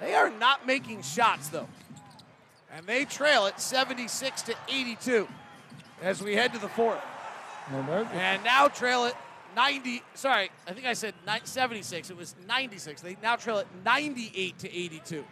[0.00, 1.68] They are not making shots, though.
[2.72, 5.26] And they trail it 76 to 82
[6.00, 7.00] as we head to the fourth.
[8.12, 9.14] And now trail it
[9.56, 10.02] 90.
[10.14, 12.10] Sorry, I think I said ni- 76.
[12.10, 13.00] It was 96.
[13.00, 15.24] They now trail it 98 to 82.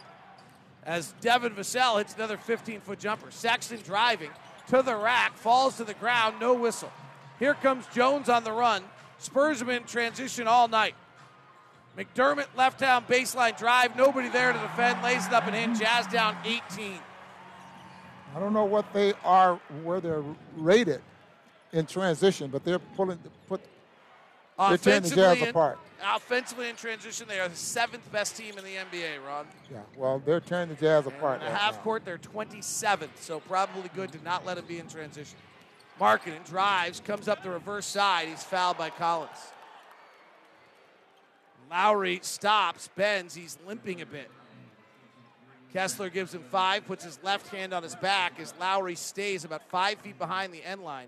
[0.85, 3.31] As Devin Vassell hits another 15 foot jumper.
[3.31, 4.29] Sexton driving
[4.67, 6.91] to the rack, falls to the ground, no whistle.
[7.39, 8.83] Here comes Jones on the run.
[9.17, 10.95] Spurs been in transition all night.
[11.97, 15.75] McDermott left down baseline drive, nobody there to defend, lays it up and in.
[15.75, 16.99] Jazz down 18.
[18.35, 20.23] I don't know what they are, where they're
[20.57, 21.01] rated
[21.71, 23.17] in transition, but they're pulling
[23.47, 23.61] put
[24.57, 25.79] They're tearing the Offensively, Jazz in- apart.
[26.01, 29.47] offensively in transition, they are the seventh best team in the NBA, Ron.
[29.71, 31.41] Yeah, well, they're tearing the Jazz apart.
[31.41, 31.81] In right half now.
[31.81, 35.37] court, they're 27th, so probably good to not let him be in transition.
[35.99, 38.27] Markkanen drives, comes up the reverse side.
[38.29, 39.31] He's fouled by Collins.
[41.69, 43.33] Lauri stops, bends.
[43.35, 44.29] He's limping a bit.
[45.73, 49.67] Kessler gives him five, puts his left hand on his back as Lauri stays about
[49.69, 51.07] five feet behind the end line,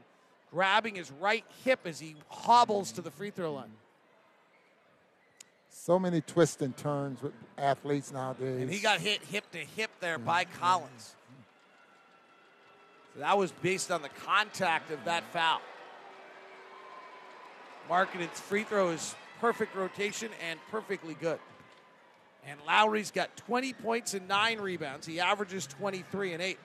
[0.51, 3.71] grabbing his right hip as he hobbles to the free throw line.
[5.69, 8.61] So many twists and turns with athletes nowadays.
[8.61, 10.59] And he got hit hip to hip there by mm-hmm.
[10.59, 11.15] Collins.
[13.13, 15.61] So that was based on the contact of that foul.
[17.89, 21.39] Markkanen's free throw is perfect rotation and perfectly good.
[22.45, 25.05] And Lauri's got 20 points and nine rebounds.
[25.05, 26.57] He averages 23 and 8.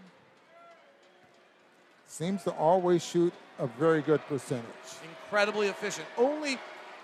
[2.12, 4.66] Seems to always shoot a very good percentage.
[5.24, 6.06] Incredibly efficient.
[6.18, 6.58] Only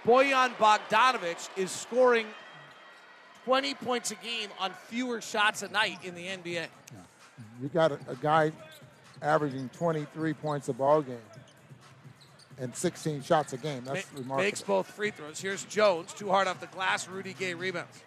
[0.05, 2.26] Bojan Bogdanovic is scoring
[3.47, 6.66] 20 points a game on fewer shots a night in the NBA.
[7.62, 8.52] You got a, a guy
[9.22, 11.16] averaging 23 points a ball game
[12.59, 13.85] and 16 shots a game.
[13.86, 14.44] That's Ma- remarkable.
[14.44, 15.40] Makes both free throws.
[15.40, 17.09] Here's Jones, too hard off the glass.
[17.09, 18.02] Rudy Gay rebounds.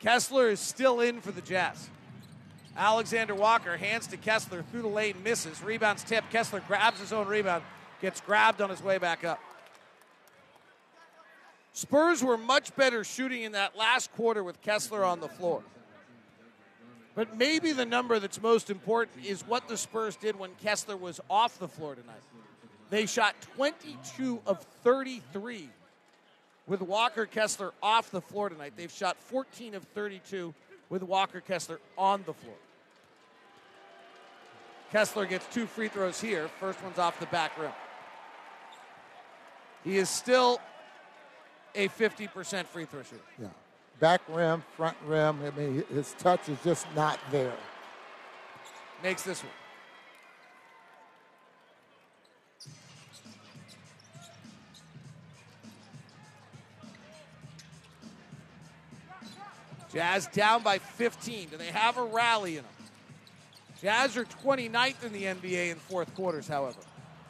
[0.00, 1.88] Kessler is still in for the Jazz.
[2.76, 5.62] Alexander Walker hands to Kessler through the lane, misses.
[5.62, 6.24] Rebounds tip.
[6.30, 7.62] Kessler grabs his own rebound,
[8.00, 9.40] gets grabbed on his way back up.
[11.74, 15.62] Spurs were much better shooting in that last quarter with Kessler on the floor.
[17.14, 21.20] But maybe the number that's most important is what the Spurs did when Kessler was
[21.28, 22.22] off the floor tonight.
[22.90, 25.68] They shot 22 of 33
[26.66, 28.74] with Walker Kessler off the floor tonight.
[28.76, 30.54] They've shot 14 of 32
[30.92, 32.54] with Walker Kessler on the floor.
[34.92, 36.48] Kessler gets two free throws here.
[36.60, 37.72] First one's off the back rim.
[39.84, 40.60] He is still
[41.74, 43.22] a 50% free throw shooter.
[43.40, 43.48] Yeah.
[44.00, 45.40] Back rim, front rim.
[45.42, 47.54] I mean, his touch is just not there.
[49.02, 49.50] Makes this one.
[59.92, 61.50] Jazz down by 15.
[61.50, 62.72] Do they have a rally in them?
[63.80, 66.78] Jazz are 29th in the NBA in fourth quarters, however.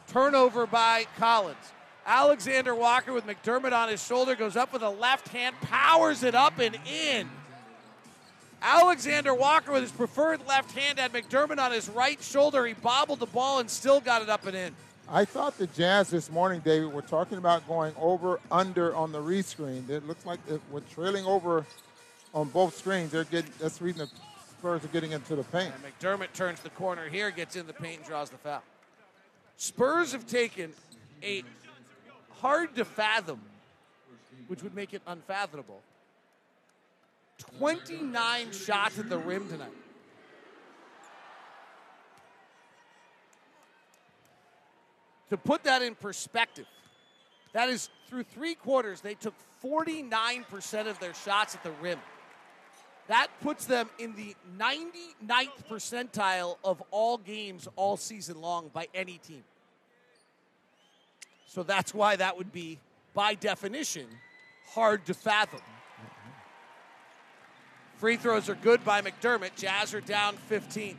[0.08, 1.56] Turnover by Collins.
[2.04, 6.34] Alexander Walker with McDermott on his shoulder goes up with a left hand, powers it
[6.34, 7.28] up and in.
[8.60, 12.64] Alexander Walker with his preferred left hand had McDermott on his right shoulder.
[12.66, 14.74] He bobbled the ball and still got it up and in.
[15.08, 19.20] I thought the Jazz this morning, David, were talking about going over under on the
[19.20, 19.88] rescreen.
[19.88, 20.38] It looks like
[20.70, 21.66] we're trailing over
[22.34, 23.12] on both screens.
[23.12, 24.10] They're getting that's the reason the
[24.58, 25.72] Spurs are getting into the paint.
[25.74, 28.62] And McDermott turns the corner here, gets in the paint, and draws the foul.
[29.56, 30.72] Spurs have taken
[31.22, 31.42] a
[32.40, 33.40] hard to fathom,
[34.48, 35.80] which would make it unfathomable,
[37.58, 39.72] 29 shots at the rim tonight.
[45.30, 46.66] To put that in perspective,
[47.52, 49.34] that is through three quarters, they took
[49.64, 51.98] 49% of their shots at the rim.
[53.08, 59.18] That puts them in the 99th percentile of all games all season long by any
[59.18, 59.44] team.
[61.46, 62.78] So that's why that would be,
[63.12, 64.06] by definition,
[64.70, 65.60] hard to fathom.
[67.98, 69.54] Free throws are good by McDermott.
[69.56, 70.96] Jazz are down 15.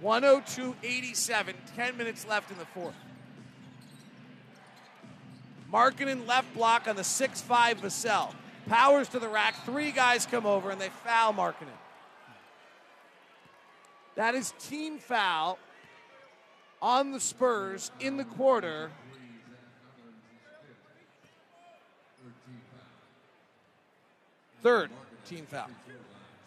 [0.00, 2.94] 102 87, 10 minutes left in the fourth.
[5.72, 8.32] Markkanen left block on the 6 5 Vassell.
[8.68, 9.64] Powers to the rack.
[9.64, 11.68] Three guys come over and they foul Markkanen.
[14.16, 15.58] That is team foul
[16.80, 18.90] on the Spurs in the quarter.
[24.62, 24.90] Third
[25.28, 25.68] team foul.
[25.86, 25.98] Just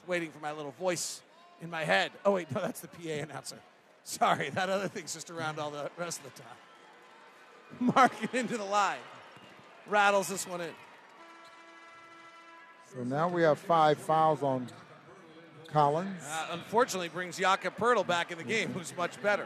[0.07, 1.21] waiting for my little voice
[1.61, 2.11] in my head.
[2.25, 3.59] Oh, wait, no, that's the PA announcer.
[4.03, 7.93] Sorry, that other thing's just around all the rest of the time.
[7.95, 8.97] Mark it into the line.
[9.87, 10.71] Rattles this one in.
[12.93, 14.67] So now we have five fouls on
[15.67, 16.23] Collins.
[16.27, 19.45] Uh, unfortunately, brings Jakob Poeltl back in the game, who's much better.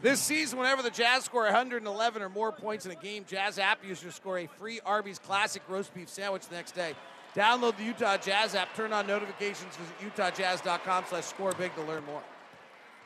[0.00, 3.84] This season, whenever the Jazz score 111 or more points in a game, Jazz app
[3.86, 6.94] users score a free Arby's Classic roast beef sandwich the next day.
[7.34, 12.04] Download the Utah Jazz app, turn on notifications, visit utahjazz.com slash score big to learn
[12.04, 12.22] more.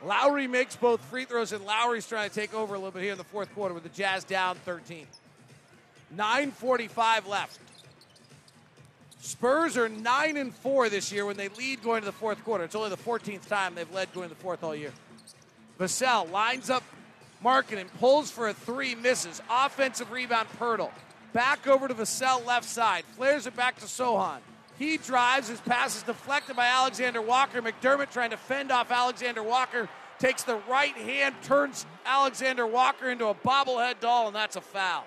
[0.05, 3.12] Lauri makes both free throws, and Lauri's trying to take over a little bit here
[3.12, 5.06] in the fourth quarter with the Jazz down 13.
[6.16, 7.59] 9.45 left.
[9.20, 12.65] Spurs are 9 and 4 this year when they lead going to the fourth quarter.
[12.65, 14.93] It's only the 14th time they've led going to the fourth all year.
[15.78, 16.82] Vassell lines up
[17.45, 19.40] Markkinen pulls for a three, misses.
[19.51, 20.90] Offensive rebound, Poeltl.
[21.32, 23.05] Back over to Vassell left side.
[23.16, 24.39] Flares it back to Sochan.
[24.78, 25.49] He drives.
[25.49, 27.61] His pass is deflected by Alexander Walker.
[27.61, 29.89] McDermott trying to fend off Alexander Walker.
[30.19, 35.07] Takes the right hand, turns Alexander Walker into a bobblehead doll, and that's a foul.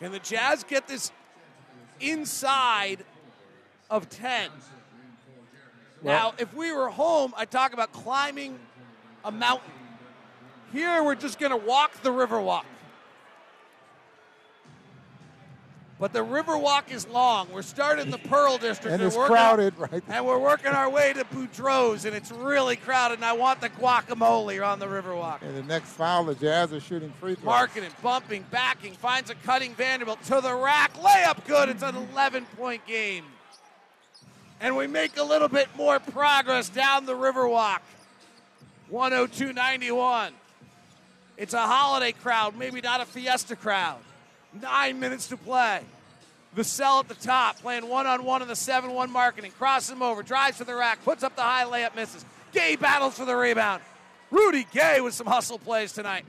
[0.00, 1.10] And the Jazz get this
[2.00, 3.04] inside
[3.90, 4.50] of 10.
[6.02, 8.58] Now, if we were home, I'd talk about climbing
[9.24, 9.72] a mountain.
[10.72, 12.64] Here, we're just going to walk the Riverwalk.
[15.98, 17.50] But the Riverwalk is long.
[17.50, 18.92] We're starting the Pearl District.
[18.92, 20.02] And We're it's working- crowded, right?
[20.08, 23.14] And we're working our way to Boudro's, and it's really crowded.
[23.14, 25.40] And I want the guacamole on the Riverwalk.
[25.40, 27.50] And the next foul, the Jazz are shooting free throws.
[27.50, 30.92] Markkanen, bumping, backing, finds a cutting Vanderbilt to the rack.
[30.98, 31.70] Layup good.
[31.70, 33.24] It's an 11 point game.
[34.60, 37.80] And we make a little bit more progress down the Riverwalk.
[38.90, 40.32] 102 91.
[41.38, 43.98] It's a holiday crowd, maybe not a fiesta crowd.
[44.60, 45.82] Nine minutes to play.
[46.56, 49.52] Vassell at the top, playing one on one in the 7 1 Markkanen.
[49.54, 52.24] Crosses him over, drives to the rack, puts up the high layup, misses.
[52.52, 53.82] Gay battles for the rebound.
[54.30, 56.24] Rudy Gay with some hustle plays tonight.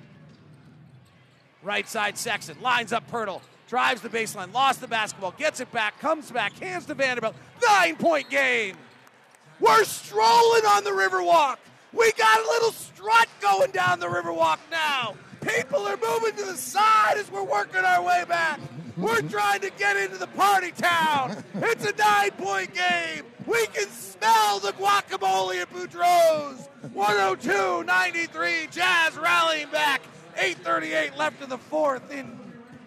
[1.64, 6.00] Right side Sexton lines up Poeltl, drives the baseline, lost the basketball, gets it back,
[6.00, 7.36] comes back, hands to Vanderbilt.
[7.66, 8.76] Nine point game.
[9.60, 11.58] We're strolling on the Riverwalk.
[11.94, 15.16] We got a little strut going down the Riverwalk now.
[15.48, 18.60] People are moving to the side as we're working our way back.
[18.98, 21.44] We're trying to get into the party town.
[21.56, 23.24] It's a nine point game.
[23.46, 26.68] We can smell the guacamole at Boudro's.
[26.94, 28.68] 102 93.
[28.72, 30.02] Jazz rallying back.
[30.36, 32.38] 8.38 left in the fourth in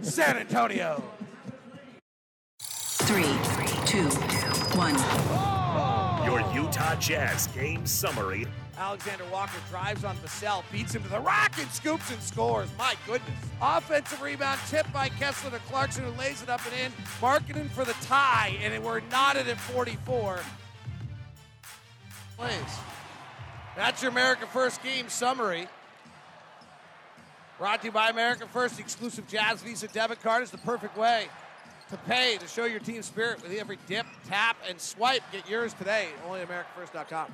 [0.03, 1.03] San Antonio.
[2.61, 3.23] Three,
[3.87, 4.09] two,
[4.77, 4.95] one.
[6.25, 8.47] Your Utah Jazz game summary.
[8.81, 12.71] Alexander Walker drives on Vassell, beats him to the and scoops and scores.
[12.79, 13.37] My goodness.
[13.61, 16.93] Offensive rebound tipped by Kessler to Clarkson, who lays it up and in.
[17.21, 20.41] Markkanen for the tie, and we're knotted at 44.
[22.39, 22.55] Plays.
[23.77, 25.69] That's your America First game summary.
[27.59, 28.81] Brought to you by America First.
[28.81, 31.29] Exclusive Jazz Visa debit card is the perfect way
[31.91, 35.23] to pay to show your team spirit with every dip, tap, and swipe.
[35.33, 36.09] Get yours today.
[36.27, 37.31] Only AmericaFirst.com.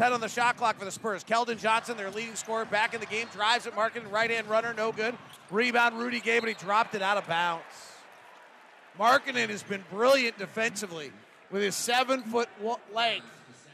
[0.00, 1.22] 10 on the shot clock for the Spurs.
[1.22, 3.26] Keldon Johnson, their leading scorer, back in the game.
[3.34, 5.14] Drives at Market, right hand runner, no good.
[5.50, 7.62] Rebound, Rudy Gay, but he dropped it out of bounds.
[8.98, 11.12] Markkanen has been brilliant defensively
[11.50, 12.48] with his seven foot
[12.94, 13.26] length,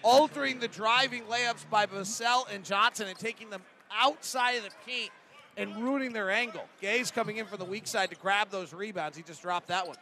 [0.03, 3.63] altering the driving layups by Vassell and Johnson and taking them
[3.97, 5.13] outside of the paint
[5.57, 6.65] and ruining their angle.
[6.81, 9.17] Gay's coming in from the weak side to grab those rebounds.
[9.17, 9.97] He just dropped that one.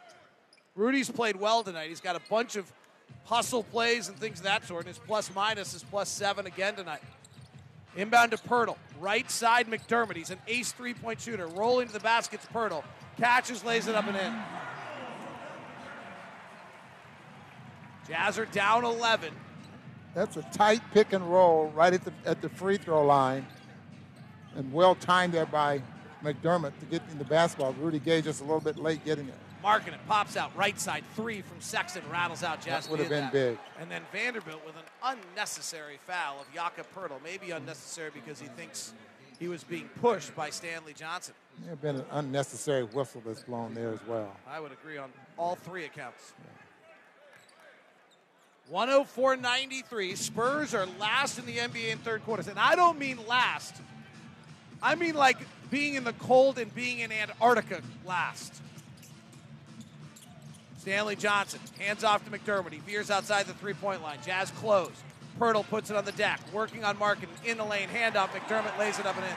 [0.75, 1.89] Rudy's played well tonight.
[1.89, 2.73] He's got a bunch of
[3.25, 6.75] hustle plays and things of that sort, and his plus minus is plus seven again
[6.75, 7.01] tonight.
[7.95, 8.77] Inbound to Poeltl.
[8.99, 10.15] Right side McDermott.
[10.15, 11.47] He's an ace three point shooter.
[11.47, 12.83] Rolling to the basket's Poeltl.
[13.17, 14.33] Catches, lays it up and in.
[18.07, 19.33] Jazz are down 11.
[20.13, 23.45] That's a tight pick and roll right at the at the free throw line,
[24.55, 25.81] and well timed there by
[26.23, 27.73] McDermott to get in the basketball.
[27.73, 29.35] Rudy Gay just a little bit late getting it.
[29.65, 32.85] Marking it, pops out right side three from Sexton, rattles out Jazz.
[32.85, 33.33] That would have been that.
[33.33, 33.57] big.
[33.79, 37.19] And then Vanderbilt with an unnecessary foul of Jakob Poeltl.
[37.23, 38.93] Maybe unnecessary because he thinks
[39.39, 41.33] he was being pushed by Stanley Johnson.
[41.61, 44.31] There have been an unnecessary whistle that's blown there as well.
[44.47, 46.33] I would agree on all three accounts.
[48.71, 50.15] 104.93.
[50.15, 52.47] Spurs are last in the NBA in third quarters.
[52.47, 53.75] And I don't mean last,
[54.79, 55.39] I mean like
[55.71, 58.61] being in the cold and being in Antarctica last.
[60.85, 62.71] Stanley Johnson hands off to McDermott.
[62.71, 64.19] He veers outside the three point line.
[64.23, 64.91] Jazz close.
[65.39, 67.89] Poeltl puts it on the deck, working on Markkanen in the lane.
[67.89, 68.27] Handoff.
[68.27, 69.31] McDermott lays it up and in.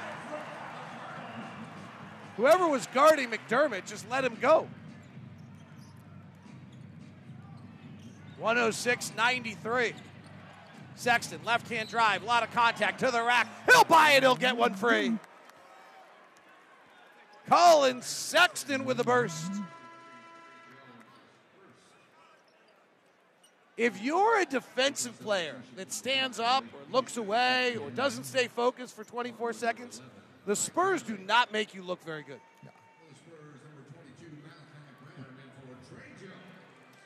[2.36, 4.68] Whoever was guarding McDermott just let him go.
[8.36, 9.94] 106 93.
[10.96, 13.48] Sexton, left hand drive, a lot of contact to the rack.
[13.64, 15.14] He'll buy it, he'll get one free.
[17.48, 19.50] Collin Sexton with a burst.
[23.78, 28.96] If you're a defensive player that stands up or looks away or doesn't stay focused
[28.96, 30.02] for 24 seconds,
[30.46, 32.40] the Spurs do not make you look very good.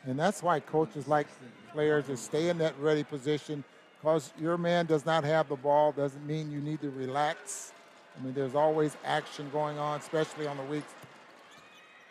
[0.06, 1.26] And that's why coaches like
[1.72, 3.62] players to stay in that ready position
[4.00, 7.72] because your man does not have the ball doesn't mean you need to relax.
[8.18, 10.84] I mean, there's always action going on, especially on the weak,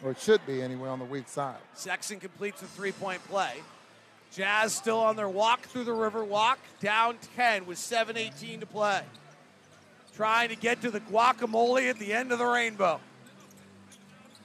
[0.03, 1.57] or it should be anyway, on the weak side.
[1.73, 3.55] Sexton completes a three point play.
[4.34, 9.02] Jazz still on their walk through the river walk, down 10 with 7.18 to play.
[10.16, 12.99] Trying to get to the guacamole at the end of the rainbow.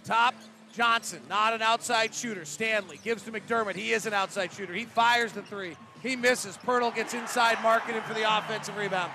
[0.04, 0.34] Top,
[0.72, 2.44] Johnson, not an outside shooter.
[2.44, 3.76] Stanley gives to McDermott.
[3.76, 4.72] He is an outside shooter.
[4.72, 5.76] He fires the three.
[6.02, 6.56] He misses.
[6.56, 9.10] Poeltl gets inside, Markkanen for the offensive rebound.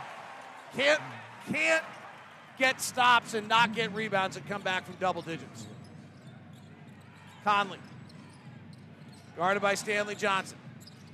[0.75, 1.01] Can't,
[1.51, 1.83] can't
[2.57, 5.65] get stops and not get rebounds and come back from double digits.
[7.43, 7.79] Conley,
[9.35, 10.57] guarded by Stanley Johnson.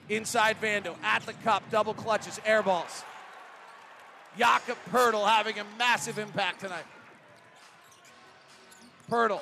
[0.09, 3.03] Inside Vando, at the cup, double clutches, air balls.
[4.37, 6.85] Jakob Poeltl having a massive impact tonight.
[9.09, 9.41] Poeltl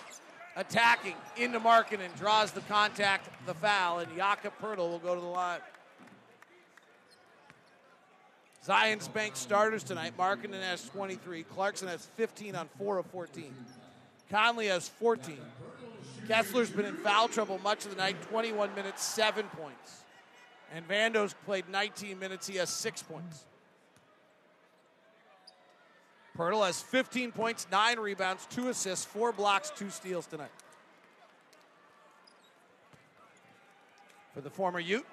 [0.56, 5.28] attacking into Markkanen, draws the contact, the foul, and Jakob Poeltl will go to the
[5.28, 5.60] line.
[8.66, 10.14] Zions Bank starters tonight.
[10.18, 11.44] Markkanen has 23.
[11.44, 13.54] Clarkson has 15 on 4 of 14.
[14.32, 15.38] Conley has 14.
[16.28, 20.05] Kessler's been in foul trouble much of the night, 21 minutes, 7 points.
[20.74, 23.46] And Vando's played 19 minutes, he has 6 points.
[26.38, 30.52] Poeltl has 15 points, 9 rebounds, 2 assists, 4 blocks, 2 steals tonight.
[34.34, 35.06] For the former Ute,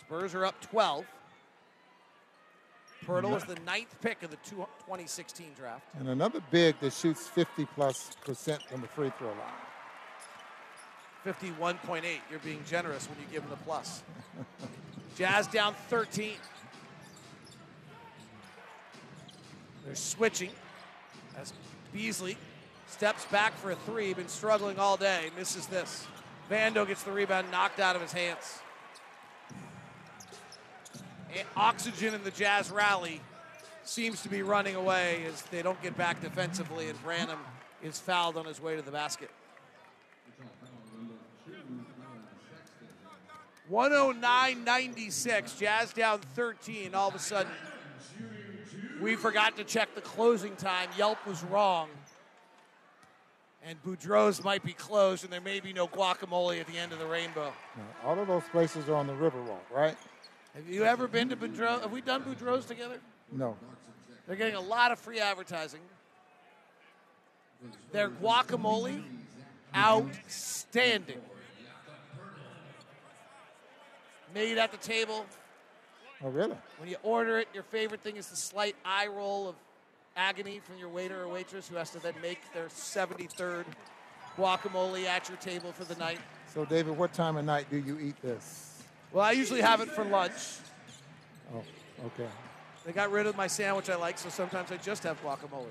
[0.00, 1.04] Spurs are up 12.
[3.06, 5.84] Poeltl is the ninth pick of the 2016 draft.
[5.98, 9.67] And another big that shoots 50 plus percent from the free throw line.
[11.32, 12.02] 51.8.
[12.30, 14.02] You're being generous when you give him the plus.
[15.16, 16.32] Jazz down 13.
[19.84, 20.50] They're switching
[21.40, 21.52] as
[21.92, 22.36] Beasley
[22.86, 24.12] steps back for a three.
[24.14, 25.30] Been struggling all day.
[25.36, 26.06] Misses this.
[26.50, 28.60] Vando gets the rebound knocked out of his hands.
[31.36, 33.20] And oxygen in the Jazz rally
[33.84, 37.38] seems to be running away as they don't get back defensively, and Branham
[37.82, 39.30] is fouled on his way to the basket.
[43.70, 45.58] 109.96.
[45.58, 46.94] Jazz down 13.
[46.94, 47.52] All of a sudden,
[49.00, 50.88] we forgot to check the closing time.
[50.96, 51.88] Yelp was wrong.
[53.64, 56.98] And Boudro's might be closed, and there may be no guacamole at the end of
[56.98, 57.52] the rainbow.
[57.76, 59.96] Now, all of those places are on the Riverwalk, right?
[60.54, 61.82] Have you ever been to Boudreaux?
[61.82, 62.98] Have we done Boudreaux's together?
[63.30, 63.56] No.
[64.26, 65.80] They're getting a lot of free advertising.
[67.92, 69.02] Their guacamole,
[69.76, 71.20] outstanding.
[74.34, 75.26] Made at the table.
[76.22, 76.56] Oh, really?
[76.78, 79.54] When you order it, your favorite thing is the slight eye roll of
[80.16, 83.64] agony from your waiter or waitress who has to then make their 73rd
[84.36, 86.18] guacamole at your table for the night.
[86.52, 88.82] So, David, what time of night do you eat this?
[89.12, 90.58] Well, I usually have it for lunch.
[91.54, 91.62] Oh,
[92.06, 92.28] okay.
[92.84, 95.66] They got rid of my sandwich I like, so sometimes I just have guacamole.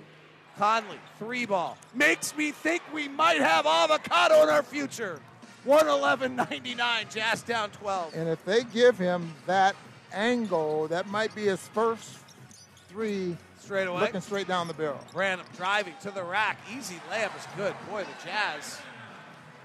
[0.58, 1.78] Conley, three ball.
[1.94, 5.20] Makes me think we might have avocado in our future.
[5.68, 8.16] 111.99, Jazz down 12.
[8.16, 9.76] And if they give him that
[10.14, 12.18] angle, that might be his first
[12.88, 14.02] three straight away.
[14.02, 15.00] Looking straight down the barrel.
[15.12, 16.58] Branham driving to the rack.
[16.74, 17.74] Easy layup is good.
[17.90, 18.80] Boy, the Jazz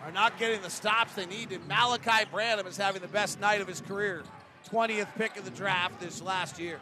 [0.05, 1.53] are not getting the stops they need.
[1.53, 4.25] And Malachi Branham is having the best night of his career.
[4.71, 6.81] 20th pick of the draft this last year.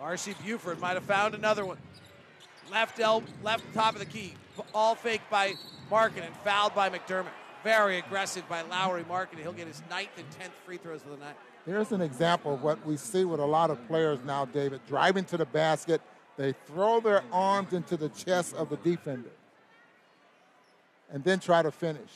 [0.00, 0.34] R.C.
[0.44, 1.76] Buford might have found another one.
[2.72, 4.34] Left el- left top of the key.
[4.74, 5.54] All fake by
[5.90, 7.32] Markkanen and fouled by McDermott.
[7.62, 9.40] Very aggressive by Lauri Markkanen.
[9.40, 11.36] He'll get his ninth and tenth free throws of the night.
[11.66, 14.80] Here's an example of what we see with a lot of players now, David.
[14.88, 16.00] Driving to the basket,
[16.36, 19.30] they throw their arms into the chest of the defender
[21.12, 22.10] and then try to finish.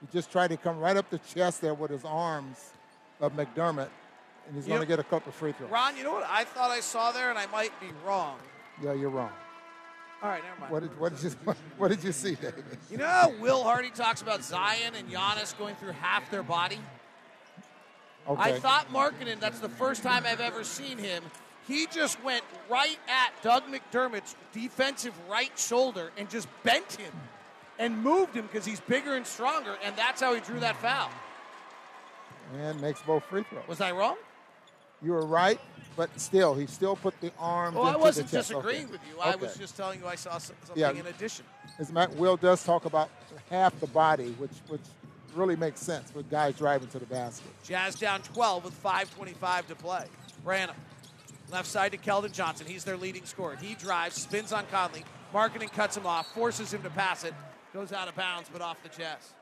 [0.00, 2.72] He just tried to come right up the chest there with his arms
[3.20, 3.88] of McDermott,
[4.46, 5.70] and he's going to get a couple free throws.
[5.70, 8.38] Ron, you know what I thought I saw there, and I might be wrong.
[8.82, 9.30] Yeah, you're wrong.
[10.22, 10.72] All right, never mind.
[10.72, 12.64] What did, what did, you, what did you see, David?
[12.90, 16.78] You know Will Hardy talks about Zion and Giannis going through half their body?
[18.26, 18.40] Okay.
[18.40, 21.22] I thought Markkanen, that's the first time I've ever seen him.
[21.66, 27.12] He just went right at Doug McDermott's defensive right shoulder and just bent him
[27.78, 31.10] and moved him because he's bigger and stronger, and that's how he drew that foul.
[32.58, 33.66] And makes both free throws.
[33.66, 34.16] Was I wrong?
[35.02, 35.60] You were right,
[35.96, 38.92] but still, he still put the arms Well, I wasn't disagreeing Okay.
[38.92, 39.20] with you.
[39.20, 40.90] I was just telling you I saw something Yeah.
[40.90, 41.44] in addition.
[41.78, 43.10] As a matter, Will does talk about
[43.50, 44.80] half the body, which which
[45.34, 47.50] really makes sense with guys driving to the basket.
[47.64, 50.06] Jazz down 12 with 5.25 to play.
[50.44, 50.76] Branham.
[51.50, 52.66] Left side to Keldon Johnson.
[52.66, 53.56] He's their leading scorer.
[53.56, 55.04] He drives, spins on Conley.
[55.32, 57.34] Markkanen cuts him off, forces him to pass it.
[57.72, 59.34] Goes out of bounds, but off the Jazz.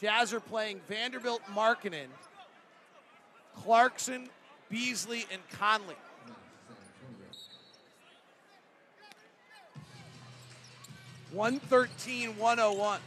[0.00, 2.08] Jazz are playing Vanderbilt Markkanen,
[3.54, 4.28] Clarkson,
[4.70, 5.96] Beasley, and Conley.
[11.32, 13.00] One thirteen, one oh one.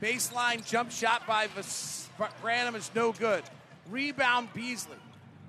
[0.00, 2.08] Baseline jump shot by Vas-
[2.40, 3.42] Branham is no good.
[3.90, 4.96] Rebound Beasley.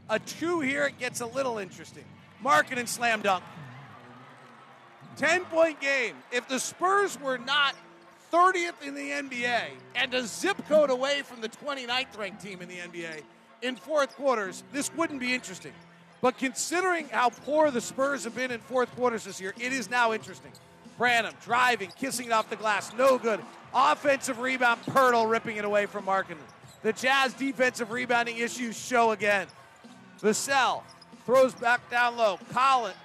[0.10, 2.06] A two here, it gets a little interesting.
[2.44, 3.44] Markkanen slam dunk.
[5.18, 6.16] 10 point game.
[6.32, 7.76] If the Spurs were not
[8.32, 9.64] 30th in the NBA
[9.96, 13.22] and a zip code away from the 29th ranked team in the NBA
[13.62, 15.74] in fourth quarters, this wouldn't be interesting.
[16.22, 19.90] But considering how poor the Spurs have been in fourth quarters this year, it is
[19.90, 20.52] now interesting.
[20.98, 23.40] Branham driving, kissing it off the glass, no good.
[23.74, 26.38] Offensive rebound, Poeltl ripping it away from Markkanen.
[26.82, 29.48] The Jazz defensive rebounding issues show again.
[30.22, 30.84] Vassell
[31.26, 32.40] throws back down low.
[32.52, 32.96] Collins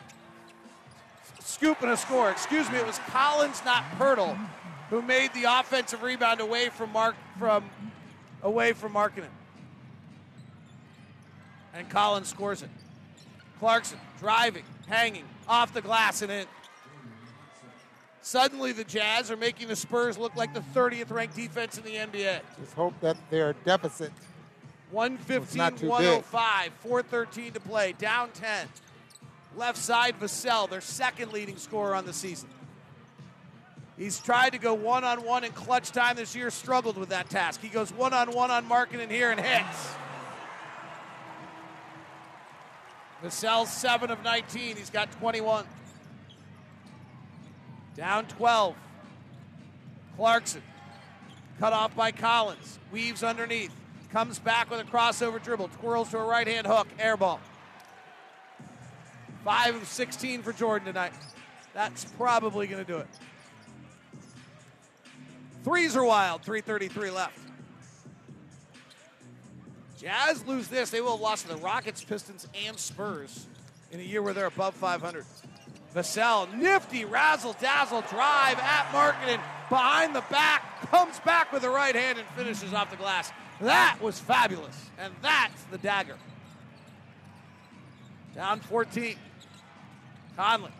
[1.40, 2.30] scooping a score.
[2.30, 4.36] Excuse me, it was Collins, not Poeltl,
[4.90, 7.64] who made the offensive rebound away from Mark from
[8.42, 9.28] away from Markkanen.
[11.74, 12.70] And Collins scores it.
[13.58, 16.46] Clarkson driving, hanging, off the glass and in.
[18.22, 21.96] Suddenly, the Jazz are making the Spurs look like the 30th ranked defense in the
[21.96, 22.40] NBA.
[22.58, 24.12] Just hope that their deficit
[24.90, 28.68] 115 105, 413 to play, down 10.
[29.56, 32.48] Left side, Vassell, their second leading scorer on the season.
[33.98, 37.30] He's tried to go one on one in clutch time this year, struggled with that
[37.30, 37.60] task.
[37.60, 39.94] He goes one on one on Markkanen here and hits.
[43.24, 44.76] Vassell's 7 of 19.
[44.76, 45.64] He's got 21.
[47.96, 48.76] Down 12.
[50.16, 50.62] Clarkson.
[51.58, 52.78] Cut off by Collins.
[52.92, 53.72] Weaves underneath.
[54.12, 55.68] Comes back with a crossover dribble.
[55.80, 56.86] Twirls to a right hand hook.
[56.98, 57.40] Air ball.
[59.44, 61.12] 5 of 16 for Jordan tonight.
[61.72, 63.08] That's probably going to do it.
[65.64, 66.42] Threes are wild.
[66.42, 67.38] 333 left.
[70.04, 73.46] Jazz lose this, they will have lost to the Rockets, Pistons, and Spurs
[73.90, 75.24] in a year where they're above 500.
[75.94, 79.40] Vassell, nifty razzle dazzle drive at Markkanen
[79.70, 83.32] behind the back, comes back with the right hand and finishes off the glass.
[83.62, 86.16] That was fabulous, and that's the dagger.
[88.34, 89.16] Down 14.
[90.36, 90.72] Conley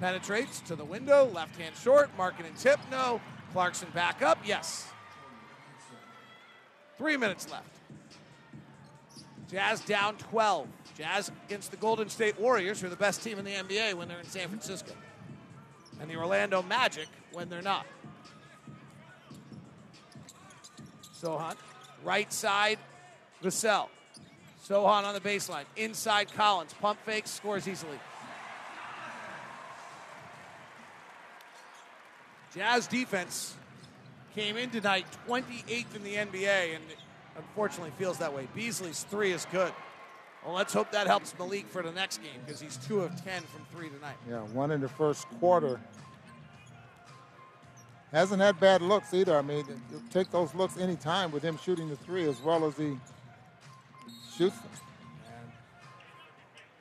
[0.00, 3.20] penetrates to the window, left hand short, Markkanen tip, no.
[3.52, 4.88] Clarkson back up, yes.
[6.96, 7.79] Three minutes left.
[9.50, 10.68] Jazz down 12.
[10.96, 14.06] Jazz against the Golden State Warriors, who are the best team in the NBA when
[14.06, 14.92] they're in San Francisco.
[16.00, 17.86] And the Orlando Magic when they're not.
[21.20, 21.56] Sochan,
[22.04, 22.78] right side,
[23.42, 23.88] Vassell.
[24.66, 25.64] Sochan on the baseline.
[25.76, 26.72] Inside Collins.
[26.74, 27.98] Pump fake, scores easily.
[32.54, 33.54] Jazz defense
[34.34, 36.84] came in tonight 28th in the NBA and
[37.36, 38.48] unfortunately feels that way.
[38.54, 39.72] Beasley's three is good.
[40.44, 43.42] Well, let's hope that helps Malik for the next game because he's two of 10
[43.42, 44.16] from three tonight.
[44.28, 45.78] Yeah, one in the first quarter.
[48.12, 49.36] Hasn't had bad looks either.
[49.36, 49.64] I mean,
[50.10, 52.96] take those looks anytime with him shooting the three as well as he
[54.36, 54.70] shoots them.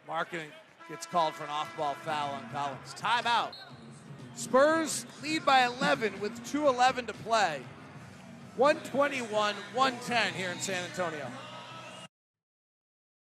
[0.07, 0.47] Markkanen
[0.87, 2.95] gets called for an off ball foul on Collins.
[2.97, 3.51] Timeout.
[4.33, 7.61] Spurs lead by 11 with 2.11 to play.
[8.57, 11.27] 121 110 here in San Antonio.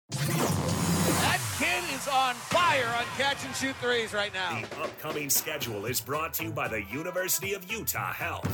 [0.10, 4.62] That kid is on fire on catch and shoot threes right now.
[4.62, 8.50] The upcoming schedule is brought to you by the University of Utah Health.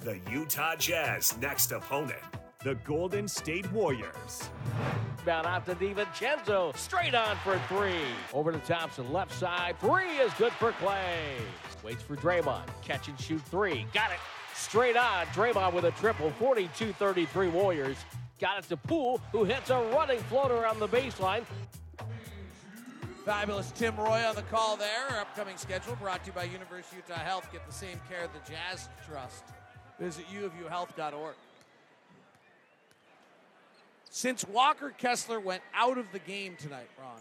[0.00, 2.22] The Utah Jazz next opponent,
[2.64, 4.48] the Golden State Warriors.
[5.26, 6.76] Down out to DiVincenzo.
[6.76, 8.00] Straight on for three.
[8.32, 9.12] Over to Thompson.
[9.12, 9.76] Left side.
[9.80, 11.34] Three is good for Clay.
[11.84, 12.64] Waits for Draymond.
[12.82, 13.86] Catch and shoot three.
[13.92, 14.18] Got it.
[14.58, 15.24] Straight on.
[15.26, 16.30] Draymond with a triple.
[16.32, 17.96] 42 33 Warriors.
[18.40, 21.44] Got it to Poole, who hits a running floater on the baseline.
[23.24, 25.06] Fabulous Tim Roye on the call there.
[25.10, 27.48] Our upcoming schedule brought to you by University of Utah Health.
[27.52, 29.44] Get the same care at the Jazz Trust.
[29.98, 31.34] Visit uofuhealth.org.
[34.10, 37.20] Since Walker Kessler went out of the game tonight, Ron,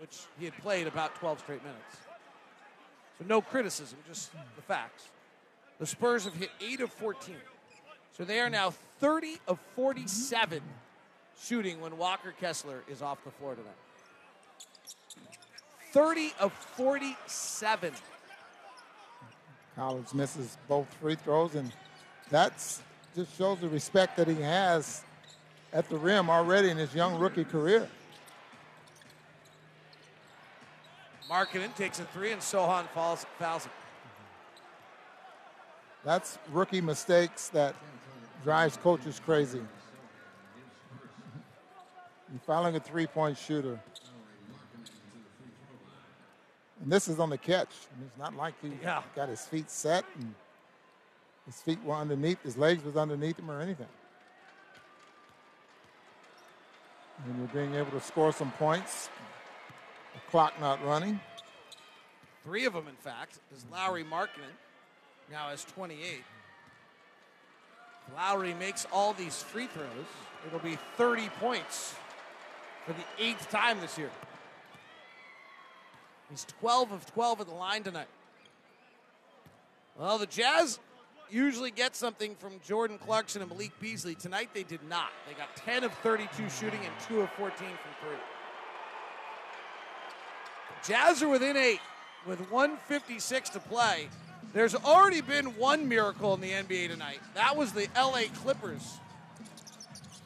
[0.00, 1.96] which he had played about 12 straight minutes,
[3.18, 5.08] so no criticism, just the facts.
[5.78, 7.36] The Spurs have hit 8 of 14.
[8.16, 10.60] So they are now 30 of 47
[11.40, 13.70] shooting when Walker Kessler is off the floor tonight.
[15.92, 17.92] 30 of 47.
[19.76, 21.72] Collins misses both free throws, and
[22.30, 22.82] that's
[23.14, 25.02] just shows the respect that he has
[25.72, 27.88] at the rim already in his young rookie career.
[31.30, 33.72] Markkanen takes a three, and Sochan falls, fouls it.
[36.04, 37.74] That's rookie mistakes that
[38.44, 39.60] drives coaches crazy.
[42.30, 43.80] You're fouling a three-point shooter.
[46.82, 47.68] And this is on the catch.
[47.92, 49.02] I mean, it's not like he Yeah.
[49.14, 50.04] got his feet set.
[50.16, 50.34] And
[51.46, 53.88] His feet were underneath, his legs was underneath him or anything.
[57.24, 59.08] And you're being able to score some points.
[60.14, 61.18] The clock not running.
[62.44, 64.52] Three of them, in fact, is Lauri Markkanen.
[65.30, 65.98] Now has 28.
[68.06, 69.86] If Lauri makes all these free throws,
[70.46, 71.94] it'll be 30 points
[72.86, 74.10] for the eighth time this year.
[76.30, 78.08] He's 12 of 12 at the line tonight.
[79.98, 80.78] Well, the Jazz
[81.30, 84.14] usually get something from Jordan Clarkson and Malik Beasley.
[84.14, 85.10] Tonight they did not.
[85.26, 87.68] They got 10 of 32 shooting and 2 of 14 from
[88.00, 88.18] three.
[90.86, 91.80] Jazz are within eight
[92.26, 94.08] with 156 to play.
[94.52, 97.20] There's already been one miracle in the NBA tonight.
[97.34, 98.98] That was the LA Clippers.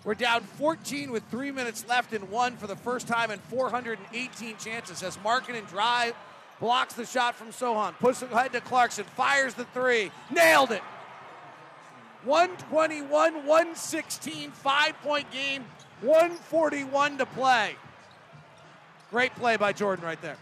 [0.04, 4.56] We're down 14 with three minutes left and won for the first time in 418
[4.56, 6.14] chances as Markkanen drive
[6.60, 10.82] blocks the shot from Sochan, pushes it ahead to Clarkson, fires the three, nailed it.
[12.24, 15.64] 121, 116, five point game,
[16.02, 17.74] 141 to play.
[19.10, 20.36] Great play by Jordan right there.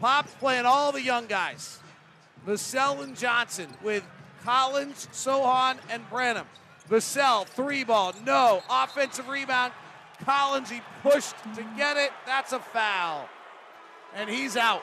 [0.00, 1.78] Pop's playing all the young guys.
[2.46, 4.04] Vassell and Johnson with
[4.44, 6.46] Collins, Sochan, and Branham.
[6.88, 8.62] Vassell, three ball, no.
[8.70, 9.72] Offensive rebound.
[10.24, 12.10] Collins, he pushed to get it.
[12.26, 13.28] That's a foul.
[14.14, 14.82] And he's out.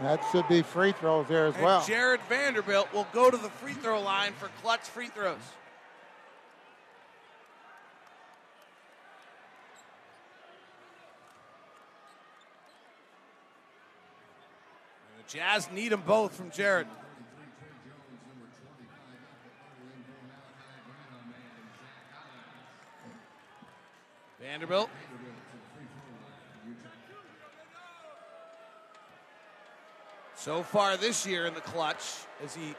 [0.00, 1.84] That should be free throws there as and well.
[1.84, 5.36] Jared Vanderbilt will go to the free throw line for clutch free throws.
[15.32, 16.86] Jazz need them both from Jared.
[24.38, 24.90] Vanderbilt.
[30.34, 32.02] So far this year in the clutch,
[32.44, 32.74] as he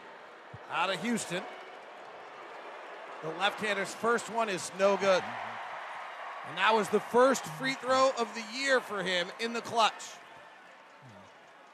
[0.71, 1.41] out of Houston.
[3.23, 5.23] The left-hander's first one is no good.
[6.49, 10.03] And that was the first free throw of the year for him in the clutch.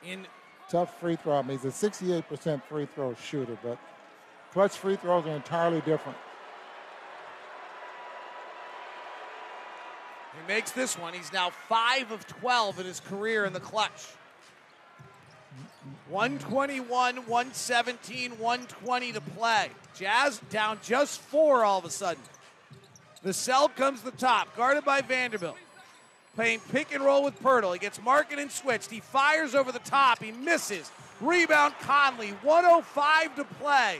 [0.05, 0.25] In
[0.69, 1.37] Tough free throw.
[1.37, 3.79] I mean, he's a 68% free throw shooter, but
[4.51, 6.17] clutch free throws are entirely different.
[10.33, 11.13] He makes this one.
[11.13, 14.07] He's now 5 of 12 in his career in the clutch.
[16.09, 19.69] 121, 117, 120 to play.
[19.95, 22.21] Jazz down just four all of a sudden.
[23.25, 25.57] Vassell comes to the top, guarded by Vanderbilt.
[26.39, 27.73] Playing pick and roll with Poeltl.
[27.73, 28.89] He gets marked and switched.
[28.89, 30.23] He fires over the top.
[30.23, 30.89] He misses.
[31.19, 32.29] Rebound Conley.
[32.43, 33.99] 105 to play.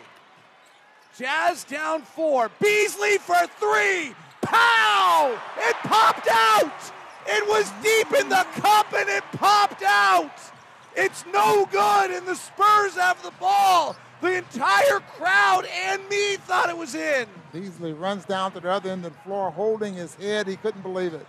[1.17, 2.49] Jazz down four.
[2.61, 4.15] Beasley for three.
[4.41, 5.37] Pow!
[5.57, 6.93] It popped out!
[7.27, 10.31] It was deep in the cup and it popped out!
[10.95, 13.97] It's no good, and the Spurs have the ball.
[14.21, 17.27] The entire crowd and me thought it was in.
[17.51, 20.47] Beasley runs down to the other end of the floor, holding his head.
[20.47, 21.27] He couldn't believe it.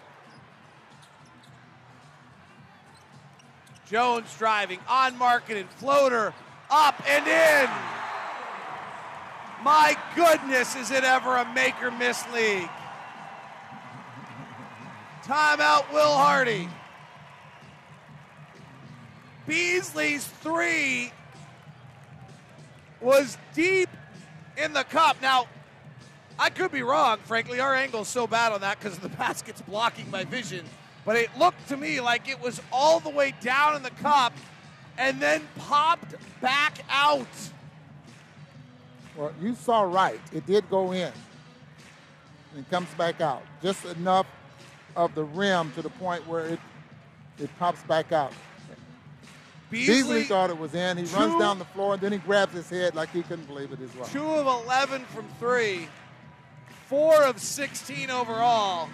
[3.90, 6.32] Jones driving on Markkanen floater
[6.70, 7.70] up and in.
[9.64, 12.70] My goodness, is it ever a make or miss league?
[15.24, 16.68] Timeout, Will Hardy.
[19.46, 21.12] Beasley's three
[23.00, 23.88] was deep
[24.56, 25.20] in the cup.
[25.20, 25.46] Now,
[26.38, 27.58] I could be wrong, frankly.
[27.58, 30.64] Our angle's so bad on that because the basket's blocking my vision.
[31.10, 34.32] But it looked to me like it was all the way down in the cup
[34.96, 37.26] and then popped back out.
[39.16, 40.20] Well, you saw right.
[40.32, 41.10] It did go in.
[42.54, 43.42] And comes back out.
[43.60, 44.28] Just enough
[44.94, 46.60] of the rim to the point where it
[47.40, 48.32] it pops back out.
[49.68, 50.96] Beasley, Beasley thought it was in.
[50.96, 53.46] He two- runs down the floor and then he grabs his head like he couldn't
[53.46, 54.06] believe it as well.
[54.06, 55.88] Two of 11 from three,
[56.86, 58.88] four of 16 overall.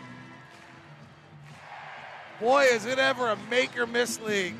[2.40, 4.56] Boy, is it ever a make or miss league.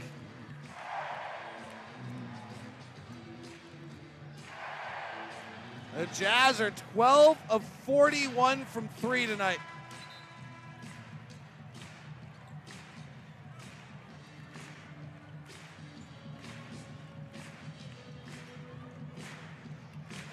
[5.95, 9.59] The Jazz are 12 of 41 from three tonight.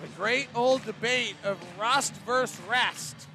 [0.01, 3.27] The great old debate of rust versus rest.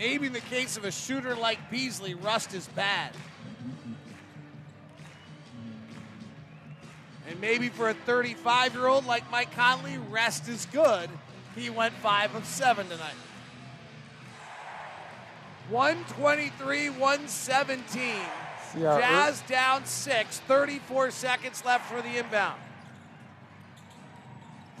[0.00, 3.12] Maybe in the case of a shooter like Beasley, rust is bad.
[7.28, 11.10] And maybe for a 35 year old like Mike Conley, rest is good.
[11.54, 13.12] He went 5 of 7 tonight.
[15.68, 18.14] 123 117.
[18.72, 22.58] See Jazz down 6, 34 seconds left for the inbound.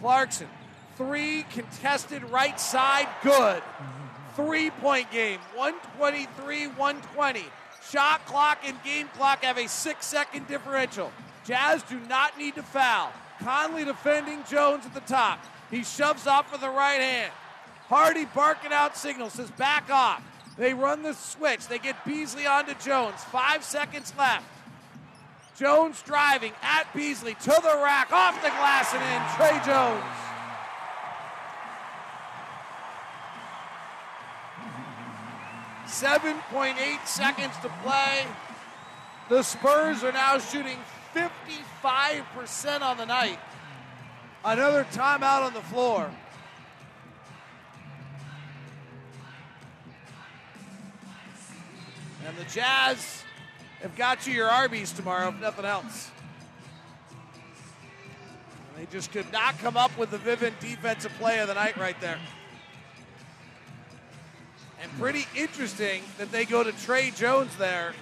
[0.00, 0.48] Clarkson,
[0.96, 3.62] three contested right side, good.
[4.34, 7.44] Three point game, 123 120.
[7.90, 11.12] Shot clock and game clock have a six second differential.
[11.44, 13.12] Jazz do not need to foul.
[13.42, 15.44] Conley defending Jones at the top.
[15.70, 17.32] He shoves off with the right hand.
[17.88, 20.22] Hardy barking out signals, says back off.
[20.56, 21.66] They run the switch.
[21.66, 23.24] They get Beasley onto Jones.
[23.32, 24.44] Five seconds left.
[25.56, 29.36] Jones driving at Beasley to the rack, off the glass and in.
[29.36, 30.29] Tre Jones.
[35.90, 38.24] Seven point eight seconds to play.
[39.28, 40.78] The Spurs are now shooting
[41.14, 43.38] 55% on the night.
[44.44, 46.10] Another timeout on the floor.
[52.26, 53.24] And the Jazz
[53.82, 56.10] have got you your Arby's tomorrow, if nothing else.
[58.68, 61.76] And they just could not come up with the Vivint defensive play of the night
[61.76, 62.18] right there.
[64.82, 67.92] And pretty interesting that they go to Tre Jones there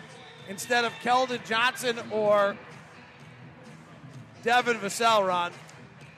[0.48, 2.56] instead of Keldon Johnson or
[4.42, 5.52] Devin Vassell, Ron.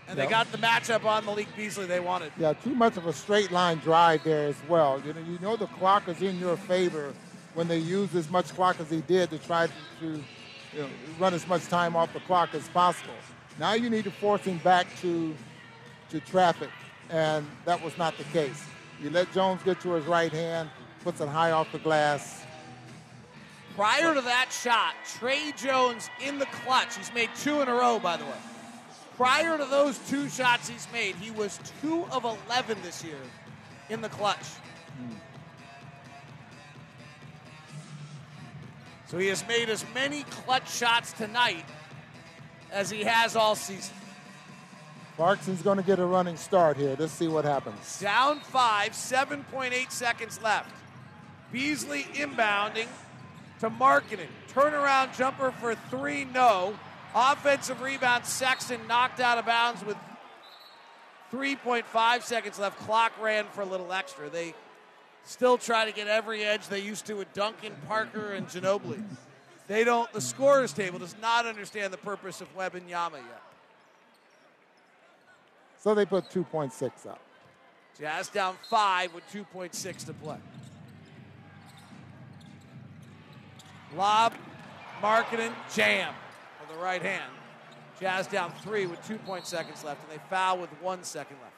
[0.09, 2.33] And they got the matchup on Malik Beasley they wanted.
[2.37, 5.01] Yeah, too much of a straight line drive there as well.
[5.07, 7.15] You know, you know the clock is in your favor
[7.55, 10.89] when they use as much clock as he did to try to, to you know,
[11.19, 13.15] run as much time off the clock as possible.
[13.59, 15.35] Now you need to force him back to
[16.11, 16.71] to traffic,
[17.09, 18.65] and that was not the case.
[19.01, 20.69] You let Jones get to his right hand,
[21.03, 22.45] puts it high off the glass.
[23.75, 26.97] Prior to that shot, Tre Jones in the clutch.
[26.99, 28.37] He's made two in a row, by the way.
[29.17, 33.21] Prior to those two shots he's made, he was two of 11 this year
[33.89, 34.47] in the clutch.
[39.07, 41.65] So he has made as many clutch shots tonight
[42.71, 43.95] as he has all season.
[45.21, 46.97] Clarkson's going to get a running start here.
[46.99, 48.01] Let's see what happens.
[48.01, 50.75] Down five, 7.8 seconds left.
[51.53, 52.87] Beasley inbounding
[53.59, 54.29] to Markkanen.
[54.55, 56.75] Turnaround jumper for three, no.
[57.15, 59.99] Offensive rebound, Sexton knocked out of bounds with
[61.31, 62.79] 3.5 seconds left.
[62.79, 64.31] Clock ran for a little extra.
[64.31, 64.55] They
[65.25, 69.05] still try to get every edge they used to with Duncan, Parker, and Ginobili.
[69.69, 73.43] They don't, the scorers table does not understand the purpose of Wembanyama yet.
[75.81, 77.21] So they put 2.6 up.
[77.99, 80.37] Jazz down five with 2.6 to play.
[83.97, 84.35] Lob,
[85.03, 86.15] Markkanen, jam
[86.61, 87.33] with the right hand.
[87.99, 91.55] Jazz down three with 2.0 seconds left, and they foul with one second left.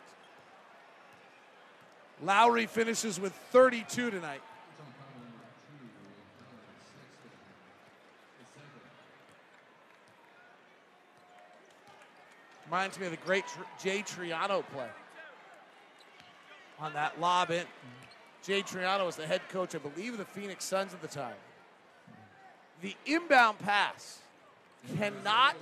[2.23, 4.41] Lauri finishes with 32 tonight.
[12.73, 13.45] Reminds me of the great
[13.83, 14.89] Jay Triano play
[16.81, 17.67] on that lob in.
[18.43, 21.35] Jay Triano was the head coach, I believe, of the Phoenix Suns at the time.
[22.81, 24.21] The inbound pass
[24.97, 25.55] cannot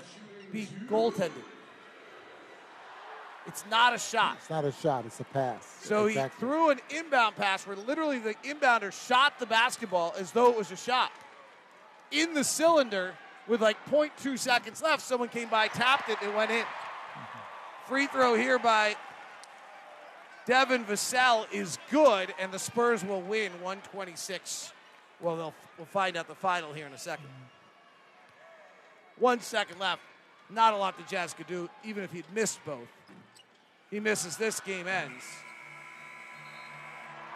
[0.52, 1.32] be goaltended.
[3.44, 4.36] It's not a shot.
[4.38, 5.66] It's not a shot, it's a pass.
[5.82, 6.46] So Exactly.
[6.46, 10.56] he threw an inbound pass where literally the inbounder shot the basketball as though it
[10.56, 11.10] was a shot.
[12.12, 13.14] In the cylinder
[13.48, 16.64] with like 0.2 seconds left, someone came by, tapped it, and went in.
[17.90, 18.94] Free throw here by
[20.46, 24.72] Devin Vassell is good, and the Spurs will win 126.
[25.20, 27.26] Well, they'll, we'll find out the final here in a second.
[29.18, 30.02] One second left.
[30.48, 32.86] Not a lot the Jazz could do, even if he'd missed both.
[33.90, 35.24] He misses this, game ends.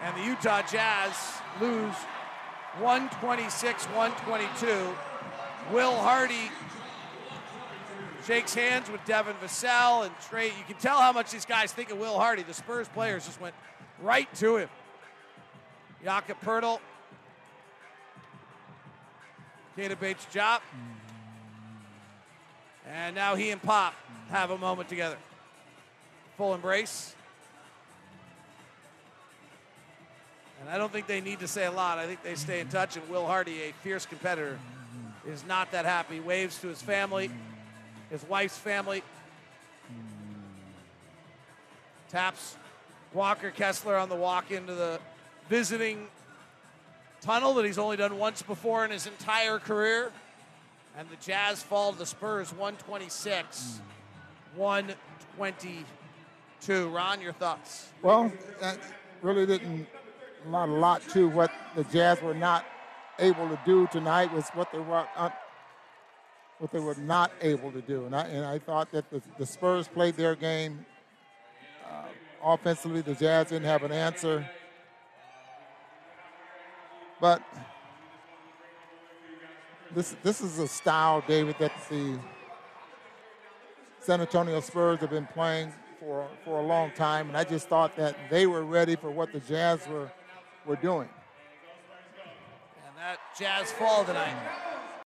[0.02, 1.16] And the Utah Jazz
[1.60, 1.96] lose
[2.78, 5.74] 126 122.
[5.74, 6.48] Will Hardy
[8.26, 10.46] shakes hands with Devin Vassell and Tre.
[10.46, 12.42] You can tell how much these guys think of Will Hardy.
[12.42, 13.54] The Spurs players just went
[14.02, 14.68] right to him.
[16.02, 16.80] Jakob Poeltl.
[19.76, 20.60] Keita Bates Diop.
[22.88, 23.94] And now he and Pop
[24.30, 25.16] have a moment together.
[26.36, 27.14] Full embrace.
[30.60, 31.98] And I don't think they need to say a lot.
[31.98, 32.96] I think they stay in touch.
[32.96, 34.58] And Will Hardy, a fierce competitor,
[35.26, 36.20] is not that happy.
[36.20, 37.30] Waves to his family,
[38.14, 39.02] his wife's family.
[42.08, 42.56] Taps
[43.12, 45.00] Walker Kessler on the walk into the
[45.48, 46.06] visiting
[47.20, 50.12] tunnel that he's only done once before in his entire career.
[50.96, 53.80] And the Jazz fall to the Spurs 126,
[54.54, 56.88] 122.
[56.90, 57.88] Ron, your thoughts?
[58.00, 58.78] Well, that
[59.22, 59.88] really didn't
[60.48, 62.64] not a lot to what the Jazz were not
[63.18, 65.04] able to do tonight was what they were
[66.58, 69.46] what they were not able to do, and I and I thought that the, the
[69.46, 70.86] Spurs played their game
[71.84, 72.04] uh,
[72.42, 74.48] offensively, the Jazz didn't have an answer.
[77.20, 77.42] But
[79.94, 82.18] this this is a style, David, that the
[84.00, 87.96] San Antonio Spurs have been playing for for a long time, and I just thought
[87.96, 90.10] that they were ready for what the Jazz were
[90.66, 91.08] were doing.
[92.86, 94.73] And that Jazz fall tonight.